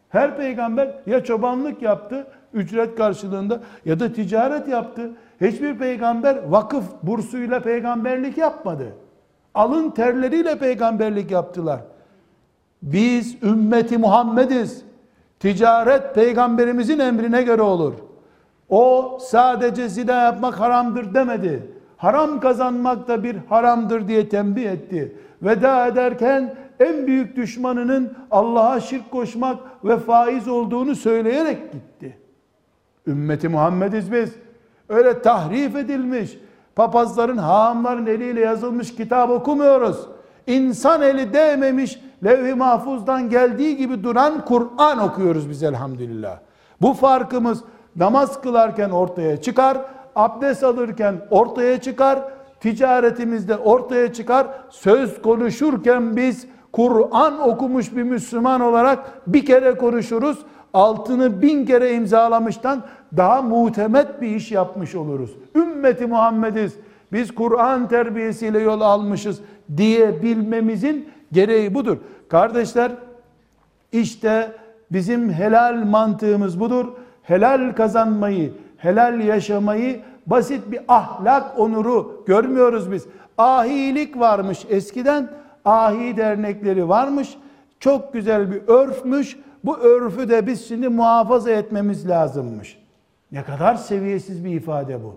Her 0.09 0.37
peygamber 0.37 0.95
ya 1.07 1.25
çobanlık 1.25 1.83
yaptı 1.83 2.27
ücret 2.55 2.97
karşılığında 2.97 3.61
ya 3.85 4.01
da 4.01 4.13
ticaret 4.13 4.69
yaptı. 4.69 5.11
Hiçbir 5.41 5.79
peygamber 5.79 6.39
vakıf 6.49 6.85
bursuyla 7.03 7.61
peygamberlik 7.61 8.39
yapmadı. 8.39 8.87
Alın 9.55 9.91
terleriyle 9.91 10.59
peygamberlik 10.59 11.31
yaptılar. 11.31 11.81
Biz 12.83 13.43
ümmeti 13.43 13.99
Muhammediz. 13.99 14.83
Ticaret 15.41 16.15
peygamberimizin 16.15 16.99
emrine 16.99 17.43
göre 17.43 17.63
olur. 17.63 17.95
O 18.69 19.19
sadece 19.21 19.89
zina 19.89 20.23
yapmak 20.23 20.61
haramdır 20.61 21.15
demedi. 21.15 21.73
Haram 21.97 22.41
kazanmak 22.41 23.09
da 23.09 23.25
bir 23.25 23.37
haramdır 23.49 24.09
diye 24.09 24.29
tembih 24.29 24.71
etti. 24.71 25.17
Veda 25.43 25.87
ederken 25.87 26.55
en 26.81 27.07
büyük 27.07 27.37
düşmanının 27.37 28.13
Allah'a 28.31 28.81
şirk 28.81 29.11
koşmak 29.11 29.59
ve 29.85 29.99
faiz 29.99 30.49
olduğunu 30.49 30.95
söyleyerek 30.95 31.73
gitti. 31.73 32.19
Ümmeti 33.07 33.49
Muhammediz 33.49 34.13
biz. 34.13 34.35
Öyle 34.89 35.23
tahrif 35.23 35.77
edilmiş, 35.77 36.39
papazların, 36.77 37.37
haamların 37.37 38.07
eliyle 38.07 38.41
yazılmış 38.41 38.95
kitap 38.95 39.31
okumuyoruz. 39.31 40.09
İnsan 40.47 41.03
eli 41.03 41.33
değmemiş, 41.33 42.01
levh-i 42.25 42.55
mahfuzdan 42.55 43.31
geldiği 43.31 43.77
gibi 43.77 44.05
duran 44.05 44.45
Kur'an 44.45 44.99
okuyoruz 44.99 45.51
biz 45.51 45.63
elhamdülillah. 45.63 46.39
Bu 46.81 46.95
farkımız 46.95 47.65
namaz 47.97 48.41
kılarken 48.41 48.91
ortaya 48.91 49.43
çıkar, 49.43 49.79
abdest 50.17 50.65
alırken 50.65 51.15
ortaya 51.31 51.81
çıkar, 51.81 52.19
ticaretimizde 52.61 53.57
ortaya 53.57 54.13
çıkar. 54.13 54.47
Söz 54.71 55.23
konuşurken 55.23 56.17
biz 56.17 56.47
Kur'an 56.73 57.49
okumuş 57.49 57.97
bir 57.97 58.03
Müslüman 58.03 58.61
olarak 58.61 58.99
bir 59.27 59.47
kere 59.47 59.75
konuşuruz. 59.75 60.39
Altını 60.75 61.43
bin 61.43 61.67
kere 61.67 61.93
imzalamıştan 61.93 62.83
daha 63.17 63.43
muhtemet 63.43 64.21
bir 64.21 64.29
iş 64.29 64.53
yapmış 64.53 64.95
oluruz. 64.95 65.31
Ümmeti 65.55 66.07
Muhammediz. 66.07 66.77
Biz 67.13 67.35
Kur'an 67.35 67.89
terbiyesiyle 67.89 68.59
yol 68.59 68.81
almışız 68.81 69.41
diye 69.77 70.23
bilmemizin 70.23 71.09
gereği 71.33 71.75
budur. 71.75 71.97
Kardeşler 72.29 72.93
işte 73.93 74.53
bizim 74.93 75.33
helal 75.33 75.85
mantığımız 75.85 76.61
budur. 76.61 76.87
Helal 77.23 77.73
kazanmayı, 77.77 78.53
helal 78.77 79.21
yaşamayı 79.21 80.01
basit 80.27 80.71
bir 80.71 80.81
ahlak 80.89 81.59
onuru 81.59 82.25
görmüyoruz 82.27 82.93
biz. 82.93 83.07
Ahilik 83.39 84.19
varmış 84.19 84.67
eskiden, 84.69 85.31
ahi 85.65 86.17
dernekleri 86.17 86.89
varmış. 86.89 87.37
Çok 87.81 88.13
güzel 88.13 88.53
bir 88.53 88.63
örfmüş. 88.69 89.37
Bu 89.65 89.79
örfü 89.79 90.29
de 90.29 90.47
biz 90.47 90.69
şimdi 90.69 90.89
muhafaza 90.89 91.51
etmemiz 91.51 92.09
lazımmış. 92.09 92.79
Ne 93.33 93.45
kadar 93.45 93.75
seviyesiz 93.75 94.45
bir 94.45 94.51
ifade 94.51 95.05
bu. 95.05 95.17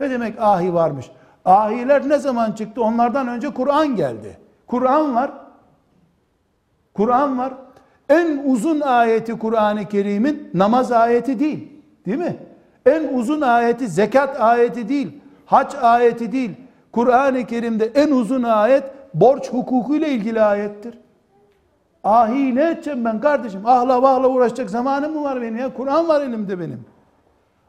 Ne 0.00 0.10
demek 0.10 0.34
ahi 0.40 0.74
varmış? 0.74 1.10
Ahiler 1.44 2.08
ne 2.08 2.18
zaman 2.18 2.52
çıktı? 2.52 2.82
Onlardan 2.82 3.28
önce 3.28 3.50
Kur'an 3.50 3.96
geldi. 3.96 4.38
Kur'an 4.66 5.14
var. 5.14 5.30
Kur'an 6.94 7.38
var. 7.38 7.54
En 8.08 8.42
uzun 8.46 8.80
ayeti 8.80 9.38
Kur'an-ı 9.38 9.88
Kerim'in 9.88 10.50
namaz 10.54 10.92
ayeti 10.92 11.40
değil. 11.40 11.72
Değil 12.06 12.18
mi? 12.18 12.36
En 12.86 13.14
uzun 13.18 13.40
ayeti 13.40 13.88
zekat 13.88 14.40
ayeti 14.40 14.88
değil. 14.88 15.20
Hac 15.46 15.74
ayeti 15.82 16.32
değil. 16.32 16.50
Kur'an-ı 16.92 17.46
Kerim'de 17.46 17.84
en 17.84 18.10
uzun 18.10 18.42
ayet 18.42 18.84
borç 19.14 19.52
hukukuyla 19.52 20.06
ilgili 20.06 20.42
ayettir. 20.42 20.98
Ahi 22.04 22.54
ne 22.54 22.70
edeceğim 22.70 23.04
ben 23.04 23.20
kardeşim? 23.20 23.60
Ahla 23.66 24.02
vahla 24.02 24.28
uğraşacak 24.28 24.70
zamanım 24.70 25.14
mı 25.14 25.24
var 25.24 25.42
benim 25.42 25.56
ya? 25.56 25.74
Kur'an 25.74 26.08
var 26.08 26.20
elimde 26.20 26.60
benim. 26.60 26.84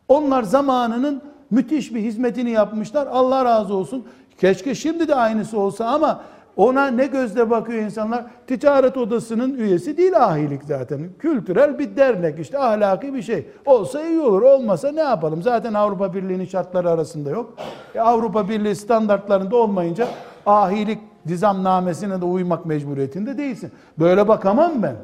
Onlar 0.07 0.43
zamanının 0.43 1.21
müthiş 1.51 1.93
bir 1.93 1.99
hizmetini 1.99 2.49
yapmışlar. 2.51 3.07
Allah 3.07 3.45
razı 3.45 3.73
olsun. 3.73 4.05
Keşke 4.37 4.75
şimdi 4.75 5.07
de 5.07 5.15
aynısı 5.15 5.59
olsa 5.59 5.85
ama 5.85 6.21
ona 6.58 6.88
ne 6.88 7.05
gözle 7.05 7.49
bakıyor 7.49 7.84
insanlar? 7.84 8.26
Ticaret 8.47 8.97
odasının 8.97 9.53
üyesi 9.53 9.97
değil 9.97 10.26
ahilik 10.26 10.64
zaten. 10.64 10.99
Kültürel 11.20 11.80
bir 11.80 11.95
dernek 11.95 12.39
işte 12.39 12.60
ahlaki 12.60 13.14
bir 13.14 13.22
şey. 13.22 13.47
Olsa 13.66 14.01
iyi 14.01 14.20
olur. 14.20 14.41
Olmasa 14.41 14.91
ne 14.91 14.99
yapalım? 14.99 15.41
Zaten 15.41 15.74
Avrupa 15.74 16.14
Birliği'nin 16.14 16.45
şartları 16.45 16.89
arasında 16.89 17.30
yok. 17.30 17.53
E, 17.95 17.99
Avrupa 17.99 18.49
Birliği 18.49 18.76
standartlarında 18.76 19.55
olmayınca 19.55 20.08
ahilik 20.45 20.99
nizamnamesine 21.26 22.22
de 22.22 22.26
uymak 22.26 22.66
mecburiyetinde 22.66 23.38
değilsin. 23.38 23.72
Böyle 23.99 24.28
bakamam 24.28 24.84
ben. 24.84 24.95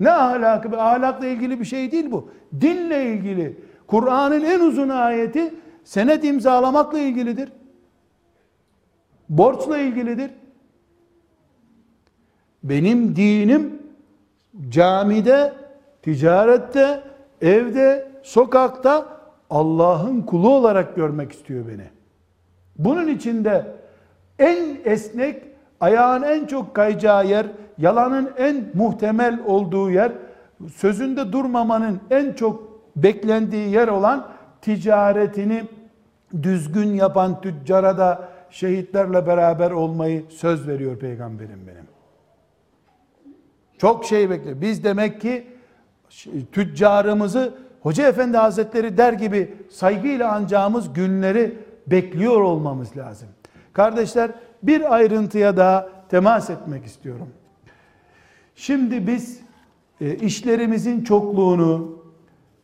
Ne 0.00 0.10
ahlakı? 0.10 0.80
Ahlakla 0.80 1.26
ilgili 1.26 1.60
bir 1.60 1.64
şey 1.64 1.92
değil 1.92 2.10
bu. 2.10 2.30
Dinle 2.60 3.04
ilgili. 3.04 3.60
Kur'an'ın 3.86 4.44
en 4.44 4.60
uzun 4.60 4.88
ayeti 4.88 5.54
senet 5.84 6.24
imzalamakla 6.24 6.98
ilgilidir. 6.98 7.52
Borçla 9.28 9.78
ilgilidir. 9.78 10.30
Benim 12.68 13.16
dinim 13.16 13.82
camide, 14.68 15.52
ticarette, 16.02 17.02
evde, 17.42 18.08
sokakta 18.22 19.06
Allah'ın 19.50 20.22
kulu 20.22 20.54
olarak 20.54 20.96
görmek 20.96 21.32
istiyor 21.32 21.68
beni. 21.68 21.86
Bunun 22.78 23.08
içinde 23.08 23.66
en 24.38 24.76
esnek, 24.84 25.42
ayağın 25.80 26.22
en 26.22 26.46
çok 26.46 26.74
kayacağı 26.74 27.26
yer, 27.26 27.46
yalanın 27.78 28.30
en 28.38 28.64
muhtemel 28.74 29.40
olduğu 29.46 29.90
yer, 29.90 30.12
sözünde 30.74 31.32
durmamanın 31.32 32.00
en 32.10 32.32
çok 32.32 32.68
beklendiği 32.96 33.68
yer 33.68 33.88
olan 33.88 34.26
ticaretini 34.62 35.64
düzgün 36.42 36.94
yapan 36.94 37.40
tüccara 37.40 37.98
da 37.98 38.28
şehitlerle 38.50 39.26
beraber 39.26 39.70
olmayı 39.70 40.24
söz 40.28 40.68
veriyor 40.68 40.98
peygamberim 40.98 41.66
benim. 41.66 41.86
Çok 43.78 44.04
şey 44.04 44.30
bekliyor. 44.30 44.60
Biz 44.60 44.84
demek 44.84 45.20
ki 45.20 45.46
tüccarımızı 46.52 47.54
Hoca 47.80 48.08
Efendi 48.08 48.36
Hazretleri 48.36 48.96
der 48.96 49.12
gibi 49.12 49.54
saygıyla 49.70 50.32
ancağımız 50.32 50.92
günleri 50.92 51.58
bekliyor 51.86 52.40
olmamız 52.40 52.96
lazım. 52.96 53.28
Kardeşler 53.72 54.30
bir 54.62 54.94
ayrıntıya 54.94 55.56
daha 55.56 55.88
temas 56.08 56.50
etmek 56.50 56.84
istiyorum. 56.84 57.28
Şimdi 58.54 59.06
biz 59.06 59.40
e, 60.00 60.14
işlerimizin 60.14 61.04
çokluğunu, 61.04 61.98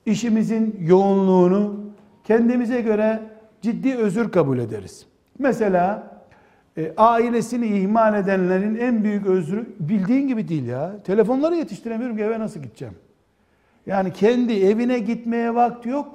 işimizin 0.06 0.76
yoğunluğunu 0.80 1.80
kendimize 2.24 2.80
göre 2.80 3.22
ciddi 3.62 3.96
özür 3.96 4.32
kabul 4.32 4.58
ederiz. 4.58 5.06
Mesela 5.38 6.13
e, 6.76 6.92
ailesini 6.96 7.66
ihmal 7.78 8.14
edenlerin 8.14 8.74
en 8.74 9.04
büyük 9.04 9.26
özrü 9.26 9.66
bildiğin 9.80 10.28
gibi 10.28 10.48
değil 10.48 10.66
ya. 10.66 11.02
Telefonları 11.02 11.54
yetiştiremiyorum 11.54 12.16
ki 12.16 12.22
eve 12.22 12.38
nasıl 12.38 12.60
gideceğim? 12.60 12.94
Yani 13.86 14.12
kendi 14.12 14.52
evine 14.52 14.98
gitmeye 14.98 15.54
vakti 15.54 15.88
yok. 15.88 16.14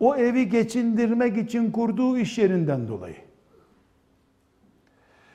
O 0.00 0.16
evi 0.16 0.48
geçindirmek 0.48 1.38
için 1.38 1.70
kurduğu 1.70 2.18
iş 2.18 2.38
yerinden 2.38 2.88
dolayı. 2.88 3.16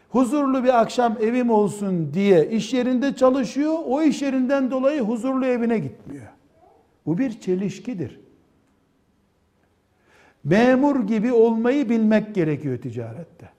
Huzurlu 0.09 0.63
bir 0.63 0.81
akşam 0.81 1.17
evim 1.21 1.49
olsun 1.49 2.13
diye 2.13 2.49
iş 2.49 2.73
yerinde 2.73 3.15
çalışıyor. 3.15 3.73
O 3.85 4.01
iş 4.01 4.21
yerinden 4.21 4.71
dolayı 4.71 5.01
huzurlu 5.01 5.45
evine 5.45 5.79
gitmiyor. 5.79 6.27
Bu 7.05 7.17
bir 7.17 7.39
çelişkidir. 7.39 8.19
Memur 10.43 11.07
gibi 11.07 11.33
olmayı 11.33 11.89
bilmek 11.89 12.35
gerekiyor 12.35 12.81
ticarette. 12.81 13.58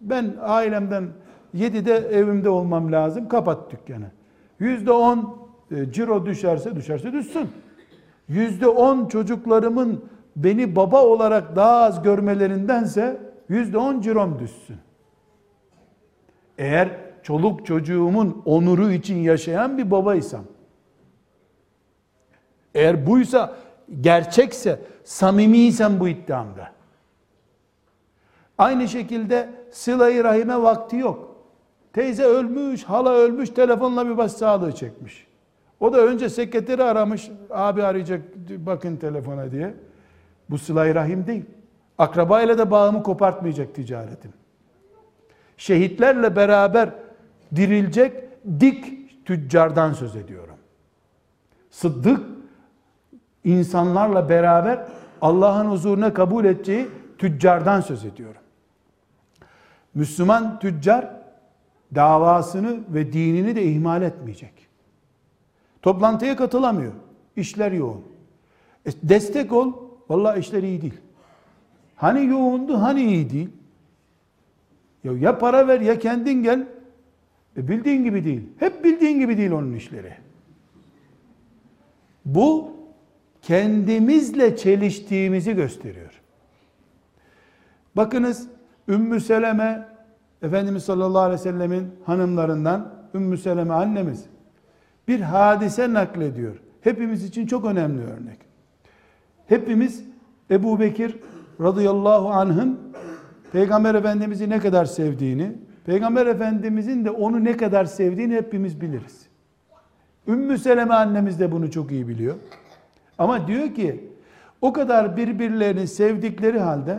Ben 0.00 0.36
ailemden 0.40 1.08
7'de 1.54 1.94
evimde 1.94 2.50
olmam 2.50 2.92
lazım. 2.92 3.28
Kapat 3.28 3.70
dükkanı. 3.70 4.10
Yüzde 4.58 4.92
on 4.92 5.38
e, 5.70 5.92
ciro 5.92 6.26
düşerse 6.26 6.76
düşerse 6.76 7.12
düşsün. 7.12 7.50
Yüzde 8.28 8.68
on 8.68 9.08
çocuklarımın 9.08 10.04
beni 10.36 10.76
baba 10.76 11.04
olarak 11.04 11.56
daha 11.56 11.82
az 11.82 12.02
görmelerindense 12.02 13.20
yüzde 13.48 13.78
on 13.78 14.00
cirom 14.00 14.38
düşsün. 14.38 14.76
Eğer 16.58 16.88
çoluk 17.22 17.66
çocuğumun 17.66 18.42
onuru 18.44 18.90
için 18.90 19.16
yaşayan 19.16 19.78
bir 19.78 19.90
babaysam, 19.90 20.44
eğer 22.74 23.06
buysa, 23.06 23.56
gerçekse, 24.00 24.80
samimiysem 25.04 26.00
bu 26.00 26.08
iddiamda. 26.08 26.72
Aynı 28.60 28.88
şekilde 28.88 29.48
sıla 29.70 30.24
rahime 30.24 30.62
vakti 30.62 30.96
yok. 30.96 31.36
Teyze 31.92 32.24
ölmüş, 32.24 32.84
hala 32.84 33.10
ölmüş, 33.10 33.50
telefonla 33.50 34.08
bir 34.08 34.16
baş 34.16 34.32
sağlığı 34.32 34.72
çekmiş. 34.72 35.26
O 35.80 35.92
da 35.92 36.00
önce 36.00 36.28
sekreteri 36.28 36.82
aramış, 36.82 37.30
abi 37.50 37.82
arayacak 37.82 38.22
bakın 38.48 38.96
telefona 38.96 39.50
diye. 39.50 39.74
Bu 40.50 40.58
sıla 40.58 40.94
rahim 40.94 41.26
değil. 41.26 41.44
Akrabayla 41.98 42.58
da 42.58 42.70
bağımı 42.70 43.02
kopartmayacak 43.02 43.74
ticaretim. 43.74 44.32
Şehitlerle 45.56 46.36
beraber 46.36 46.90
dirilecek 47.56 48.12
dik 48.60 48.84
tüccardan 49.26 49.92
söz 49.92 50.16
ediyorum. 50.16 50.56
Sıddık 51.70 52.20
insanlarla 53.44 54.28
beraber 54.28 54.86
Allah'ın 55.22 55.66
huzuruna 55.70 56.14
kabul 56.14 56.44
edeceği 56.44 56.88
tüccardan 57.18 57.80
söz 57.80 58.04
ediyorum. 58.04 58.40
Müslüman 59.94 60.58
tüccar 60.58 61.10
davasını 61.94 62.80
ve 62.88 63.12
dinini 63.12 63.56
de 63.56 63.62
ihmal 63.62 64.02
etmeyecek. 64.02 64.52
Toplantıya 65.82 66.36
katılamıyor. 66.36 66.92
İşler 67.36 67.72
yoğun. 67.72 68.04
E, 68.86 68.90
destek 69.02 69.52
ol, 69.52 69.72
Vallahi 70.10 70.40
işler 70.40 70.62
iyi 70.62 70.82
değil. 70.82 70.94
Hani 71.96 72.26
yoğundu, 72.26 72.82
hani 72.82 73.02
iyi 73.02 73.30
değil. 73.30 73.48
Ya, 75.04 75.12
ya 75.12 75.38
para 75.38 75.68
ver 75.68 75.80
ya 75.80 75.98
kendin 75.98 76.42
gel. 76.42 76.66
E 77.56 77.68
bildiğin 77.68 78.04
gibi 78.04 78.24
değil. 78.24 78.42
Hep 78.58 78.84
bildiğin 78.84 79.18
gibi 79.18 79.36
değil 79.36 79.50
onun 79.50 79.72
işleri. 79.72 80.12
Bu 82.24 82.72
kendimizle 83.42 84.56
çeliştiğimizi 84.56 85.54
gösteriyor. 85.54 86.20
Bakınız 87.96 88.48
Ümmü 88.90 89.20
Seleme 89.20 89.88
Efendimiz 90.42 90.82
sallallahu 90.82 91.22
aleyhi 91.22 91.40
ve 91.40 91.42
sellemin 91.42 91.86
hanımlarından 92.06 92.94
Ümmü 93.14 93.38
Seleme 93.38 93.74
annemiz 93.74 94.24
bir 95.08 95.20
hadise 95.20 95.92
naklediyor. 95.92 96.60
Hepimiz 96.80 97.24
için 97.24 97.46
çok 97.46 97.64
önemli 97.64 98.02
örnek. 98.02 98.38
Hepimiz 99.46 100.04
Ebu 100.50 100.80
Bekir 100.80 101.16
radıyallahu 101.60 102.28
anh'ın 102.28 102.80
Peygamber 103.52 103.94
Efendimiz'i 103.94 104.50
ne 104.50 104.58
kadar 104.58 104.84
sevdiğini, 104.84 105.52
Peygamber 105.86 106.26
Efendimiz'in 106.26 107.04
de 107.04 107.10
onu 107.10 107.44
ne 107.44 107.56
kadar 107.56 107.84
sevdiğini 107.84 108.34
hepimiz 108.34 108.80
biliriz. 108.80 109.26
Ümmü 110.28 110.58
Seleme 110.58 110.94
annemiz 110.94 111.40
de 111.40 111.52
bunu 111.52 111.70
çok 111.70 111.92
iyi 111.92 112.08
biliyor. 112.08 112.34
Ama 113.18 113.46
diyor 113.46 113.74
ki 113.74 114.10
o 114.62 114.72
kadar 114.72 115.16
birbirlerini 115.16 115.86
sevdikleri 115.86 116.60
halde 116.60 116.98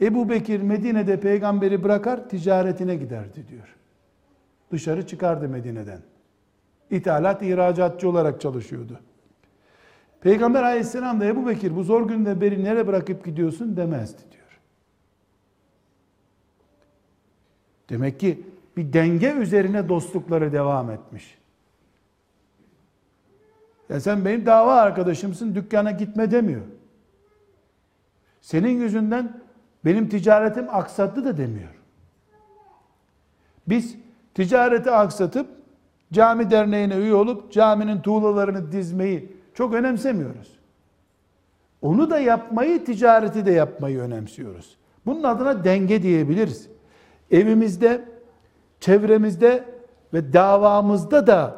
Ebu 0.00 0.28
Bekir 0.28 0.60
Medine'de 0.60 1.20
peygamberi 1.20 1.82
bırakar 1.82 2.28
ticaretine 2.28 2.96
giderdi 2.96 3.48
diyor. 3.48 3.76
Dışarı 4.72 5.06
çıkardı 5.06 5.48
Medine'den. 5.48 6.00
İthalat, 6.90 7.42
ihracatçı 7.42 8.08
olarak 8.08 8.40
çalışıyordu. 8.40 9.00
Peygamber 10.20 10.62
aleyhisselam 10.62 11.20
da 11.20 11.26
Ebu 11.26 11.46
Bekir 11.46 11.76
bu 11.76 11.82
zor 11.82 12.08
günde 12.08 12.40
beri 12.40 12.64
nereye 12.64 12.86
bırakıp 12.86 13.24
gidiyorsun 13.24 13.76
demezdi 13.76 14.22
diyor. 14.32 14.60
Demek 17.88 18.20
ki 18.20 18.42
bir 18.76 18.92
denge 18.92 19.32
üzerine 19.32 19.88
dostlukları 19.88 20.52
devam 20.52 20.90
etmiş. 20.90 21.38
Ya 23.88 24.00
sen 24.00 24.24
benim 24.24 24.46
dava 24.46 24.74
arkadaşımsın 24.74 25.54
dükkana 25.54 25.90
gitme 25.90 26.30
demiyor. 26.30 26.62
Senin 28.40 28.80
yüzünden 28.80 29.40
benim 29.84 30.08
ticaretim 30.08 30.66
aksattı 30.70 31.24
da 31.24 31.36
demiyor. 31.36 31.74
Biz 33.68 33.96
ticareti 34.34 34.90
aksatıp 34.90 35.46
cami 36.12 36.50
derneğine 36.50 36.96
üye 36.96 37.14
olup 37.14 37.52
caminin 37.52 38.00
tuğlalarını 38.00 38.72
dizmeyi 38.72 39.32
çok 39.54 39.74
önemsemiyoruz. 39.74 40.58
Onu 41.82 42.10
da 42.10 42.18
yapmayı, 42.18 42.84
ticareti 42.84 43.46
de 43.46 43.52
yapmayı 43.52 43.98
önemsiyoruz. 43.98 44.76
Bunun 45.06 45.22
adına 45.22 45.64
denge 45.64 46.02
diyebiliriz. 46.02 46.68
Evimizde, 47.30 48.04
çevremizde 48.80 49.64
ve 50.14 50.32
davamızda 50.32 51.26
da 51.26 51.56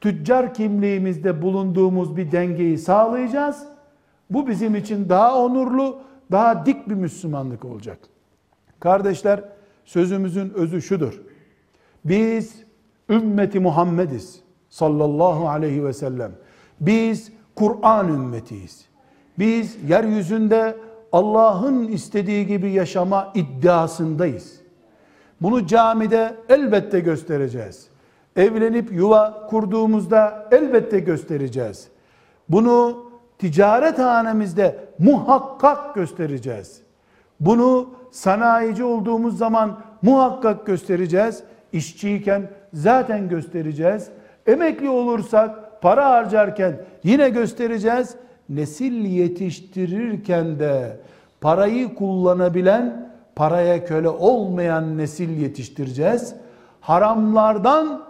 tüccar 0.00 0.54
kimliğimizde 0.54 1.42
bulunduğumuz 1.42 2.16
bir 2.16 2.32
dengeyi 2.32 2.78
sağlayacağız. 2.78 3.66
Bu 4.30 4.46
bizim 4.48 4.76
için 4.76 5.08
daha 5.08 5.38
onurlu, 5.38 5.98
daha 6.32 6.66
dik 6.66 6.88
bir 6.88 6.94
Müslümanlık 6.94 7.64
olacak. 7.64 7.98
Kardeşler, 8.80 9.44
sözümüzün 9.84 10.50
özü 10.50 10.82
şudur. 10.82 11.20
Biz 12.04 12.56
ümmeti 13.10 13.60
Muhammediz 13.60 14.40
sallallahu 14.68 15.48
aleyhi 15.48 15.84
ve 15.84 15.92
sellem. 15.92 16.32
Biz 16.80 17.32
Kur'an 17.54 18.08
ümmetiyiz. 18.08 18.86
Biz 19.38 19.76
yeryüzünde 19.88 20.76
Allah'ın 21.12 21.88
istediği 21.88 22.46
gibi 22.46 22.70
yaşama 22.70 23.32
iddiasındayız. 23.34 24.60
Bunu 25.40 25.66
camide 25.66 26.36
elbette 26.48 27.00
göstereceğiz. 27.00 27.88
Evlenip 28.36 28.92
yuva 28.92 29.46
kurduğumuzda 29.50 30.48
elbette 30.52 30.98
göstereceğiz. 30.98 31.88
Bunu 32.48 33.11
ticaret 33.42 33.98
hanemizde 33.98 34.76
muhakkak 34.98 35.94
göstereceğiz. 35.94 36.80
Bunu 37.40 37.90
sanayici 38.10 38.84
olduğumuz 38.84 39.38
zaman 39.38 39.80
muhakkak 40.02 40.66
göstereceğiz. 40.66 41.42
İşçiyken 41.72 42.50
zaten 42.74 43.28
göstereceğiz. 43.28 44.08
Emekli 44.46 44.90
olursak 44.90 45.82
para 45.82 46.10
harcarken 46.10 46.80
yine 47.04 47.28
göstereceğiz. 47.28 48.14
Nesil 48.48 49.04
yetiştirirken 49.04 50.58
de 50.58 50.96
parayı 51.40 51.94
kullanabilen, 51.94 53.12
paraya 53.36 53.84
köle 53.84 54.08
olmayan 54.08 54.98
nesil 54.98 55.40
yetiştireceğiz. 55.40 56.34
Haramlardan, 56.80 58.02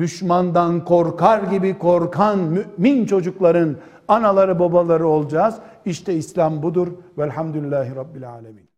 düşmandan 0.00 0.84
korkar 0.84 1.42
gibi 1.42 1.78
korkan 1.78 2.38
mümin 2.38 3.06
çocukların 3.06 3.76
anaları 4.08 4.58
babaları 4.58 5.06
olacağız. 5.06 5.54
İşte 5.84 6.14
İslam 6.14 6.62
budur. 6.62 6.88
Velhamdülillahi 7.18 7.96
Rabbil 7.96 8.30
Alemin. 8.30 8.69